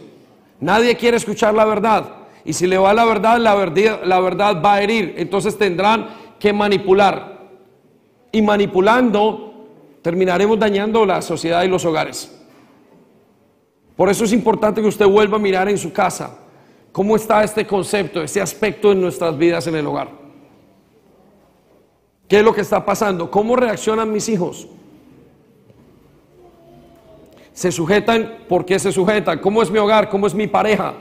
Nadie 0.59 0.95
quiere 0.95 1.17
escuchar 1.17 1.53
la 1.53 1.65
verdad. 1.65 2.15
Y 2.43 2.53
si 2.53 2.67
le 2.67 2.77
va 2.77 2.93
la 2.93 3.05
verdad, 3.05 3.39
la 3.39 3.55
verdad, 3.55 4.01
la 4.03 4.19
verdad 4.19 4.61
va 4.63 4.75
a 4.75 4.81
herir. 4.81 5.15
Entonces 5.17 5.57
tendrán 5.57 6.07
que 6.39 6.53
manipular. 6.53 7.39
Y 8.31 8.41
manipulando, 8.41 9.67
terminaremos 10.01 10.59
dañando 10.59 11.05
la 11.05 11.21
sociedad 11.21 11.63
y 11.63 11.67
los 11.67 11.83
hogares. 11.85 12.31
Por 13.95 14.09
eso 14.09 14.25
es 14.25 14.33
importante 14.33 14.81
que 14.81 14.87
usted 14.87 15.07
vuelva 15.07 15.37
a 15.37 15.39
mirar 15.39 15.69
en 15.69 15.77
su 15.77 15.91
casa 15.91 16.37
cómo 16.91 17.15
está 17.15 17.43
este 17.43 17.65
concepto, 17.65 18.21
este 18.21 18.41
aspecto 18.41 18.91
en 18.91 19.01
nuestras 19.01 19.37
vidas 19.37 19.67
en 19.67 19.75
el 19.75 19.87
hogar. 19.87 20.24
¿Qué 22.27 22.39
es 22.39 22.43
lo 22.43 22.53
que 22.53 22.61
está 22.61 22.83
pasando? 22.83 23.29
¿Cómo 23.29 23.55
reaccionan 23.55 24.11
mis 24.11 24.27
hijos? 24.29 24.67
¿Se 27.53 27.71
sujetan? 27.71 28.39
¿Por 28.49 28.65
qué 28.65 28.79
se 28.79 28.91
sujetan? 28.91 29.39
¿Cómo 29.39 29.61
es 29.61 29.69
mi 29.69 29.77
hogar? 29.77 30.09
¿Cómo 30.09 30.27
es 30.27 30.33
mi 30.33 30.47
pareja? 30.47 30.93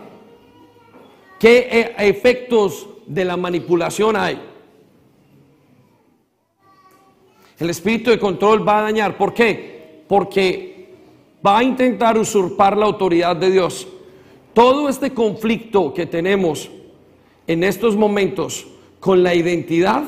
¿Qué 1.38 1.94
e, 1.98 2.08
efectos 2.08 2.88
de 3.06 3.24
la 3.24 3.36
manipulación 3.36 4.16
hay? 4.16 4.40
El 7.58 7.70
espíritu 7.70 8.10
de 8.10 8.18
control 8.18 8.66
va 8.66 8.80
a 8.80 8.82
dañar. 8.82 9.16
¿Por 9.16 9.32
qué? 9.32 10.04
Porque 10.06 10.94
va 11.44 11.58
a 11.58 11.64
intentar 11.64 12.18
usurpar 12.18 12.76
la 12.76 12.86
autoridad 12.86 13.34
de 13.36 13.50
Dios. 13.50 13.88
Todo 14.52 14.88
este 14.88 15.12
conflicto 15.12 15.92
que 15.94 16.06
tenemos 16.06 16.70
en 17.46 17.64
estos 17.64 17.96
momentos 17.96 18.66
con 19.00 19.22
la 19.22 19.34
identidad 19.34 20.04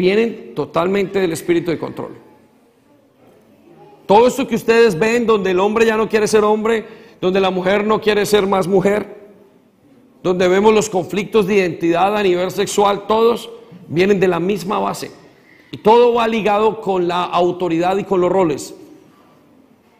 viene 0.00 0.26
totalmente 0.54 1.20
del 1.20 1.32
espíritu 1.32 1.70
de 1.70 1.78
control. 1.78 2.16
Todo 4.06 4.26
esto 4.26 4.48
que 4.48 4.54
ustedes 4.54 4.98
ven 4.98 5.26
donde 5.26 5.50
el 5.50 5.60
hombre 5.60 5.84
ya 5.84 5.96
no 5.96 6.08
quiere 6.08 6.26
ser 6.26 6.42
hombre, 6.42 6.86
donde 7.20 7.38
la 7.38 7.50
mujer 7.50 7.86
no 7.86 8.00
quiere 8.00 8.24
ser 8.24 8.46
más 8.46 8.66
mujer, 8.66 9.20
donde 10.22 10.48
vemos 10.48 10.72
los 10.72 10.88
conflictos 10.88 11.46
de 11.46 11.56
identidad 11.56 12.16
a 12.16 12.22
nivel 12.22 12.50
sexual, 12.50 13.06
todos 13.06 13.50
vienen 13.88 14.18
de 14.18 14.26
la 14.26 14.40
misma 14.40 14.78
base. 14.78 15.10
Y 15.70 15.76
todo 15.76 16.14
va 16.14 16.26
ligado 16.26 16.80
con 16.80 17.06
la 17.06 17.24
autoridad 17.24 17.98
y 17.98 18.04
con 18.04 18.22
los 18.22 18.32
roles. 18.32 18.74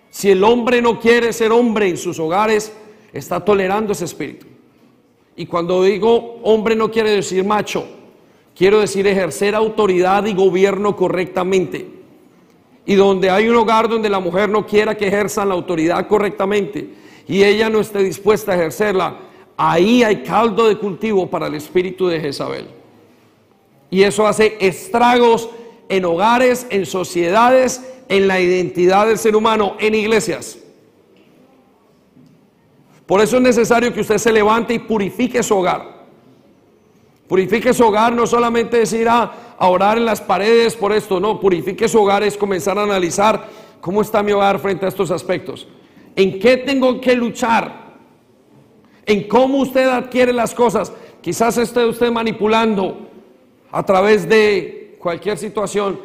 Si 0.09 0.31
el 0.31 0.43
hombre 0.43 0.81
no 0.81 0.99
quiere 0.99 1.33
ser 1.33 1.53
hombre 1.53 1.89
en 1.89 1.99
sus 1.99 2.19
hogares, 2.19 2.73
está 3.13 3.45
tolerando 3.45 3.93
ese 3.93 4.07
espíritu. 4.07 4.47
Y 5.37 5.45
cuando 5.47 5.85
digo 5.85 6.41
hombre 6.43 6.75
no 6.75 6.91
quiere 6.91 7.11
decir 7.11 7.45
macho, 7.45 7.87
quiero 8.57 8.81
decir 8.81 9.07
ejercer 9.07 9.55
autoridad 9.55 10.25
y 10.27 10.35
gobierno 10.35 10.97
correctamente. 10.97 11.87
Y 12.87 12.95
donde 12.95 13.31
hay 13.31 13.49
un 13.49 13.57
hogar 13.57 13.89
donde 13.89 14.09
la 14.09 14.21
mujer 14.21 14.49
no 14.49 14.67
quiera 14.67 14.97
que 14.97 15.09
ejerzan 15.09 15.49
la 15.49 15.55
autoridad 15.55 16.07
correctamente 16.09 16.89
y 17.29 17.45
ella 17.45 17.69
no 17.69 17.81
esté 17.81 18.01
dispuesta 18.01 18.53
a 18.53 18.57
ejercerla, 18.57 19.19
ahí 19.57 20.03
hay 20.03 20.23
caldo 20.23 20.69
de 20.69 20.77
cultivo 20.77 21.29
para 21.29 21.47
el 21.47 21.55
espíritu 21.55 22.09
de 22.09 22.21
Jezabel. 22.21 22.67
Y 23.91 24.03
eso 24.03 24.27
hace 24.27 24.57
estragos 24.61 25.51
en 25.89 26.05
hogares, 26.05 26.67
en 26.71 26.87
sociedades, 26.87 27.85
en 28.09 28.27
la 28.27 28.41
identidad 28.41 29.07
del 29.07 29.19
ser 29.19 29.37
humano, 29.37 29.77
en 29.79 29.95
iglesias. 29.95 30.59
Por 33.07 33.21
eso 33.21 33.37
es 33.37 33.43
necesario 33.43 33.93
que 33.93 34.01
usted 34.01 34.19
se 34.19 34.33
levante 34.33 34.75
y 34.75 34.79
purifique 34.79 35.43
su 35.43 35.57
hogar. 35.57 36.00
Purifique 37.31 37.73
su 37.73 37.85
hogar 37.85 38.13
no 38.13 38.27
solamente 38.27 38.79
decir 38.79 39.09
a, 39.09 39.55
a 39.57 39.69
orar 39.69 39.99
en 39.99 40.05
las 40.05 40.21
paredes 40.21 40.75
por 40.75 40.93
esto, 40.93 41.21
no, 41.21 41.39
purifique 41.39 41.87
su 41.87 42.03
hogar 42.03 42.25
es 42.25 42.37
comenzar 42.37 42.77
a 42.77 42.83
analizar 42.83 43.49
cómo 43.81 44.03
está 44.03 44.21
mi 44.21 44.33
hogar 44.33 44.59
frente 44.59 44.85
a 44.85 44.89
estos 44.89 45.13
aspectos. 45.13 45.69
¿En 46.17 46.41
qué 46.41 46.57
tengo 46.57 47.01
que 47.01 47.15
luchar? 47.15 47.95
En 49.07 49.29
cómo 49.29 49.59
usted 49.59 49.87
adquiere 49.87 50.33
las 50.33 50.53
cosas. 50.57 50.93
Quizás 51.21 51.57
esté 51.59 51.87
usted 51.87 52.11
manipulando 52.11 53.09
a 53.71 53.87
través 53.87 54.29
de 54.29 54.97
cualquier 54.99 55.39
situación 55.39 56.01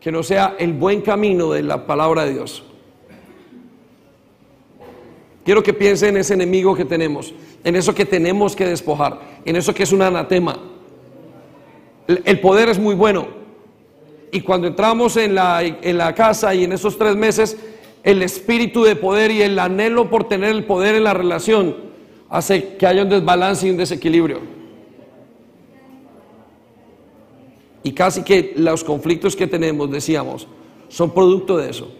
que 0.00 0.10
no 0.10 0.22
sea 0.22 0.56
el 0.58 0.72
buen 0.72 1.02
camino 1.02 1.52
de 1.52 1.62
la 1.62 1.84
palabra 1.86 2.24
de 2.24 2.32
Dios. 2.32 2.64
Quiero 5.44 5.62
que 5.62 5.74
piense 5.74 6.08
en 6.08 6.16
ese 6.16 6.32
enemigo 6.32 6.74
que 6.74 6.86
tenemos, 6.86 7.34
en 7.64 7.76
eso 7.76 7.94
que 7.94 8.04
tenemos 8.04 8.54
que 8.54 8.66
despojar, 8.66 9.20
en 9.44 9.56
eso 9.56 9.74
que 9.74 9.82
es 9.82 9.92
un 9.92 10.02
anatema. 10.02 10.58
El 12.06 12.38
poder 12.40 12.68
es 12.68 12.78
muy 12.78 12.94
bueno. 12.94 13.26
Y 14.30 14.42
cuando 14.42 14.66
entramos 14.66 15.16
en 15.16 15.34
la, 15.34 15.62
en 15.62 15.96
la 15.96 16.14
casa 16.14 16.54
y 16.54 16.64
en 16.64 16.72
esos 16.72 16.98
tres 16.98 17.16
meses, 17.16 17.56
el 18.02 18.22
espíritu 18.22 18.84
de 18.84 18.96
poder 18.96 19.30
y 19.30 19.42
el 19.42 19.58
anhelo 19.58 20.10
por 20.10 20.28
tener 20.28 20.50
el 20.50 20.64
poder 20.64 20.94
en 20.94 21.04
la 21.04 21.14
relación 21.14 21.74
hace 22.28 22.76
que 22.76 22.86
haya 22.86 23.02
un 23.02 23.08
desbalance 23.08 23.66
y 23.66 23.70
un 23.70 23.78
desequilibrio. 23.78 24.40
Y 27.82 27.92
casi 27.92 28.22
que 28.22 28.52
los 28.56 28.84
conflictos 28.84 29.36
que 29.36 29.46
tenemos, 29.46 29.90
decíamos, 29.90 30.48
son 30.88 31.12
producto 31.12 31.56
de 31.56 31.70
eso. 31.70 31.90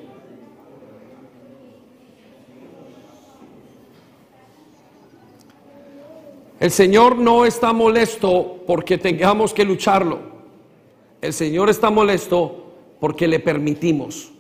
El 6.65 6.71
Señor 6.71 7.19
no 7.19 7.45
está 7.45 7.75
molesto 7.75 8.65
porque 8.67 8.97
tengamos 8.97 9.53
que 9.53 9.67
lucharlo. 9.67 10.19
El 11.21 11.35
Señor 11.35 11.69
está 11.69 11.91
molesto 11.91 12.73
porque 12.99 13.29
le 13.29 13.39
permitimos. 13.39 14.33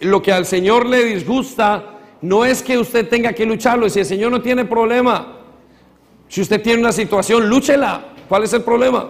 Lo 0.00 0.20
que 0.20 0.32
al 0.32 0.44
Señor 0.44 0.84
le 0.84 1.02
disgusta 1.04 1.98
no 2.20 2.44
es 2.44 2.62
que 2.62 2.76
usted 2.76 3.08
tenga 3.08 3.32
que 3.32 3.46
lucharlo. 3.46 3.88
Si 3.88 4.00
el 4.00 4.04
Señor 4.04 4.30
no 4.30 4.42
tiene 4.42 4.66
problema, 4.66 5.38
si 6.28 6.42
usted 6.42 6.60
tiene 6.60 6.80
una 6.80 6.92
situación, 6.92 7.48
lúchela. 7.48 8.04
¿Cuál 8.28 8.44
es 8.44 8.52
el 8.52 8.62
problema? 8.62 9.08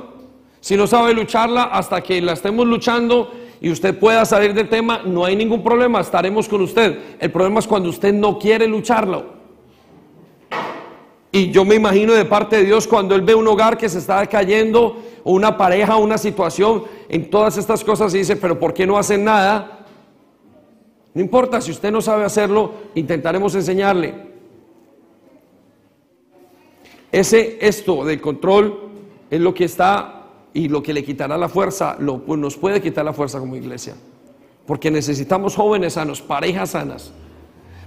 Si 0.61 0.77
no 0.77 0.87
sabe 0.87 1.13
lucharla 1.15 1.65
hasta 1.65 2.01
que 2.01 2.23
la 2.23 2.35
estemos 2.35 2.65
luchando 2.65 3.33
y 3.61 3.73
usted 3.73 3.99
pueda 3.99 4.25
salir 4.25 4.55
del 4.55 4.69
tema, 4.69 5.03
no 5.05 5.25
hay 5.25 5.35
ningún 5.35 5.65
problema, 5.65 6.01
estaremos 6.01 6.49
con 6.49 6.61
usted. 6.61 7.17
El 7.19 7.33
problema 7.33 7.59
es 7.59 7.67
cuando 7.67 7.89
usted 7.89 8.15
no 8.15 8.39
quiere 8.39 8.69
lucharlo. 8.69 9.40
Y 11.33 11.51
yo 11.51 11.65
me 11.65 11.77
imagino 11.77 12.13
de 12.13 12.25
parte 12.25 12.57
de 12.57 12.65
Dios 12.65 12.89
cuando 12.89 13.15
Él 13.15 13.23
ve 13.23 13.35
un 13.35 13.47
hogar 13.47 13.79
que 13.79 13.89
se 13.89 13.99
está 13.99 14.27
cayendo, 14.27 14.97
o 15.23 15.33
una 15.33 15.57
pareja, 15.57 15.97
una 15.97 16.19
situación, 16.19 16.85
en 17.09 17.31
todas 17.31 17.57
estas 17.57 17.85
cosas 17.85 18.15
y 18.15 18.19
dice, 18.19 18.37
pero 18.37 18.59
¿por 18.59 18.75
qué 18.75 18.87
no 18.87 18.99
hacen 18.99 19.25
nada? 19.25 19.87
No 21.15 21.21
importa, 21.21 21.61
si 21.61 21.71
usted 21.71 21.91
no 21.91 22.01
sabe 22.01 22.25
hacerlo, 22.25 22.73
intentaremos 22.95 23.55
enseñarle. 23.55 24.31
Ese 27.13 27.59
esto 27.61 28.05
del 28.05 28.21
control 28.21 28.91
es 29.29 29.41
lo 29.41 29.53
que 29.53 29.65
está 29.65 30.27
y 30.53 30.69
lo 30.69 30.83
que 30.83 30.93
le 30.93 31.05
quitará 31.05 31.37
la 31.37 31.49
fuerza, 31.49 31.97
lo, 31.99 32.19
pues 32.25 32.39
nos 32.39 32.57
puede 32.57 32.81
quitar 32.81 33.05
la 33.05 33.13
fuerza 33.13 33.39
como 33.39 33.57
iglesia. 33.57 33.95
Porque 34.67 34.91
necesitamos 34.91 35.57
jóvenes 35.57 35.95
sanos, 35.95 36.23
parejas 36.23 36.71
sanas. 36.71 37.13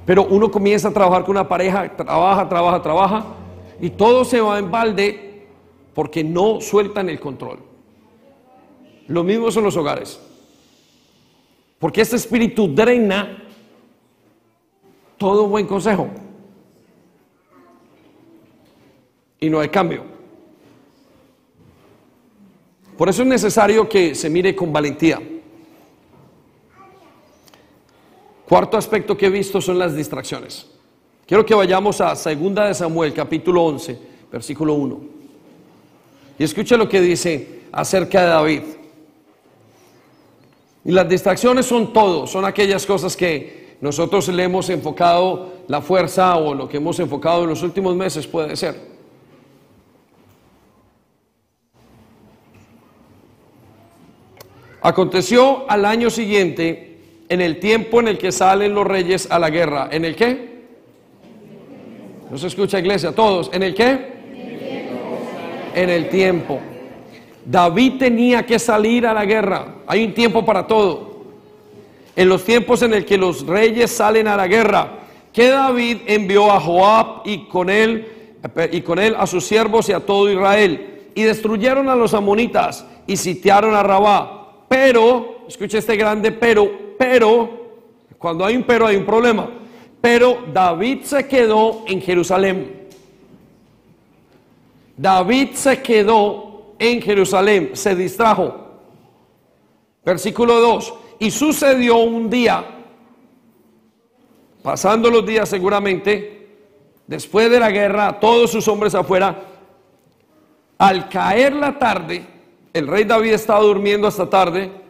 Pero 0.06 0.26
uno 0.26 0.52
comienza 0.52 0.90
a 0.90 0.94
trabajar 0.94 1.24
con 1.24 1.32
una 1.32 1.48
pareja, 1.48 1.96
trabaja, 1.96 2.50
trabaja, 2.50 2.82
trabaja, 2.82 3.26
y 3.80 3.90
todo 3.90 4.26
se 4.26 4.42
va 4.42 4.60
en 4.60 4.70
balde 4.70 5.48
porque 5.94 6.24
no 6.24 6.60
sueltan 6.60 7.10
el 7.10 7.20
control. 7.20 7.60
Lo 9.08 9.24
mismo 9.24 9.52
son 9.52 9.64
los 9.64 9.78
hogares. 9.78 10.20
Porque 11.80 12.02
este 12.02 12.16
espíritu 12.16 12.74
drena 12.74 13.44
todo 15.18 15.48
buen 15.48 15.66
consejo. 15.68 16.10
Y 19.40 19.50
no 19.50 19.60
hay 19.60 19.70
cambio. 19.70 20.04
Por 22.98 23.10
eso 23.10 23.24
es 23.24 23.28
necesario 23.28 23.88
que 23.90 24.16
se 24.16 24.30
mire 24.30 24.56
con 24.56 24.72
valentía. 24.72 25.22
Cuarto 28.54 28.78
aspecto 28.78 29.18
que 29.18 29.26
he 29.26 29.30
visto 29.32 29.60
son 29.60 29.80
las 29.80 29.96
distracciones. 29.96 30.68
Quiero 31.26 31.44
que 31.44 31.56
vayamos 31.56 32.00
a 32.02 32.16
Segunda 32.16 32.68
de 32.68 32.76
Samuel, 32.76 33.12
capítulo 33.12 33.64
11, 33.64 33.98
versículo 34.32 34.76
1. 34.76 35.00
Y 36.38 36.44
escuche 36.44 36.78
lo 36.78 36.88
que 36.88 37.02
dice 37.02 37.62
acerca 37.72 38.22
de 38.22 38.28
David. 38.28 38.62
Y 40.86 40.92
las 40.92 41.10
distracciones 41.10 41.66
son 41.66 41.94
todo, 41.94 42.28
son 42.28 42.46
aquellas 42.46 42.86
cosas 42.86 43.18
que 43.18 43.78
nosotros 43.82 44.28
le 44.28 44.44
hemos 44.44 44.70
enfocado 44.70 45.54
la 45.68 45.82
fuerza 45.82 46.36
o 46.36 46.54
lo 46.54 46.70
que 46.70 46.78
hemos 46.78 47.00
enfocado 47.00 47.46
en 47.46 47.50
los 47.50 47.64
últimos 47.64 47.96
meses 47.96 48.28
puede 48.28 48.56
ser. 48.56 48.80
Aconteció 54.80 55.68
al 55.68 55.86
año 55.86 56.12
siguiente 56.12 56.93
en 57.34 57.42
el 57.42 57.60
tiempo 57.60 58.00
en 58.00 58.10
el 58.10 58.20
que 58.20 58.32
salen 58.32 58.76
los 58.76 58.86
reyes 58.86 59.28
a 59.32 59.40
la 59.40 59.50
guerra. 59.50 59.90
¿En 59.92 60.06
el 60.06 60.16
qué? 60.16 60.54
No 62.30 62.38
se 62.38 62.46
escucha 62.46 62.78
iglesia, 62.78 63.12
todos. 63.12 63.50
¿En 63.52 63.64
el 63.64 63.74
qué? 63.74 64.14
En 65.74 65.90
el 65.90 66.10
tiempo. 66.10 66.60
David 67.44 67.94
tenía 67.98 68.46
que 68.46 68.60
salir 68.60 69.08
a 69.08 69.16
la 69.16 69.26
guerra. 69.26 69.78
Hay 69.88 70.04
un 70.06 70.14
tiempo 70.14 70.46
para 70.46 70.68
todo. 70.68 71.24
En 72.16 72.30
los 72.30 72.44
tiempos 72.44 72.84
en 72.84 72.94
el 72.94 73.04
que 73.04 73.18
los 73.18 73.48
reyes 73.48 73.90
salen 73.90 74.28
a 74.28 74.38
la 74.38 74.48
guerra, 74.48 75.00
que 75.34 75.48
David 75.48 76.02
envió 76.06 76.52
a 76.52 76.60
Joab 76.60 77.24
y 77.26 77.48
con 77.48 77.72
él 77.72 78.08
y 78.72 78.82
con 78.82 79.00
él 79.00 79.16
a 79.18 79.26
sus 79.26 79.44
siervos 79.44 79.90
y 79.90 79.94
a 79.94 80.02
todo 80.02 80.30
Israel 80.32 81.10
y 81.16 81.24
destruyeron 81.24 81.90
a 81.90 81.96
los 81.96 82.14
amonitas 82.14 82.86
y 83.08 83.18
sitiaron 83.18 83.74
a 83.74 83.82
Rabá. 83.82 84.66
Pero, 84.68 85.46
escucha 85.48 85.80
este 85.80 85.96
grande 85.96 86.32
pero, 86.32 86.93
pero, 86.98 87.50
cuando 88.18 88.46
hay 88.46 88.56
un 88.56 88.64
pero 88.64 88.86
hay 88.88 88.96
un 88.96 89.06
problema. 89.06 89.50
Pero 90.02 90.40
David 90.52 91.04
se 91.04 91.28
quedó 91.28 91.84
en 91.88 92.02
Jerusalén. 92.02 92.88
David 94.98 95.54
se 95.54 95.82
quedó 95.82 96.76
en 96.78 97.02
Jerusalén, 97.02 97.72
se 97.74 97.96
distrajo. 97.96 98.54
Versículo 100.04 100.60
2. 100.60 100.94
Y 101.20 101.32
sucedió 101.32 101.98
un 101.98 102.30
día, 102.30 102.66
pasando 104.62 105.10
los 105.10 105.26
días 105.26 105.48
seguramente, 105.48 106.48
después 107.08 107.50
de 107.50 107.60
la 107.60 107.72
guerra, 107.72 108.20
todos 108.20 108.52
sus 108.52 108.68
hombres 108.68 108.94
afuera, 108.94 109.44
al 110.78 111.08
caer 111.08 111.54
la 111.56 111.80
tarde, 111.80 112.26
el 112.74 112.88
rey 112.88 113.06
David 113.06 113.34
estaba 113.34 113.62
durmiendo 113.62 114.08
hasta 114.08 114.30
tarde, 114.30 114.83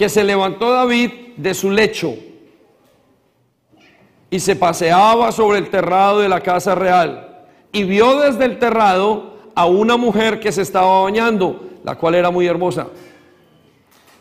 que 0.00 0.08
se 0.08 0.24
levantó 0.24 0.70
David 0.70 1.10
de 1.36 1.52
su 1.52 1.70
lecho 1.70 2.14
y 4.30 4.40
se 4.40 4.56
paseaba 4.56 5.30
sobre 5.30 5.58
el 5.58 5.68
terrado 5.68 6.20
de 6.20 6.28
la 6.30 6.40
casa 6.40 6.74
real 6.74 7.44
y 7.70 7.84
vio 7.84 8.18
desde 8.18 8.46
el 8.46 8.58
terrado 8.58 9.34
a 9.54 9.66
una 9.66 9.98
mujer 9.98 10.40
que 10.40 10.52
se 10.52 10.62
estaba 10.62 11.02
bañando, 11.02 11.68
la 11.84 11.96
cual 11.96 12.14
era 12.14 12.30
muy 12.30 12.46
hermosa. 12.46 12.88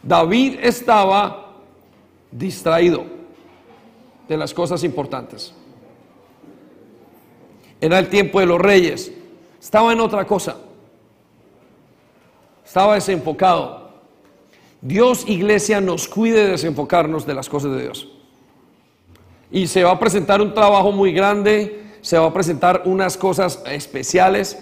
David 0.04 0.60
estaba 0.62 1.54
distraído 2.30 3.06
de 4.28 4.36
las 4.36 4.54
cosas 4.54 4.84
importantes. 4.84 5.54
Era 7.80 8.00
el 8.00 8.10
tiempo 8.10 8.42
de 8.42 8.48
los 8.48 8.60
reyes. 8.60 9.14
Estaba 9.62 9.94
en 9.94 10.02
otra 10.02 10.28
cosa. 10.28 10.58
Estaba 12.66 12.96
desenfocado. 12.96 13.89
Dios, 14.82 15.26
iglesia, 15.28 15.82
nos 15.82 16.08
cuide 16.08 16.44
de 16.44 16.52
desenfocarnos 16.52 17.26
de 17.26 17.34
las 17.34 17.50
cosas 17.50 17.72
de 17.72 17.82
Dios. 17.82 18.08
Y 19.52 19.68
se 19.68 19.84
va 19.84 19.92
a 19.92 20.00
presentar 20.00 20.42
un 20.42 20.54
trabajo 20.54 20.92
muy 20.92 21.12
grande 21.12 21.80
se 22.02 22.18
va 22.18 22.28
a 22.28 22.34
presentar 22.34 22.84
unas 22.86 23.18
cosas 23.18 23.62
especiales, 23.66 24.58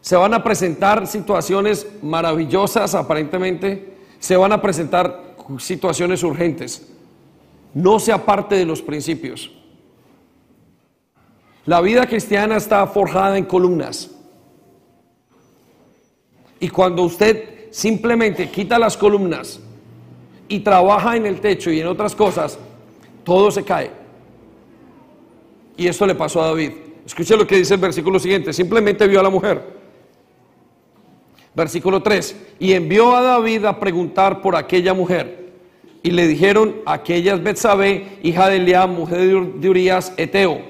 se 0.00 0.16
van 0.16 0.34
a 0.34 0.42
presentar 0.42 1.06
situaciones 1.06 1.86
maravillosas 2.02 2.94
aparentemente, 2.94 3.94
se 4.18 4.36
van 4.36 4.52
a 4.52 4.62
presentar 4.62 5.34
situaciones 5.58 6.22
urgentes. 6.22 6.88
No 7.74 8.00
se 8.00 8.12
aparte 8.12 8.54
de 8.54 8.64
los 8.64 8.80
principios. 8.80 9.50
La 11.66 11.80
vida 11.80 12.06
cristiana 12.06 12.56
está 12.56 12.86
forjada 12.86 13.36
en 13.36 13.44
columnas. 13.44 14.10
Y 16.60 16.68
cuando 16.70 17.02
usted 17.02 17.57
simplemente 17.70 18.48
quita 18.50 18.78
las 18.78 18.96
columnas 18.96 19.60
y 20.48 20.60
trabaja 20.60 21.16
en 21.16 21.26
el 21.26 21.40
techo 21.40 21.70
y 21.70 21.80
en 21.80 21.86
otras 21.86 22.14
cosas, 22.14 22.58
todo 23.24 23.50
se 23.50 23.64
cae. 23.64 23.90
Y 25.76 25.86
esto 25.86 26.06
le 26.06 26.14
pasó 26.14 26.42
a 26.42 26.46
David. 26.46 26.72
Escuche 27.06 27.36
lo 27.36 27.46
que 27.46 27.56
dice 27.56 27.74
el 27.74 27.80
versículo 27.80 28.18
siguiente. 28.18 28.52
Simplemente 28.52 29.06
vio 29.06 29.20
a 29.20 29.22
la 29.22 29.30
mujer. 29.30 29.62
Versículo 31.54 32.02
3. 32.02 32.36
Y 32.58 32.72
envió 32.72 33.14
a 33.14 33.22
David 33.22 33.64
a 33.64 33.78
preguntar 33.78 34.42
por 34.42 34.56
aquella 34.56 34.92
mujer. 34.92 35.52
Y 36.02 36.10
le 36.10 36.26
dijeron, 36.26 36.76
aquella 36.86 37.34
es 37.34 37.42
Betsabé, 37.42 38.18
hija 38.22 38.48
de 38.48 38.56
Eliab, 38.56 38.88
mujer 38.88 39.20
de 39.54 39.68
Urias, 39.68 40.12
Eteo. 40.16 40.60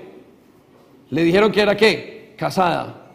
Le 1.10 1.22
dijeron 1.22 1.52
que 1.52 1.60
era 1.60 1.76
qué? 1.76 2.34
Casada. 2.36 3.07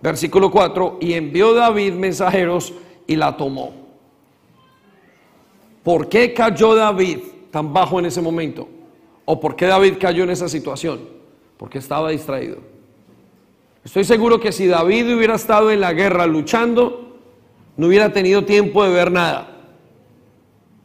Versículo 0.00 0.50
4. 0.50 0.98
Y 1.00 1.14
envió 1.14 1.54
David 1.54 1.94
mensajeros 1.94 2.72
y 3.06 3.16
la 3.16 3.36
tomó. 3.36 3.72
¿Por 5.82 6.08
qué 6.08 6.34
cayó 6.34 6.74
David 6.74 7.18
tan 7.50 7.72
bajo 7.72 7.98
en 7.98 8.06
ese 8.06 8.20
momento? 8.20 8.68
¿O 9.24 9.38
por 9.38 9.54
qué 9.54 9.66
David 9.66 9.94
cayó 10.00 10.24
en 10.24 10.30
esa 10.30 10.48
situación? 10.48 11.00
Porque 11.56 11.78
estaba 11.78 12.10
distraído. 12.10 12.58
Estoy 13.84 14.02
seguro 14.02 14.40
que 14.40 14.50
si 14.50 14.66
David 14.66 15.14
hubiera 15.14 15.36
estado 15.36 15.70
en 15.70 15.80
la 15.80 15.92
guerra 15.92 16.26
luchando, 16.26 17.18
no 17.76 17.86
hubiera 17.86 18.12
tenido 18.12 18.44
tiempo 18.44 18.82
de 18.82 18.90
ver 18.90 19.12
nada. 19.12 19.48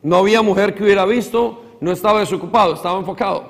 No 0.03 0.17
había 0.17 0.41
mujer 0.41 0.75
que 0.75 0.83
hubiera 0.83 1.05
visto, 1.05 1.63
no 1.79 1.91
estaba 1.91 2.19
desocupado, 2.19 2.75
estaba 2.75 2.99
enfocado. 2.99 3.49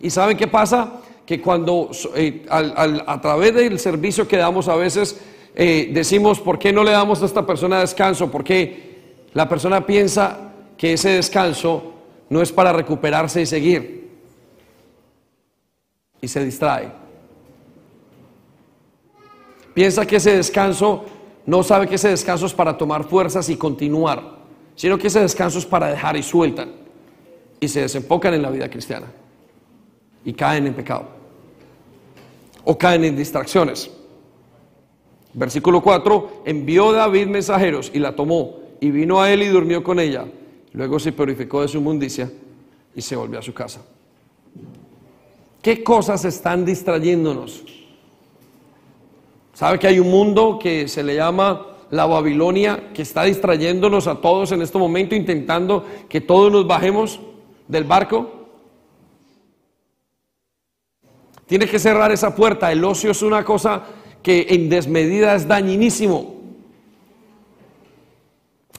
¿Y 0.00 0.10
saben 0.10 0.36
qué 0.36 0.46
pasa? 0.46 1.00
Que 1.28 1.42
cuando 1.42 1.90
eh, 2.16 2.46
a 2.48 3.20
través 3.20 3.54
del 3.54 3.78
servicio 3.78 4.26
que 4.26 4.38
damos 4.38 4.66
a 4.66 4.76
veces 4.76 5.20
eh, 5.60 5.90
decimos, 5.92 6.38
¿por 6.38 6.56
qué 6.56 6.72
no 6.72 6.84
le 6.84 6.92
damos 6.92 7.20
a 7.20 7.26
esta 7.26 7.44
persona 7.44 7.80
descanso? 7.80 8.30
Porque 8.30 9.26
la 9.34 9.48
persona 9.48 9.84
piensa 9.84 10.52
que 10.76 10.92
ese 10.92 11.10
descanso 11.10 11.94
no 12.30 12.40
es 12.40 12.52
para 12.52 12.72
recuperarse 12.72 13.42
y 13.42 13.46
seguir. 13.46 14.08
Y 16.20 16.28
se 16.28 16.44
distrae. 16.44 16.92
Piensa 19.74 20.06
que 20.06 20.16
ese 20.16 20.36
descanso, 20.36 21.04
no 21.44 21.64
sabe 21.64 21.88
que 21.88 21.96
ese 21.96 22.10
descanso 22.10 22.46
es 22.46 22.54
para 22.54 22.78
tomar 22.78 23.02
fuerzas 23.02 23.48
y 23.48 23.56
continuar, 23.56 24.38
sino 24.76 24.96
que 24.96 25.08
ese 25.08 25.20
descanso 25.20 25.58
es 25.58 25.66
para 25.66 25.88
dejar 25.88 26.16
y 26.16 26.22
sueltan. 26.22 26.70
Y 27.58 27.66
se 27.66 27.80
desempocan 27.80 28.32
en 28.32 28.42
la 28.42 28.50
vida 28.50 28.70
cristiana. 28.70 29.08
Y 30.24 30.32
caen 30.34 30.68
en 30.68 30.74
pecado. 30.74 31.17
O 32.70 32.76
caen 32.76 33.02
en 33.04 33.16
distracciones. 33.16 33.90
Versículo 35.32 35.80
4, 35.80 36.42
envió 36.44 36.92
David 36.92 37.26
mensajeros 37.28 37.90
y 37.94 37.98
la 37.98 38.14
tomó 38.14 38.56
y 38.78 38.90
vino 38.90 39.22
a 39.22 39.32
él 39.32 39.42
y 39.42 39.46
durmió 39.46 39.82
con 39.82 39.98
ella. 39.98 40.26
Luego 40.74 40.98
se 40.98 41.12
purificó 41.12 41.62
de 41.62 41.68
su 41.68 41.78
inmundicia 41.78 42.30
y 42.94 43.00
se 43.00 43.16
volvió 43.16 43.38
a 43.38 43.42
su 43.42 43.54
casa. 43.54 43.80
¿Qué 45.62 45.82
cosas 45.82 46.26
están 46.26 46.66
distrayéndonos? 46.66 47.64
¿Sabe 49.54 49.78
que 49.78 49.86
hay 49.86 49.98
un 49.98 50.10
mundo 50.10 50.58
que 50.60 50.88
se 50.88 51.02
le 51.02 51.14
llama 51.14 51.68
la 51.90 52.04
Babilonia 52.04 52.90
que 52.92 53.00
está 53.00 53.22
distrayéndonos 53.22 54.06
a 54.06 54.20
todos 54.20 54.52
en 54.52 54.60
este 54.60 54.76
momento, 54.76 55.14
intentando 55.14 55.86
que 56.06 56.20
todos 56.20 56.52
nos 56.52 56.66
bajemos 56.66 57.18
del 57.66 57.84
barco? 57.84 58.37
Tiene 61.48 61.66
que 61.66 61.78
cerrar 61.78 62.12
esa 62.12 62.36
puerta. 62.36 62.70
El 62.70 62.84
ocio 62.84 63.10
es 63.10 63.22
una 63.22 63.42
cosa 63.42 63.82
que 64.22 64.46
en 64.50 64.68
desmedida 64.68 65.34
es 65.34 65.48
dañinísimo. 65.48 66.36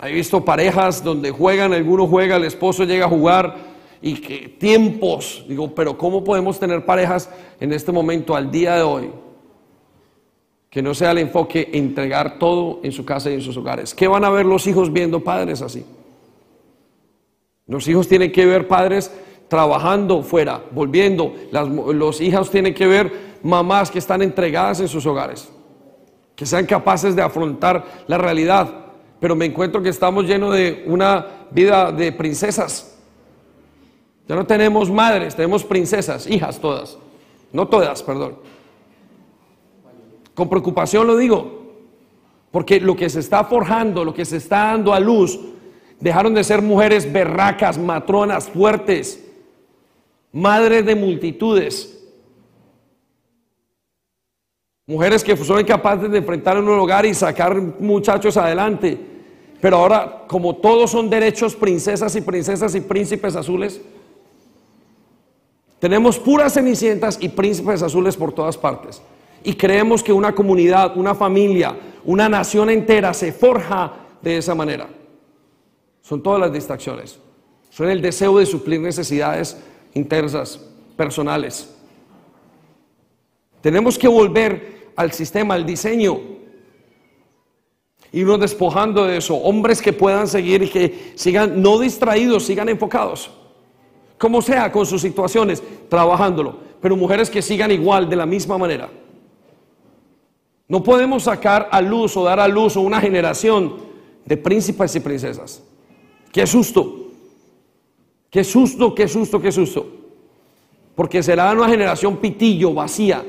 He 0.03 0.13
visto 0.13 0.45
parejas 0.45 1.03
donde 1.03 1.31
juegan, 1.31 1.73
alguno 1.73 2.07
juega, 2.07 2.37
el 2.37 2.45
esposo 2.45 2.85
llega 2.85 3.05
a 3.05 3.09
jugar 3.09 3.57
y 4.01 4.13
que 4.21 4.47
tiempos, 4.47 5.43
digo, 5.49 5.73
pero 5.73 5.97
¿cómo 5.97 6.23
podemos 6.23 6.57
tener 6.59 6.85
parejas 6.85 7.29
en 7.59 7.73
este 7.73 7.91
momento, 7.91 8.35
al 8.35 8.49
día 8.49 8.75
de 8.75 8.83
hoy? 8.83 9.09
Que 10.69 10.83
no 10.83 10.93
sea 10.93 11.11
el 11.11 11.17
enfoque 11.17 11.69
entregar 11.73 12.37
todo 12.37 12.79
en 12.83 12.91
su 12.91 13.03
casa 13.03 13.31
y 13.31 13.33
en 13.33 13.41
sus 13.41 13.57
hogares. 13.57 13.95
¿Qué 13.95 14.07
van 14.07 14.23
a 14.23 14.29
ver 14.29 14.45
los 14.45 14.67
hijos 14.67 14.93
viendo 14.93 15.21
padres 15.21 15.63
así? 15.63 15.83
Los 17.65 17.87
hijos 17.87 18.07
tienen 18.07 18.31
que 18.31 18.45
ver 18.45 18.67
padres 18.67 19.11
trabajando 19.49 20.23
fuera, 20.23 20.61
volviendo. 20.71 21.33
Las, 21.51 21.67
los 21.67 22.21
hijos 22.21 22.49
tienen 22.49 22.73
que 22.73 22.87
ver 22.87 23.39
mamás 23.43 23.91
que 23.91 23.99
están 23.99 24.21
entregadas 24.21 24.79
en 24.79 24.87
sus 24.87 25.05
hogares, 25.05 25.49
que 26.35 26.45
sean 26.45 26.65
capaces 26.65 27.15
de 27.15 27.21
afrontar 27.21 27.85
la 28.07 28.17
realidad 28.17 28.89
pero 29.19 29.35
me 29.35 29.45
encuentro 29.45 29.81
que 29.81 29.89
estamos 29.89 30.25
llenos 30.25 30.53
de 30.53 30.83
una 30.87 31.25
vida 31.51 31.91
de 31.91 32.11
princesas. 32.11 32.97
Ya 34.27 34.35
no 34.35 34.45
tenemos 34.45 34.89
madres, 34.89 35.35
tenemos 35.35 35.63
princesas, 35.63 36.27
hijas 36.27 36.59
todas. 36.59 36.97
No 37.51 37.67
todas, 37.67 38.01
perdón. 38.03 38.37
Con 40.33 40.47
preocupación 40.47 41.05
lo 41.05 41.17
digo, 41.17 41.73
porque 42.51 42.79
lo 42.79 42.95
que 42.95 43.09
se 43.09 43.19
está 43.19 43.43
forjando, 43.43 44.05
lo 44.05 44.13
que 44.13 44.23
se 44.23 44.37
está 44.37 44.67
dando 44.67 44.93
a 44.93 44.99
luz, 44.99 45.37
dejaron 45.99 46.33
de 46.33 46.43
ser 46.43 46.61
mujeres 46.61 47.11
berracas, 47.11 47.77
matronas, 47.77 48.47
fuertes, 48.47 49.25
madres 50.31 50.85
de 50.85 50.95
multitudes. 50.95 51.95
Mujeres 54.85 55.23
que 55.23 55.37
son 55.37 55.59
incapaces 55.59 56.09
de 56.09 56.17
enfrentar 56.17 56.57
un 56.57 56.67
hogar 56.69 57.05
y 57.05 57.13
sacar 57.13 57.55
muchachos 57.79 58.37
adelante. 58.37 58.97
Pero 59.61 59.77
ahora, 59.77 60.23
como 60.27 60.55
todos 60.55 60.91
son 60.91 61.09
derechos, 61.09 61.55
princesas 61.55 62.15
y 62.15 62.21
princesas 62.21 62.73
y 62.75 62.81
príncipes 62.81 63.35
azules, 63.35 63.81
tenemos 65.79 66.17
puras 66.17 66.53
cenicientas 66.53 67.17
y 67.21 67.29
príncipes 67.29 67.81
azules 67.81 68.17
por 68.17 68.31
todas 68.31 68.57
partes. 68.57 69.01
Y 69.43 69.53
creemos 69.53 70.03
que 70.03 70.11
una 70.11 70.33
comunidad, 70.33 70.97
una 70.97 71.15
familia, 71.15 71.75
una 72.03 72.27
nación 72.27 72.69
entera 72.69 73.13
se 73.13 73.31
forja 73.31 73.93
de 74.21 74.37
esa 74.37 74.55
manera. 74.55 74.87
Son 76.01 76.21
todas 76.21 76.39
las 76.39 76.51
distracciones. 76.51 77.19
Son 77.69 77.89
el 77.89 78.01
deseo 78.01 78.39
de 78.39 78.45
suplir 78.45 78.81
necesidades 78.81 79.57
internas, 79.93 80.59
personales. 80.95 81.75
Tenemos 83.61 83.97
que 83.97 84.07
volver 84.07 84.91
al 84.95 85.11
sistema, 85.11 85.53
al 85.53 85.65
diseño 85.65 86.19
irnos 88.11 88.39
despojando 88.39 89.05
de 89.05 89.17
eso. 89.17 89.35
Hombres 89.35 89.81
que 89.81 89.93
puedan 89.93 90.27
seguir 90.27 90.63
y 90.63 90.69
que 90.69 91.13
sigan 91.15 91.61
no 91.61 91.79
distraídos, 91.79 92.45
sigan 92.45 92.69
enfocados. 92.69 93.31
Como 94.17 94.41
sea, 94.41 94.71
con 94.71 94.85
sus 94.85 95.01
situaciones, 95.01 95.63
trabajándolo. 95.87 96.57
Pero 96.81 96.95
mujeres 96.95 97.29
que 97.29 97.41
sigan 97.41 97.71
igual, 97.71 98.09
de 98.09 98.15
la 98.15 98.25
misma 98.25 98.57
manera. 98.57 98.89
No 100.67 100.83
podemos 100.83 101.23
sacar 101.23 101.67
a 101.71 101.81
luz 101.81 102.15
o 102.15 102.23
dar 102.23 102.39
a 102.39 102.47
luz 102.47 102.75
una 102.75 103.01
generación 103.01 103.77
de 104.25 104.37
príncipes 104.37 104.95
y 104.95 104.99
princesas. 104.99 105.63
Qué 106.31 106.45
susto. 106.45 107.08
Qué 108.29 108.43
susto, 108.43 108.93
qué 108.93 109.07
susto, 109.07 109.41
qué 109.41 109.51
susto. 109.51 109.87
Porque 110.95 111.23
será 111.23 111.51
una 111.51 111.69
generación 111.69 112.17
pitillo, 112.17 112.73
vacía 112.73 113.23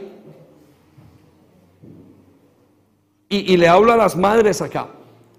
Y, 3.32 3.57
le 3.57 3.68
hablo 3.68 3.92
a 3.92 3.96
las 3.96 4.16
madres 4.16 4.61
acá. 4.61 4.88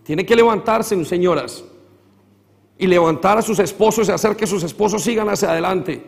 Tiene 0.04 0.26
que 0.26 0.34
levantarse, 0.34 1.04
señoras, 1.04 1.66
y 2.78 2.88
levantar 2.88 3.38
a 3.38 3.42
sus 3.42 3.60
esposos 3.60 4.08
y 4.08 4.14
hacer 4.14 4.38
que 4.38 4.48
sus 4.48 4.64
esposos 4.64 5.04
sigan 5.04 5.28
hacia 5.28 5.52
adelante. 5.52 6.02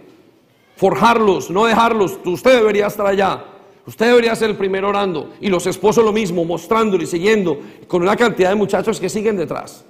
Forjarlos, 0.78 1.52
no 1.52 1.66
dejarlos. 1.66 2.18
Usted 2.24 2.56
debería 2.56 2.88
estar 2.88 3.06
allá. 3.06 3.44
Usted 3.86 4.08
debería 4.08 4.34
ser 4.34 4.52
el 4.52 4.56
primero 4.56 4.88
orando. 4.88 5.34
Y 5.42 5.50
los 5.50 5.68
esposos 5.68 6.06
lo 6.06 6.14
mismo, 6.14 6.46
mostrándolo 6.46 7.04
y 7.04 7.06
siguiendo, 7.06 7.60
con 7.86 8.02
una 8.02 8.16
cantidad 8.16 8.48
de 8.48 8.56
muchachos 8.56 8.98
que 8.98 9.10
siguen 9.10 9.36
detrás. 9.36 9.84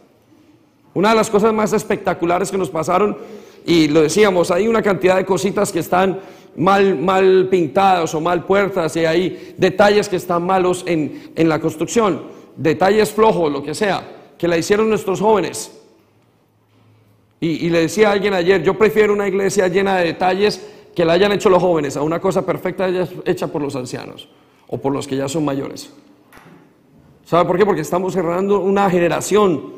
Una 0.95 1.09
de 1.09 1.15
las 1.15 1.29
cosas 1.29 1.53
más 1.53 1.73
espectaculares 1.73 2.49
que 2.49 2.57
nos 2.57 2.71
pasaron, 2.71 3.17
y 3.65 3.87
lo 3.87 4.01
decíamos, 4.01 4.51
hay 4.51 4.67
una 4.67 4.81
cantidad 4.81 5.15
de 5.17 5.25
cositas 5.25 5.71
que 5.71 5.79
están 5.79 6.19
mal, 6.55 6.97
mal 6.97 7.47
pintadas 7.49 8.13
o 8.13 8.21
mal 8.21 8.45
puertas 8.45 8.95
y 8.95 9.05
hay 9.05 9.55
detalles 9.57 10.09
que 10.09 10.17
están 10.17 10.45
malos 10.45 10.83
en, 10.85 11.33
la 11.35 11.59
construcción, 11.59 12.23
detalles 12.55 13.11
flojos, 13.11 13.51
lo 13.51 13.63
que 13.63 13.73
sea, 13.73 14.33
que 14.37 14.47
la 14.47 14.57
hicieron 14.57 14.89
nuestros 14.89 15.19
jóvenes. 15.19 15.71
Y, 17.39 17.65
y, 17.65 17.69
le 17.69 17.81
decía 17.81 18.09
a 18.09 18.11
alguien 18.13 18.33
ayer, 18.33 18.63
yo 18.63 18.77
prefiero 18.77 19.11
una 19.11 19.27
iglesia 19.27 19.67
llena 19.67 19.97
de 19.97 20.05
detalles 20.05 20.65
que 20.95 21.03
la 21.03 21.13
hayan 21.13 21.31
hecho 21.33 21.49
los 21.49 21.61
jóvenes 21.61 21.97
a 21.97 22.01
una 22.01 22.19
cosa 22.19 22.45
perfecta 22.45 22.87
hecha 23.25 23.47
por 23.47 23.61
los 23.61 23.75
ancianos 23.75 24.29
o 24.67 24.77
por 24.77 24.93
los 24.93 25.07
que 25.07 25.17
ya 25.17 25.27
son 25.27 25.43
mayores. 25.43 25.91
¿Sabe 27.25 27.45
por 27.45 27.57
qué? 27.57 27.65
Porque 27.65 27.81
estamos 27.81 28.13
cerrando 28.13 28.59
una 28.59 28.89
generación 28.89 29.73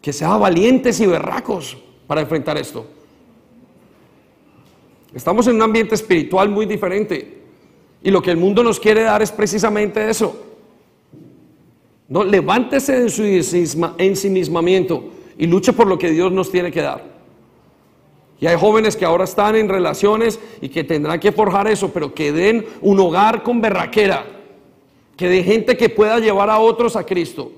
que 0.00 0.12
sea 0.12 0.36
valientes 0.36 0.98
y 1.00 1.06
berracos 1.06 1.76
para 2.06 2.22
enfrentar 2.22 2.56
esto. 2.58 2.86
Estamos 5.16 5.46
en 5.46 5.56
un 5.56 5.62
ambiente 5.62 5.94
espiritual 5.94 6.50
muy 6.50 6.66
diferente 6.66 7.38
y 8.02 8.10
lo 8.10 8.20
que 8.20 8.30
el 8.30 8.36
mundo 8.36 8.62
nos 8.62 8.78
quiere 8.78 9.02
dar 9.02 9.22
es 9.22 9.32
precisamente 9.32 10.10
eso. 10.10 10.44
No, 12.06 12.22
levántese 12.22 13.00
de 13.00 13.08
su 13.08 13.22
ensimismamiento 13.96 15.04
y 15.38 15.46
luche 15.46 15.72
por 15.72 15.86
lo 15.86 15.96
que 15.96 16.10
Dios 16.10 16.32
nos 16.32 16.52
tiene 16.52 16.70
que 16.70 16.82
dar. 16.82 17.02
Y 18.38 18.46
hay 18.46 18.58
jóvenes 18.58 18.94
que 18.94 19.06
ahora 19.06 19.24
están 19.24 19.56
en 19.56 19.70
relaciones 19.70 20.38
y 20.60 20.68
que 20.68 20.84
tendrán 20.84 21.18
que 21.18 21.32
forjar 21.32 21.66
eso, 21.66 21.90
pero 21.94 22.12
que 22.12 22.30
den 22.30 22.66
un 22.82 23.00
hogar 23.00 23.42
con 23.42 23.62
berraquera, 23.62 24.26
que 25.16 25.30
de 25.30 25.42
gente 25.42 25.78
que 25.78 25.88
pueda 25.88 26.18
llevar 26.18 26.50
a 26.50 26.58
otros 26.58 26.94
a 26.94 27.06
Cristo, 27.06 27.52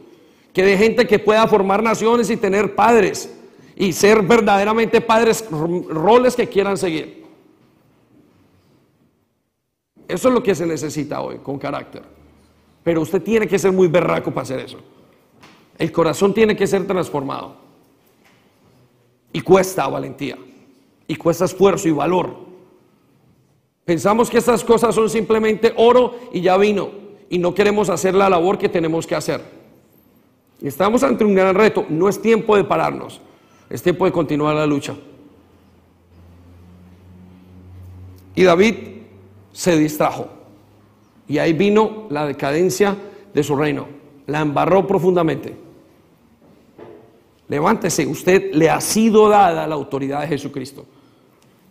que 0.52 0.62
de 0.62 0.78
gente 0.78 1.08
que 1.08 1.18
pueda 1.18 1.48
formar 1.48 1.82
naciones 1.82 2.30
y 2.30 2.36
tener 2.36 2.76
padres 2.76 3.34
y 3.74 3.92
ser 3.92 4.22
verdaderamente 4.22 5.00
padres, 5.00 5.44
roles 5.50 6.36
que 6.36 6.46
quieran 6.46 6.76
seguir. 6.76 7.17
Eso 10.08 10.28
es 10.28 10.34
lo 10.34 10.42
que 10.42 10.54
se 10.54 10.66
necesita 10.66 11.20
hoy, 11.20 11.36
con 11.38 11.58
carácter. 11.58 12.02
Pero 12.82 13.02
usted 13.02 13.22
tiene 13.22 13.46
que 13.46 13.58
ser 13.58 13.70
muy 13.70 13.88
berraco 13.88 14.30
para 14.30 14.42
hacer 14.42 14.60
eso. 14.60 14.78
El 15.76 15.92
corazón 15.92 16.32
tiene 16.32 16.56
que 16.56 16.66
ser 16.66 16.86
transformado. 16.86 17.56
Y 19.32 19.42
cuesta 19.42 19.86
valentía 19.86 20.38
y 21.06 21.16
cuesta 21.16 21.44
esfuerzo 21.44 21.88
y 21.88 21.92
valor. 21.92 22.34
Pensamos 23.84 24.30
que 24.30 24.38
estas 24.38 24.64
cosas 24.64 24.94
son 24.94 25.08
simplemente 25.10 25.72
oro 25.76 26.18
y 26.32 26.40
ya 26.40 26.56
vino 26.56 26.90
y 27.30 27.38
no 27.38 27.54
queremos 27.54 27.90
hacer 27.90 28.14
la 28.14 28.30
labor 28.30 28.58
que 28.58 28.68
tenemos 28.68 29.06
que 29.06 29.14
hacer. 29.14 29.42
Estamos 30.62 31.02
ante 31.02 31.24
un 31.24 31.34
gran 31.34 31.54
reto, 31.54 31.84
no 31.88 32.08
es 32.08 32.20
tiempo 32.20 32.56
de 32.56 32.64
pararnos, 32.64 33.20
es 33.70 33.82
tiempo 33.82 34.06
de 34.06 34.12
continuar 34.12 34.56
la 34.56 34.66
lucha. 34.66 34.96
Y 38.34 38.42
David 38.42 38.74
se 39.58 39.76
distrajo 39.76 40.28
y 41.26 41.38
ahí 41.38 41.52
vino 41.52 42.06
la 42.10 42.28
decadencia 42.28 42.96
de 43.34 43.42
su 43.42 43.56
reino, 43.56 43.88
la 44.28 44.40
embarró 44.40 44.86
profundamente. 44.86 45.52
Levántese, 47.48 48.06
usted 48.06 48.54
le 48.54 48.70
ha 48.70 48.80
sido 48.80 49.28
dada 49.28 49.66
la 49.66 49.74
autoridad 49.74 50.20
de 50.20 50.28
Jesucristo. 50.28 50.86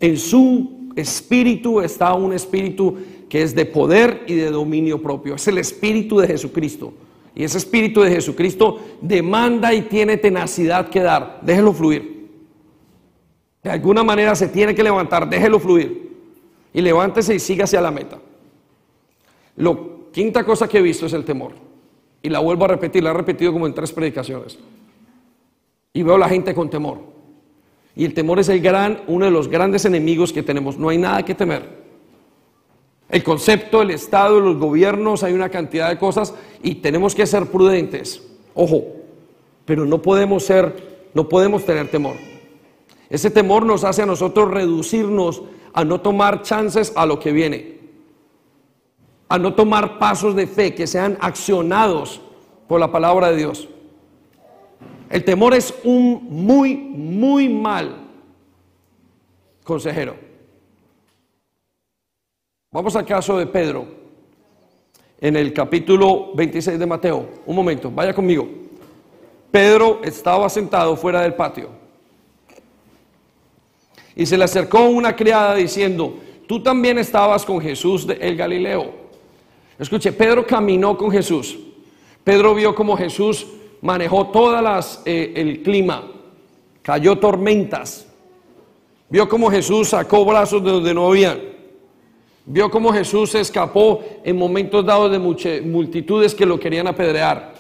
En 0.01 0.17
su 0.17 0.89
espíritu 0.97 1.79
está 1.79 2.13
un 2.13 2.33
espíritu 2.33 2.97
que 3.29 3.41
es 3.41 3.55
de 3.55 3.63
poder 3.63 4.25
y 4.27 4.33
de 4.33 4.51
dominio 4.51 5.01
propio. 5.01 5.35
Es 5.35 5.47
el 5.47 5.57
espíritu 5.57 6.17
de 6.17 6.27
Jesucristo. 6.27 6.91
Y 7.33 7.45
ese 7.45 7.57
espíritu 7.57 8.01
de 8.01 8.11
Jesucristo 8.11 8.81
demanda 8.99 9.73
y 9.73 9.83
tiene 9.83 10.17
tenacidad 10.17 10.89
que 10.89 10.99
dar. 10.99 11.39
Déjelo 11.41 11.71
fluir. 11.71 12.27
De 13.63 13.69
alguna 13.69 14.03
manera 14.03 14.35
se 14.35 14.49
tiene 14.49 14.75
que 14.75 14.83
levantar. 14.83 15.29
Déjelo 15.29 15.57
fluir. 15.57 16.06
Y 16.77 16.81
levántese 16.83 17.33
y 17.33 17.39
siga 17.39 17.63
hacia 17.63 17.81
la 17.81 17.89
meta. 17.89 18.19
Lo 19.55 20.11
quinta 20.11 20.43
cosa 20.43 20.67
que 20.67 20.77
he 20.77 20.81
visto 20.83 21.07
es 21.07 21.13
el 21.13 21.25
temor. 21.25 21.53
Y 22.21 22.29
la 22.29 22.37
vuelvo 22.37 22.65
a 22.65 22.67
repetir, 22.67 23.03
la 23.03 23.09
he 23.09 23.13
repetido 23.15 23.51
como 23.51 23.65
en 23.65 23.73
tres 23.73 23.91
predicaciones. 23.91 24.59
Y 25.91 26.03
veo 26.03 26.13
a 26.13 26.19
la 26.19 26.29
gente 26.29 26.53
con 26.53 26.69
temor. 26.69 26.99
Y 27.95 28.05
el 28.05 28.13
temor 28.13 28.37
es 28.37 28.49
el 28.49 28.61
gran, 28.61 29.01
uno 29.07 29.25
de 29.25 29.31
los 29.31 29.47
grandes 29.47 29.85
enemigos 29.85 30.31
que 30.31 30.43
tenemos. 30.43 30.77
No 30.77 30.89
hay 30.89 30.99
nada 30.99 31.25
que 31.25 31.33
temer. 31.33 31.63
El 33.09 33.23
concepto, 33.23 33.81
el 33.81 33.89
Estado, 33.89 34.39
los 34.39 34.57
gobiernos, 34.57 35.23
hay 35.23 35.33
una 35.33 35.49
cantidad 35.49 35.89
de 35.89 35.97
cosas 35.97 36.35
y 36.61 36.75
tenemos 36.75 37.15
que 37.15 37.25
ser 37.25 37.47
prudentes. 37.47 38.21
Ojo, 38.53 38.85
pero 39.65 39.83
no 39.83 39.99
podemos 39.99 40.43
ser, 40.43 41.07
no 41.15 41.27
podemos 41.27 41.65
tener 41.65 41.89
temor. 41.89 42.17
Ese 43.09 43.31
temor 43.31 43.65
nos 43.65 43.83
hace 43.83 44.03
a 44.03 44.05
nosotros 44.05 44.51
reducirnos 44.51 45.41
a 45.73 45.83
no 45.83 46.01
tomar 46.01 46.41
chances 46.41 46.93
a 46.95 47.05
lo 47.05 47.19
que 47.19 47.31
viene, 47.31 47.79
a 49.29 49.37
no 49.37 49.53
tomar 49.53 49.99
pasos 49.99 50.35
de 50.35 50.47
fe 50.47 50.73
que 50.73 50.87
sean 50.87 51.17
accionados 51.21 52.21
por 52.67 52.79
la 52.79 52.91
palabra 52.91 53.31
de 53.31 53.37
Dios. 53.37 53.67
El 55.09 55.23
temor 55.23 55.53
es 55.53 55.73
un 55.83 56.27
muy, 56.29 56.75
muy 56.75 57.47
mal 57.47 57.95
consejero. 59.63 60.15
Vamos 62.71 62.95
al 62.95 63.05
caso 63.05 63.37
de 63.37 63.47
Pedro, 63.47 63.87
en 65.19 65.35
el 65.35 65.53
capítulo 65.53 66.33
26 66.35 66.77
de 66.77 66.85
Mateo. 66.85 67.29
Un 67.45 67.55
momento, 67.55 67.89
vaya 67.89 68.13
conmigo. 68.13 68.47
Pedro 69.49 70.01
estaba 70.03 70.49
sentado 70.49 70.95
fuera 70.95 71.21
del 71.21 71.33
patio 71.33 71.86
y 74.17 74.25
se 74.25 74.35
le 74.35 74.43
acercó 74.43 74.81
una 74.89 75.15
criada 75.15 75.53
diciendo, 75.53 76.17
tú 76.47 76.61
también 76.61 76.97
estabas 76.97 77.45
con 77.45 77.61
Jesús 77.61 78.07
el 78.19 78.35
Galileo. 78.35 78.91
Escuche, 79.77 80.11
Pedro 80.11 80.45
caminó 80.45 80.97
con 80.97 81.11
Jesús. 81.11 81.55
Pedro 82.23 82.55
vio 82.55 82.73
como 82.73 82.97
Jesús 82.97 83.45
manejó 83.81 84.27
todas 84.27 84.63
las 84.63 85.03
eh, 85.05 85.33
el 85.35 85.61
clima, 85.61 86.03
cayó 86.81 87.19
tormentas, 87.19 88.07
vio 89.07 89.29
cómo 89.29 89.51
Jesús 89.51 89.89
sacó 89.89 90.25
brazos 90.25 90.63
de 90.63 90.71
donde 90.71 90.95
no 90.95 91.07
había, 91.07 91.39
vio 92.43 92.71
cómo 92.71 92.91
Jesús 92.91 93.29
se 93.29 93.39
escapó 93.39 94.03
en 94.23 94.35
momentos 94.35 94.83
dados 94.83 95.11
de 95.11 95.19
multitudes 95.19 96.33
que 96.33 96.45
lo 96.45 96.59
querían 96.59 96.87
apedrear, 96.87 97.53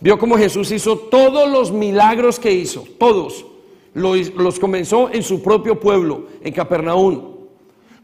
vio 0.00 0.18
cómo 0.18 0.36
Jesús 0.36 0.72
hizo 0.72 0.98
todos 0.98 1.48
los 1.48 1.70
milagros 1.70 2.40
que 2.40 2.50
hizo, 2.50 2.84
todos, 2.98 3.46
los, 3.94 4.58
comenzó 4.58 5.10
en 5.12 5.22
su 5.22 5.42
propio 5.42 5.78
pueblo, 5.78 6.26
en 6.42 6.52
Capernaum. 6.52 7.34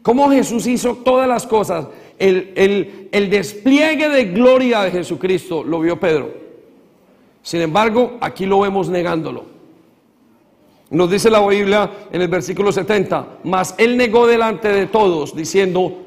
Cómo 0.01 0.29
Jesús 0.31 0.65
hizo 0.67 0.95
todas 0.95 1.27
las 1.27 1.45
cosas, 1.45 1.87
el, 2.17 3.09
el 3.11 3.29
despliegue 3.29 4.09
de 4.09 4.25
gloria 4.25 4.81
de 4.81 4.91
Jesucristo 4.91 5.63
lo 5.63 5.79
vio 5.79 5.99
Pedro. 5.99 6.33
Sin 7.43 7.61
embargo, 7.61 8.17
aquí 8.21 8.45
lo 8.45 8.59
vemos 8.61 8.89
negándolo. 8.89 9.45
Nos 10.91 11.09
dice 11.09 11.29
la 11.29 11.45
Biblia 11.47 11.89
en 12.11 12.21
el 12.21 12.27
versículo 12.27 12.71
70, 12.71 13.39
mas 13.45 13.75
él 13.77 13.95
negó 13.95 14.27
delante 14.27 14.67
de 14.67 14.87
todos, 14.87 15.35
diciendo, 15.35 16.01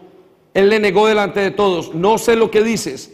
él 0.53 0.69
le 0.69 0.79
negó 0.79 1.07
delante 1.07 1.41
de 1.41 1.51
todos, 1.51 1.95
no 1.95 2.19
sé 2.19 2.37
lo 2.37 2.51
que 2.51 2.63
dices. 2.63 3.13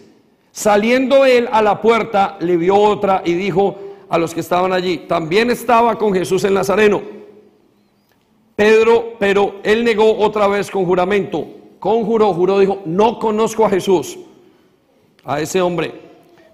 Saliendo 0.50 1.24
él 1.24 1.48
a 1.52 1.62
la 1.62 1.80
puerta, 1.80 2.36
le 2.40 2.56
vio 2.56 2.74
otra 2.74 3.22
y 3.24 3.34
dijo 3.34 3.78
a 4.10 4.18
los 4.18 4.34
que 4.34 4.40
estaban 4.40 4.72
allí, 4.72 4.98
también 5.08 5.50
estaba 5.50 5.96
con 5.96 6.12
Jesús 6.12 6.42
el 6.42 6.52
Nazareno. 6.52 7.00
Pedro, 8.56 9.14
pero 9.18 9.60
él 9.62 9.84
negó 9.84 10.18
otra 10.18 10.48
vez 10.48 10.68
con 10.68 10.84
juramento, 10.84 11.46
conjuró, 11.78 12.34
juró, 12.34 12.58
dijo, 12.58 12.82
no 12.84 13.20
conozco 13.20 13.64
a 13.64 13.70
Jesús, 13.70 14.18
a 15.24 15.40
ese 15.40 15.62
hombre. 15.62 15.94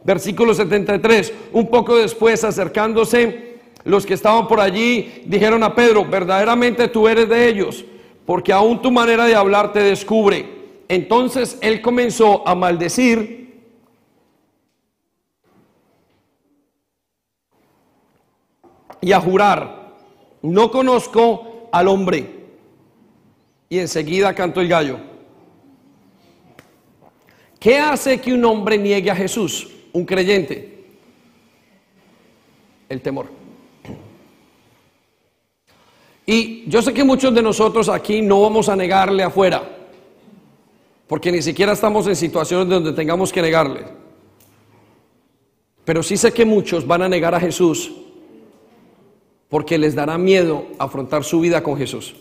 Versículo 0.04 0.54
73, 0.54 1.32
un 1.52 1.68
poco 1.68 1.96
después 1.96 2.44
acercándose, 2.44 3.56
los 3.84 4.04
que 4.04 4.14
estaban 4.14 4.46
por 4.46 4.60
allí 4.60 5.22
dijeron 5.24 5.62
a 5.62 5.74
Pedro, 5.74 6.04
verdaderamente 6.04 6.88
tú 6.88 7.08
eres 7.08 7.28
de 7.28 7.48
ellos, 7.48 7.84
porque 8.26 8.52
aún 8.52 8.82
tu 8.82 8.92
manera 8.92 9.24
de 9.24 9.34
hablar 9.34 9.72
te 9.72 9.80
descubre. 9.80 10.46
Entonces 10.88 11.58
él 11.62 11.80
comenzó 11.80 12.46
a 12.46 12.54
maldecir 12.54 13.45
y 19.00 19.12
a 19.12 19.20
jurar, 19.20 19.94
no 20.42 20.70
conozco 20.70 21.68
al 21.72 21.88
hombre. 21.88 22.34
Y 23.68 23.78
enseguida 23.78 24.34
cantó 24.34 24.60
el 24.60 24.68
gallo. 24.68 24.98
¿Qué 27.58 27.78
hace 27.78 28.20
que 28.20 28.32
un 28.32 28.44
hombre 28.44 28.78
niegue 28.78 29.10
a 29.10 29.16
Jesús? 29.16 29.70
un 29.96 30.04
creyente? 30.04 30.84
El 32.88 33.00
temor. 33.00 33.26
Y 36.26 36.68
yo 36.68 36.82
sé 36.82 36.92
que 36.92 37.04
muchos 37.04 37.34
de 37.34 37.42
nosotros 37.42 37.88
aquí 37.88 38.20
no 38.20 38.42
vamos 38.42 38.68
a 38.68 38.76
negarle 38.76 39.22
afuera, 39.22 39.62
porque 41.06 41.32
ni 41.32 41.40
siquiera 41.40 41.72
estamos 41.72 42.06
en 42.08 42.16
situaciones 42.16 42.68
donde 42.68 42.92
tengamos 42.92 43.32
que 43.32 43.40
negarle. 43.40 43.84
Pero 45.84 46.02
sí 46.02 46.16
sé 46.16 46.32
que 46.32 46.44
muchos 46.44 46.86
van 46.86 47.02
a 47.02 47.08
negar 47.08 47.34
a 47.34 47.40
Jesús 47.40 47.92
porque 49.48 49.78
les 49.78 49.94
dará 49.94 50.18
miedo 50.18 50.66
afrontar 50.78 51.24
su 51.24 51.40
vida 51.40 51.62
con 51.62 51.76
Jesús. 51.76 52.14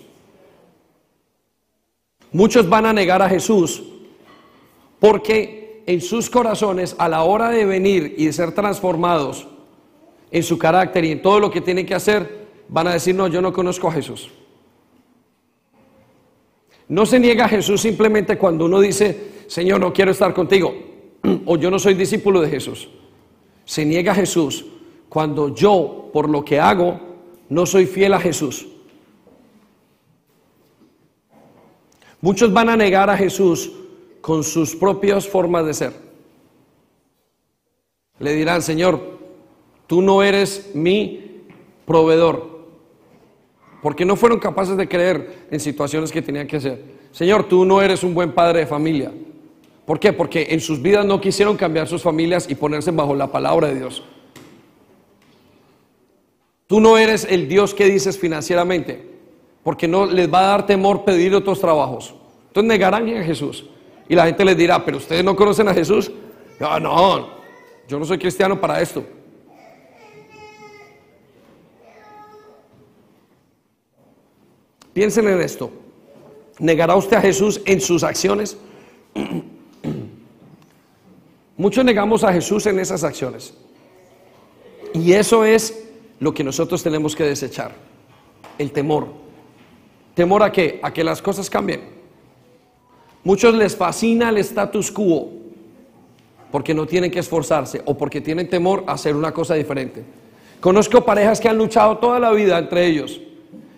Muchos 2.31 2.67
van 2.67 2.85
a 2.85 2.93
negar 2.93 3.21
a 3.21 3.29
Jesús 3.29 3.83
porque 4.99 5.83
en 5.85 6.01
sus 6.01 6.29
corazones 6.29 6.95
a 6.97 7.07
la 7.07 7.23
hora 7.23 7.49
de 7.49 7.65
venir 7.65 8.15
y 8.17 8.25
de 8.25 8.33
ser 8.33 8.53
transformados 8.53 9.47
en 10.31 10.43
su 10.43 10.57
carácter 10.57 11.05
y 11.05 11.11
en 11.11 11.21
todo 11.21 11.39
lo 11.39 11.51
que 11.51 11.61
tienen 11.61 11.85
que 11.85 11.95
hacer, 11.95 12.45
van 12.67 12.87
a 12.87 12.93
decir, 12.93 13.15
no, 13.15 13.27
yo 13.27 13.41
no 13.41 13.53
conozco 13.53 13.87
a 13.87 13.91
Jesús. 13.91 14.29
No 16.87 17.05
se 17.05 17.19
niega 17.19 17.45
a 17.45 17.49
Jesús 17.49 17.81
simplemente 17.81 18.37
cuando 18.37 18.65
uno 18.65 18.79
dice, 18.79 19.31
Señor, 19.47 19.79
no 19.79 19.93
quiero 19.93 20.11
estar 20.11 20.33
contigo, 20.33 20.73
o 21.45 21.57
yo 21.57 21.71
no 21.71 21.79
soy 21.79 21.93
discípulo 21.93 22.41
de 22.41 22.49
Jesús. 22.49 22.89
Se 23.63 23.85
niega 23.85 24.11
a 24.11 24.15
Jesús 24.15 24.65
cuando 25.09 25.55
yo, 25.55 26.09
por 26.11 26.29
lo 26.29 26.43
que 26.43 26.59
hago, 26.59 27.14
no 27.49 27.65
soy 27.65 27.85
fiel 27.85 28.13
a 28.13 28.19
Jesús. 28.19 28.67
Muchos 32.21 32.51
van 32.51 32.69
a 32.69 32.77
negar 32.77 33.09
a 33.09 33.17
Jesús 33.17 33.71
con 34.21 34.43
sus 34.43 34.75
propias 34.75 35.27
formas 35.27 35.65
de 35.65 35.73
ser. 35.73 35.93
Le 38.17 38.33
dirán, 38.33 38.61
Señor, 38.61 39.19
tú 39.85 40.01
no 40.01 40.23
eres 40.23 40.71
mi 40.73 41.43
proveedor. 41.85 42.55
Porque 43.81 44.05
no 44.05 44.15
fueron 44.15 44.39
capaces 44.39 44.77
de 44.77 44.87
creer 44.87 45.45
en 45.51 45.59
situaciones 45.59 46.11
que 46.11 46.23
tenían 46.23 46.47
que 46.47 46.57
hacer. 46.57 46.83
Señor, 47.11 47.47
tú 47.47 47.65
no 47.65 47.81
eres 47.81 48.03
un 48.03 48.15
buen 48.15 48.31
padre 48.31 48.61
de 48.61 48.65
familia. 48.65 49.11
¿Por 49.85 49.99
qué? 49.99 50.11
Porque 50.11 50.47
en 50.49 50.59
sus 50.59 50.81
vidas 50.81 51.05
no 51.05 51.21
quisieron 51.21 51.55
cambiar 51.55 51.87
sus 51.87 52.01
familias 52.01 52.49
y 52.49 52.55
ponerse 52.55 52.89
bajo 52.89 53.13
la 53.13 53.31
palabra 53.31 53.67
de 53.67 53.75
Dios. 53.75 54.03
Tú 56.67 56.79
no 56.79 56.97
eres 56.97 57.27
el 57.29 57.47
Dios 57.47 57.73
que 57.73 57.85
dices 57.85 58.17
financieramente, 58.17 59.07
porque 59.63 59.87
no 59.87 60.05
les 60.05 60.31
va 60.31 60.39
a 60.39 60.47
dar 60.47 60.65
temor 60.65 61.05
pedir 61.05 61.35
otros 61.35 61.59
trabajos. 61.59 62.15
Entonces 62.47 62.67
negarán 62.67 63.07
a 63.15 63.23
Jesús. 63.23 63.65
Y 64.07 64.15
la 64.15 64.25
gente 64.25 64.45
les 64.45 64.57
dirá, 64.57 64.83
pero 64.83 64.97
ustedes 64.97 65.23
no 65.23 65.35
conocen 65.35 65.67
a 65.67 65.73
Jesús. 65.73 66.11
No, 66.59 66.79
no, 66.79 67.29
yo 67.87 67.99
no 67.99 68.05
soy 68.05 68.17
cristiano 68.17 68.59
para 68.59 68.81
esto. 68.81 69.03
Piensen 74.93 75.27
en 75.27 75.41
esto. 75.41 75.71
¿Negará 76.57 76.95
usted 76.95 77.17
a 77.17 77.21
Jesús 77.21 77.61
en 77.65 77.81
sus 77.81 78.01
acciones? 78.03 78.57
Muchos 81.57 81.83
negamos 81.83 82.23
a 82.23 82.31
Jesús 82.31 82.65
en 82.65 82.79
esas 82.79 83.03
acciones. 83.03 83.53
Y 84.93 85.11
eso 85.11 85.43
es 85.43 85.84
lo 86.19 86.33
que 86.33 86.43
nosotros 86.43 86.81
tenemos 86.83 87.15
que 87.15 87.23
desechar. 87.23 87.73
El 88.57 88.71
temor. 88.71 89.07
¿Temor 90.13 90.43
a 90.43 90.51
qué? 90.51 90.79
A 90.81 90.93
que 90.93 91.03
las 91.03 91.21
cosas 91.21 91.49
cambien. 91.49 91.81
Muchos 93.23 93.53
les 93.55 93.75
fascina 93.75 94.29
el 94.29 94.37
status 94.37 94.91
quo 94.91 95.29
porque 96.51 96.73
no 96.73 96.85
tienen 96.85 97.11
que 97.11 97.19
esforzarse 97.19 97.81
o 97.85 97.97
porque 97.97 98.21
tienen 98.21 98.49
temor 98.49 98.83
a 98.87 98.93
hacer 98.93 99.15
una 99.15 99.33
cosa 99.33 99.55
diferente. 99.55 100.03
Conozco 100.61 101.03
parejas 101.03 101.41
que 101.41 101.49
han 101.49 101.57
luchado 101.57 101.97
toda 101.97 102.19
la 102.19 102.31
vida 102.31 102.57
entre 102.57 102.85
ellos 102.85 103.19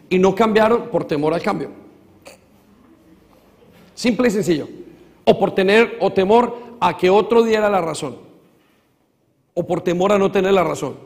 y 0.09 0.19
no 0.19 0.35
cambiaron 0.35 0.89
por 0.89 1.05
temor 1.05 1.33
al 1.33 1.41
cambio. 1.41 1.71
Simple 3.95 4.27
y 4.27 4.31
sencillo. 4.31 4.67
O 5.23 5.39
por 5.39 5.55
tener 5.55 5.97
o 6.01 6.13
temor 6.13 6.55
a 6.79 6.95
que 6.95 7.09
otro 7.09 7.41
diera 7.41 7.69
la 7.69 7.81
razón. 7.81 8.17
O 9.55 9.65
por 9.65 9.81
temor 9.81 10.11
a 10.11 10.19
no 10.19 10.31
tener 10.31 10.53
la 10.53 10.63
razón. 10.63 10.97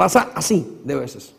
Pasa 0.00 0.30
así 0.34 0.80
de 0.82 0.94
veces. 0.94 1.34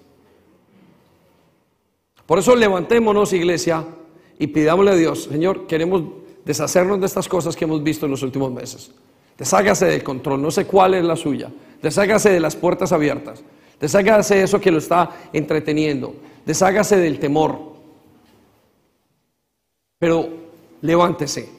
Por 2.27 2.37
eso 2.37 2.55
levantémonos, 2.55 3.33
iglesia, 3.33 3.83
y 4.37 4.45
pidámosle 4.45 4.91
a 4.91 4.95
Dios, 4.95 5.23
Señor, 5.23 5.65
queremos 5.65 6.03
deshacernos 6.45 6.99
de 6.99 7.07
estas 7.07 7.27
cosas 7.27 7.55
que 7.55 7.65
hemos 7.65 7.81
visto 7.81 8.05
en 8.05 8.11
los 8.11 8.21
últimos 8.21 8.51
meses. 8.51 8.91
Deshágase 9.35 9.87
del 9.87 10.03
control, 10.03 10.43
no 10.43 10.51
sé 10.51 10.67
cuál 10.67 10.93
es 10.93 11.03
la 11.03 11.15
suya. 11.15 11.49
Deshágase 11.81 12.29
de 12.29 12.39
las 12.39 12.55
puertas 12.55 12.91
abiertas. 12.91 13.43
Deshágase 13.79 14.35
de 14.35 14.43
eso 14.43 14.61
que 14.61 14.69
lo 14.69 14.77
está 14.77 15.09
entreteniendo. 15.33 16.13
Deshágase 16.45 16.97
del 16.97 17.17
temor. 17.17 17.57
Pero 19.97 20.29
levántese 20.83 21.49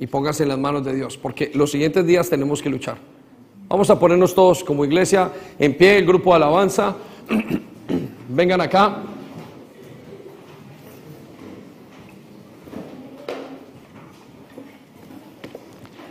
y 0.00 0.08
póngase 0.08 0.42
en 0.42 0.48
las 0.48 0.58
manos 0.58 0.84
de 0.84 0.96
Dios, 0.96 1.16
porque 1.16 1.52
los 1.54 1.70
siguientes 1.70 2.04
días 2.04 2.28
tenemos 2.28 2.60
que 2.60 2.70
luchar. 2.70 3.11
Vamos 3.72 3.88
a 3.88 3.98
ponernos 3.98 4.34
todos 4.34 4.62
como 4.62 4.84
iglesia 4.84 5.32
en 5.58 5.74
pie, 5.74 5.96
el 5.96 6.04
grupo 6.04 6.28
de 6.28 6.36
alabanza. 6.36 6.94
Vengan 8.28 8.60
acá. 8.60 8.98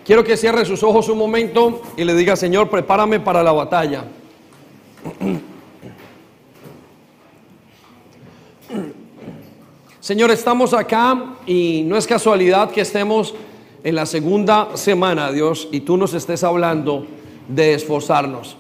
Quiero 0.04 0.24
que 0.24 0.36
cierre 0.36 0.66
sus 0.66 0.82
ojos 0.82 1.08
un 1.08 1.20
momento 1.20 1.84
y 1.96 2.04
le 2.04 2.16
diga, 2.16 2.36
Señor, 2.36 2.68
prepárame 2.68 3.20
para 3.20 3.44
la 3.44 3.52
batalla. 3.52 4.06
Señor, 10.00 10.32
estamos 10.32 10.74
acá 10.74 11.36
y 11.46 11.84
no 11.86 11.96
es 11.96 12.08
casualidad 12.08 12.72
que 12.72 12.82
estemos 12.82 13.36
en 13.84 13.94
la 13.94 14.08
segunda 14.08 14.76
semana, 14.78 15.32
Dios, 15.32 15.68
y 15.72 15.82
tú 15.82 15.96
nos 15.96 16.16
estés 16.16 16.44
hablando 16.44 17.21
de 17.48 17.74
esforzarnos. 17.74 18.58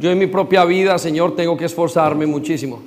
Yo 0.00 0.10
en 0.10 0.18
mi 0.18 0.26
propia 0.26 0.64
vida, 0.64 0.98
Señor, 0.98 1.34
tengo 1.36 1.56
que 1.56 1.64
esforzarme 1.64 2.26
muchísimo. 2.26 2.82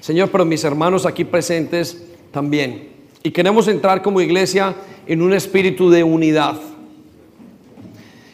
Señor, 0.00 0.30
pero 0.30 0.44
mis 0.44 0.64
hermanos 0.64 1.06
aquí 1.06 1.24
presentes 1.24 2.04
también. 2.30 2.90
Y 3.22 3.30
queremos 3.30 3.68
entrar 3.68 4.02
como 4.02 4.20
iglesia 4.20 4.74
en 5.06 5.22
un 5.22 5.32
espíritu 5.32 5.90
de 5.90 6.02
unidad. 6.02 6.60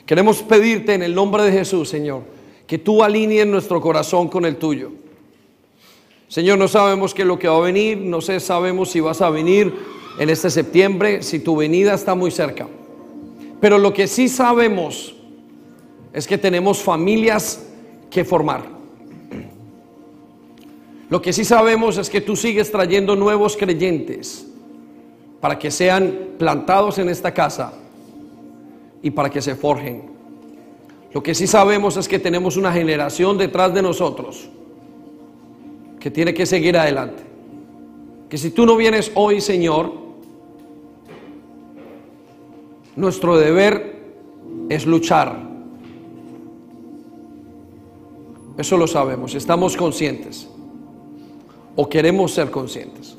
Queremos 0.06 0.42
pedirte 0.42 0.94
en 0.94 1.02
el 1.02 1.14
nombre 1.14 1.42
de 1.42 1.52
Jesús, 1.52 1.88
Señor, 1.88 2.22
que 2.66 2.78
tú 2.78 3.02
alinees 3.02 3.46
nuestro 3.46 3.80
corazón 3.80 4.28
con 4.28 4.46
el 4.46 4.56
tuyo. 4.56 4.90
Señor, 6.28 6.58
no 6.58 6.68
sabemos 6.68 7.14
qué 7.14 7.22
es 7.22 7.28
lo 7.28 7.38
que 7.38 7.48
va 7.48 7.56
a 7.56 7.60
venir, 7.60 7.98
no 7.98 8.20
sé, 8.20 8.40
sabemos 8.40 8.90
si 8.90 9.00
vas 9.00 9.20
a 9.20 9.30
venir 9.30 9.74
en 10.18 10.30
este 10.30 10.50
septiembre, 10.50 11.22
si 11.22 11.40
tu 11.40 11.56
venida 11.56 11.94
está 11.94 12.14
muy 12.14 12.30
cerca. 12.30 12.66
Pero 13.60 13.78
lo 13.78 13.92
que 13.92 14.06
sí 14.06 14.28
sabemos 14.28 15.14
es 16.18 16.26
que 16.26 16.36
tenemos 16.36 16.82
familias 16.82 17.64
que 18.10 18.24
formar. 18.24 18.64
Lo 21.08 21.22
que 21.22 21.32
sí 21.32 21.44
sabemos 21.44 21.96
es 21.96 22.10
que 22.10 22.20
tú 22.20 22.34
sigues 22.34 22.72
trayendo 22.72 23.14
nuevos 23.14 23.56
creyentes 23.56 24.44
para 25.40 25.56
que 25.56 25.70
sean 25.70 26.30
plantados 26.36 26.98
en 26.98 27.08
esta 27.08 27.32
casa 27.32 27.72
y 29.00 29.12
para 29.12 29.30
que 29.30 29.40
se 29.40 29.54
forjen. 29.54 30.10
Lo 31.14 31.22
que 31.22 31.36
sí 31.36 31.46
sabemos 31.46 31.96
es 31.96 32.08
que 32.08 32.18
tenemos 32.18 32.56
una 32.56 32.72
generación 32.72 33.38
detrás 33.38 33.72
de 33.72 33.80
nosotros 33.80 34.48
que 36.00 36.10
tiene 36.10 36.34
que 36.34 36.46
seguir 36.46 36.76
adelante. 36.76 37.22
Que 38.28 38.36
si 38.36 38.50
tú 38.50 38.66
no 38.66 38.74
vienes 38.74 39.12
hoy, 39.14 39.40
Señor, 39.40 39.92
nuestro 42.96 43.38
deber 43.38 44.02
es 44.68 44.84
luchar. 44.84 45.47
Eso 48.59 48.76
lo 48.76 48.88
sabemos, 48.88 49.36
estamos 49.36 49.76
conscientes 49.76 50.48
o 51.76 51.88
queremos 51.88 52.32
ser 52.32 52.50
conscientes. 52.50 53.16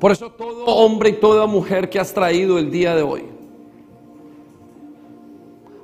Por 0.00 0.10
eso 0.10 0.28
todo 0.30 0.64
hombre 0.66 1.10
y 1.10 1.12
toda 1.14 1.46
mujer 1.46 1.88
que 1.88 2.00
has 2.00 2.12
traído 2.12 2.58
el 2.58 2.68
día 2.68 2.96
de 2.96 3.02
hoy, 3.02 3.22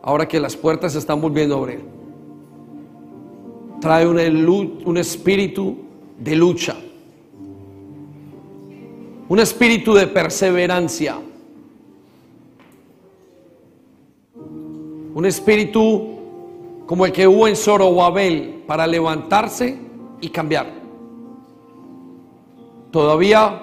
ahora 0.02 0.26
que 0.26 0.40
las 0.40 0.56
puertas 0.56 0.94
se 0.94 0.98
están 0.98 1.20
volviendo 1.20 1.54
a 1.54 1.58
abrir, 1.58 1.84
trae 3.80 4.04
un, 4.04 4.82
un 4.84 4.96
espíritu 4.96 5.76
de 6.18 6.34
lucha, 6.34 6.76
un 9.28 9.38
espíritu 9.38 9.94
de 9.94 10.08
perseverancia, 10.08 11.18
un 15.14 15.24
espíritu 15.24 16.13
como 16.86 17.06
el 17.06 17.12
que 17.12 17.26
hubo 17.26 17.48
en 17.48 17.56
Zorobabel 17.56 18.64
para 18.66 18.86
levantarse 18.86 19.78
y 20.20 20.28
cambiar. 20.28 20.66
Todavía 22.90 23.60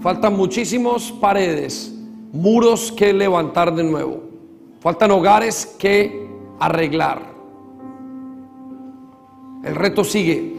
faltan 0.00 0.36
muchísimas 0.36 1.12
paredes, 1.12 1.94
muros 2.32 2.90
que 2.92 3.12
levantar 3.12 3.74
de 3.74 3.84
nuevo. 3.84 4.22
Faltan 4.80 5.10
hogares 5.10 5.76
que 5.78 6.28
arreglar. 6.58 7.22
El 9.64 9.74
reto 9.74 10.04
sigue. 10.04 10.56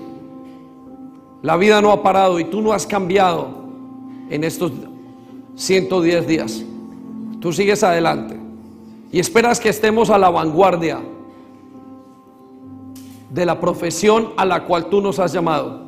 La 1.42 1.56
vida 1.58 1.82
no 1.82 1.92
ha 1.92 2.04
parado 2.04 2.40
y 2.40 2.46
tú 2.46 2.62
no 2.62 2.74
has 2.74 2.86
cambiado 2.86 3.48
en 4.30 4.44
estos 4.44 4.72
110 5.56 6.28
días. 6.28 6.64
Tú 7.40 7.54
sigues 7.54 7.84
adelante 7.84 8.38
y 9.12 9.20
esperas 9.20 9.60
que 9.60 9.70
estemos 9.70 10.10
a 10.10 10.18
la 10.18 10.30
vanguardia 10.30 11.00
de 13.38 13.46
la 13.46 13.60
profesión 13.60 14.30
a 14.36 14.46
la 14.46 14.64
cual 14.64 14.88
tú 14.88 15.00
nos 15.00 15.20
has 15.20 15.32
llamado. 15.32 15.86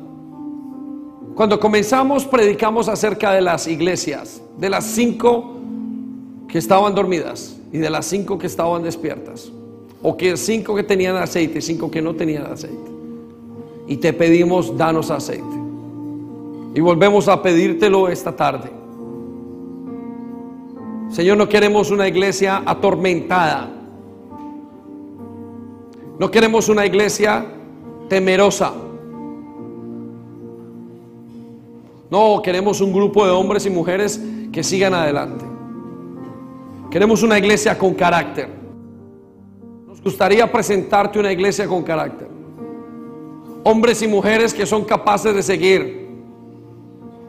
Cuando 1.34 1.58
comenzamos 1.58 2.24
predicamos 2.24 2.88
acerca 2.88 3.32
de 3.32 3.40
las 3.40 3.66
iglesias, 3.66 4.40
de 4.56 4.70
las 4.70 4.84
cinco 4.84 5.56
que 6.46 6.58
estaban 6.58 6.94
dormidas 6.94 7.56
y 7.72 7.78
de 7.78 7.90
las 7.90 8.06
cinco 8.06 8.38
que 8.38 8.46
estaban 8.46 8.84
despiertas, 8.84 9.50
o 10.00 10.16
que 10.16 10.36
cinco 10.36 10.76
que 10.76 10.84
tenían 10.84 11.16
aceite 11.16 11.60
cinco 11.60 11.90
que 11.90 12.00
no 12.00 12.14
tenían 12.14 12.46
aceite 12.46 12.90
y 13.88 13.96
te 13.96 14.12
pedimos, 14.12 14.78
danos 14.78 15.10
aceite. 15.10 15.42
Y 16.76 16.80
volvemos 16.80 17.26
a 17.26 17.42
pedírtelo 17.42 18.08
esta 18.08 18.36
tarde. 18.36 18.70
Señor, 21.10 21.36
no 21.36 21.48
queremos 21.48 21.90
una 21.90 22.06
iglesia 22.06 22.62
atormentada. 22.64 23.68
No 26.20 26.30
queremos 26.30 26.68
una 26.68 26.84
iglesia 26.84 27.46
temerosa. 28.10 28.74
No, 32.10 32.42
queremos 32.44 32.82
un 32.82 32.92
grupo 32.92 33.24
de 33.24 33.30
hombres 33.30 33.64
y 33.64 33.70
mujeres 33.70 34.20
que 34.52 34.62
sigan 34.62 34.92
adelante. 34.92 35.46
Queremos 36.90 37.22
una 37.22 37.38
iglesia 37.38 37.78
con 37.78 37.94
carácter. 37.94 38.50
Nos 39.88 40.02
gustaría 40.02 40.52
presentarte 40.52 41.18
una 41.18 41.32
iglesia 41.32 41.66
con 41.66 41.82
carácter. 41.82 42.28
Hombres 43.64 44.02
y 44.02 44.06
mujeres 44.06 44.52
que 44.52 44.66
son 44.66 44.84
capaces 44.84 45.34
de 45.34 45.42
seguir. 45.42 46.06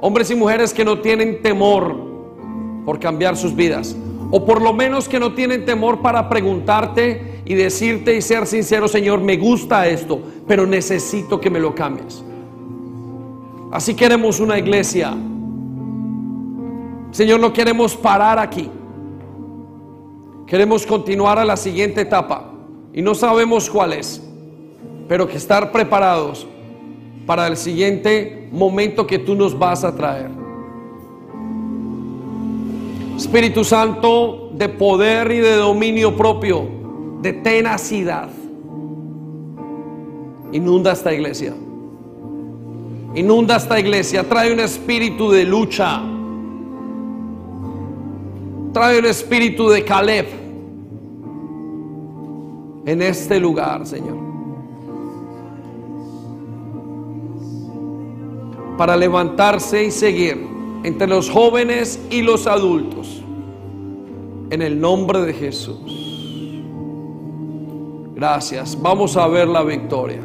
Hombres 0.02 0.30
y 0.32 0.36
mujeres 0.36 0.74
que 0.74 0.84
no 0.84 1.00
tienen 1.00 1.42
temor 1.42 1.96
por 2.86 3.00
cambiar 3.00 3.38
sus 3.38 3.56
vidas. 3.56 3.96
O 4.32 4.46
por 4.46 4.62
lo 4.62 4.74
menos 4.74 5.10
que 5.10 5.20
no 5.20 5.34
tienen 5.34 5.66
temor 5.66 6.02
para 6.02 6.30
preguntarte 6.30 7.42
y 7.46 7.54
decirte 7.54 8.16
y 8.16 8.22
ser 8.22 8.48
sincero, 8.48 8.88
Señor, 8.88 9.20
me 9.20 9.36
gusta 9.36 9.88
esto, 9.88 10.22
pero 10.48 10.66
necesito 10.66 11.40
que 11.40 11.50
me 11.50 11.60
lo 11.60 11.76
cambies. 11.76 12.24
Así 13.72 13.94
queremos 13.94 14.40
una 14.40 14.58
iglesia. 14.58 15.14
Señor, 17.12 17.42
no 17.42 17.52
queremos 17.52 17.96
parar 17.96 18.40
aquí. 18.40 18.70
Queremos 20.48 20.86
continuar 20.86 21.38
a 21.38 21.46
la 21.46 21.58
siguiente 21.58 22.02
etapa 22.02 22.52
y 22.94 23.02
no 23.02 23.16
sabemos 23.16 23.70
cuál 23.70 23.94
es, 23.94 24.22
pero 25.08 25.28
que 25.28 25.38
estar 25.38 25.72
preparados 25.72 26.48
para 27.26 27.48
el 27.48 27.56
siguiente 27.56 28.50
momento 28.52 29.08
que 29.08 29.20
tú 29.20 29.36
nos 29.36 29.58
vas 29.58 29.84
a 29.84 29.96
traer. 29.96 30.41
Espíritu 33.22 33.64
Santo, 33.64 34.50
de 34.56 34.68
poder 34.68 35.32
y 35.32 35.38
de 35.38 35.56
dominio 35.58 36.18
propio, 36.18 36.68
de 37.22 37.34
tenacidad. 37.34 38.30
Inunda 40.52 40.94
esta 40.94 41.14
iglesia. 41.14 41.54
Inunda 43.14 43.58
esta 43.58 43.80
iglesia. 43.80 44.28
Trae 44.28 44.52
un 44.52 44.60
espíritu 44.60 45.30
de 45.30 45.44
lucha. 45.46 46.02
Trae 48.74 48.98
un 48.98 49.06
espíritu 49.06 49.70
de 49.70 49.86
Caleb 49.86 50.26
en 52.88 53.02
este 53.04 53.40
lugar, 53.40 53.86
Señor. 53.86 54.18
Para 58.80 58.98
levantarse 58.98 59.84
y 59.84 59.92
seguir 59.92 60.51
entre 60.84 61.08
los 61.08 61.30
jóvenes 61.30 62.00
y 62.10 62.22
los 62.22 62.48
adultos. 62.48 63.22
En 64.50 64.62
el 64.62 64.80
nombre 64.80 65.22
de 65.22 65.34
Jesús. 65.34 65.78
Gracias. 68.16 68.80
Vamos 68.82 69.18
a 69.18 69.28
ver 69.28 69.48
la 69.48 69.64
victoria. 69.64 70.22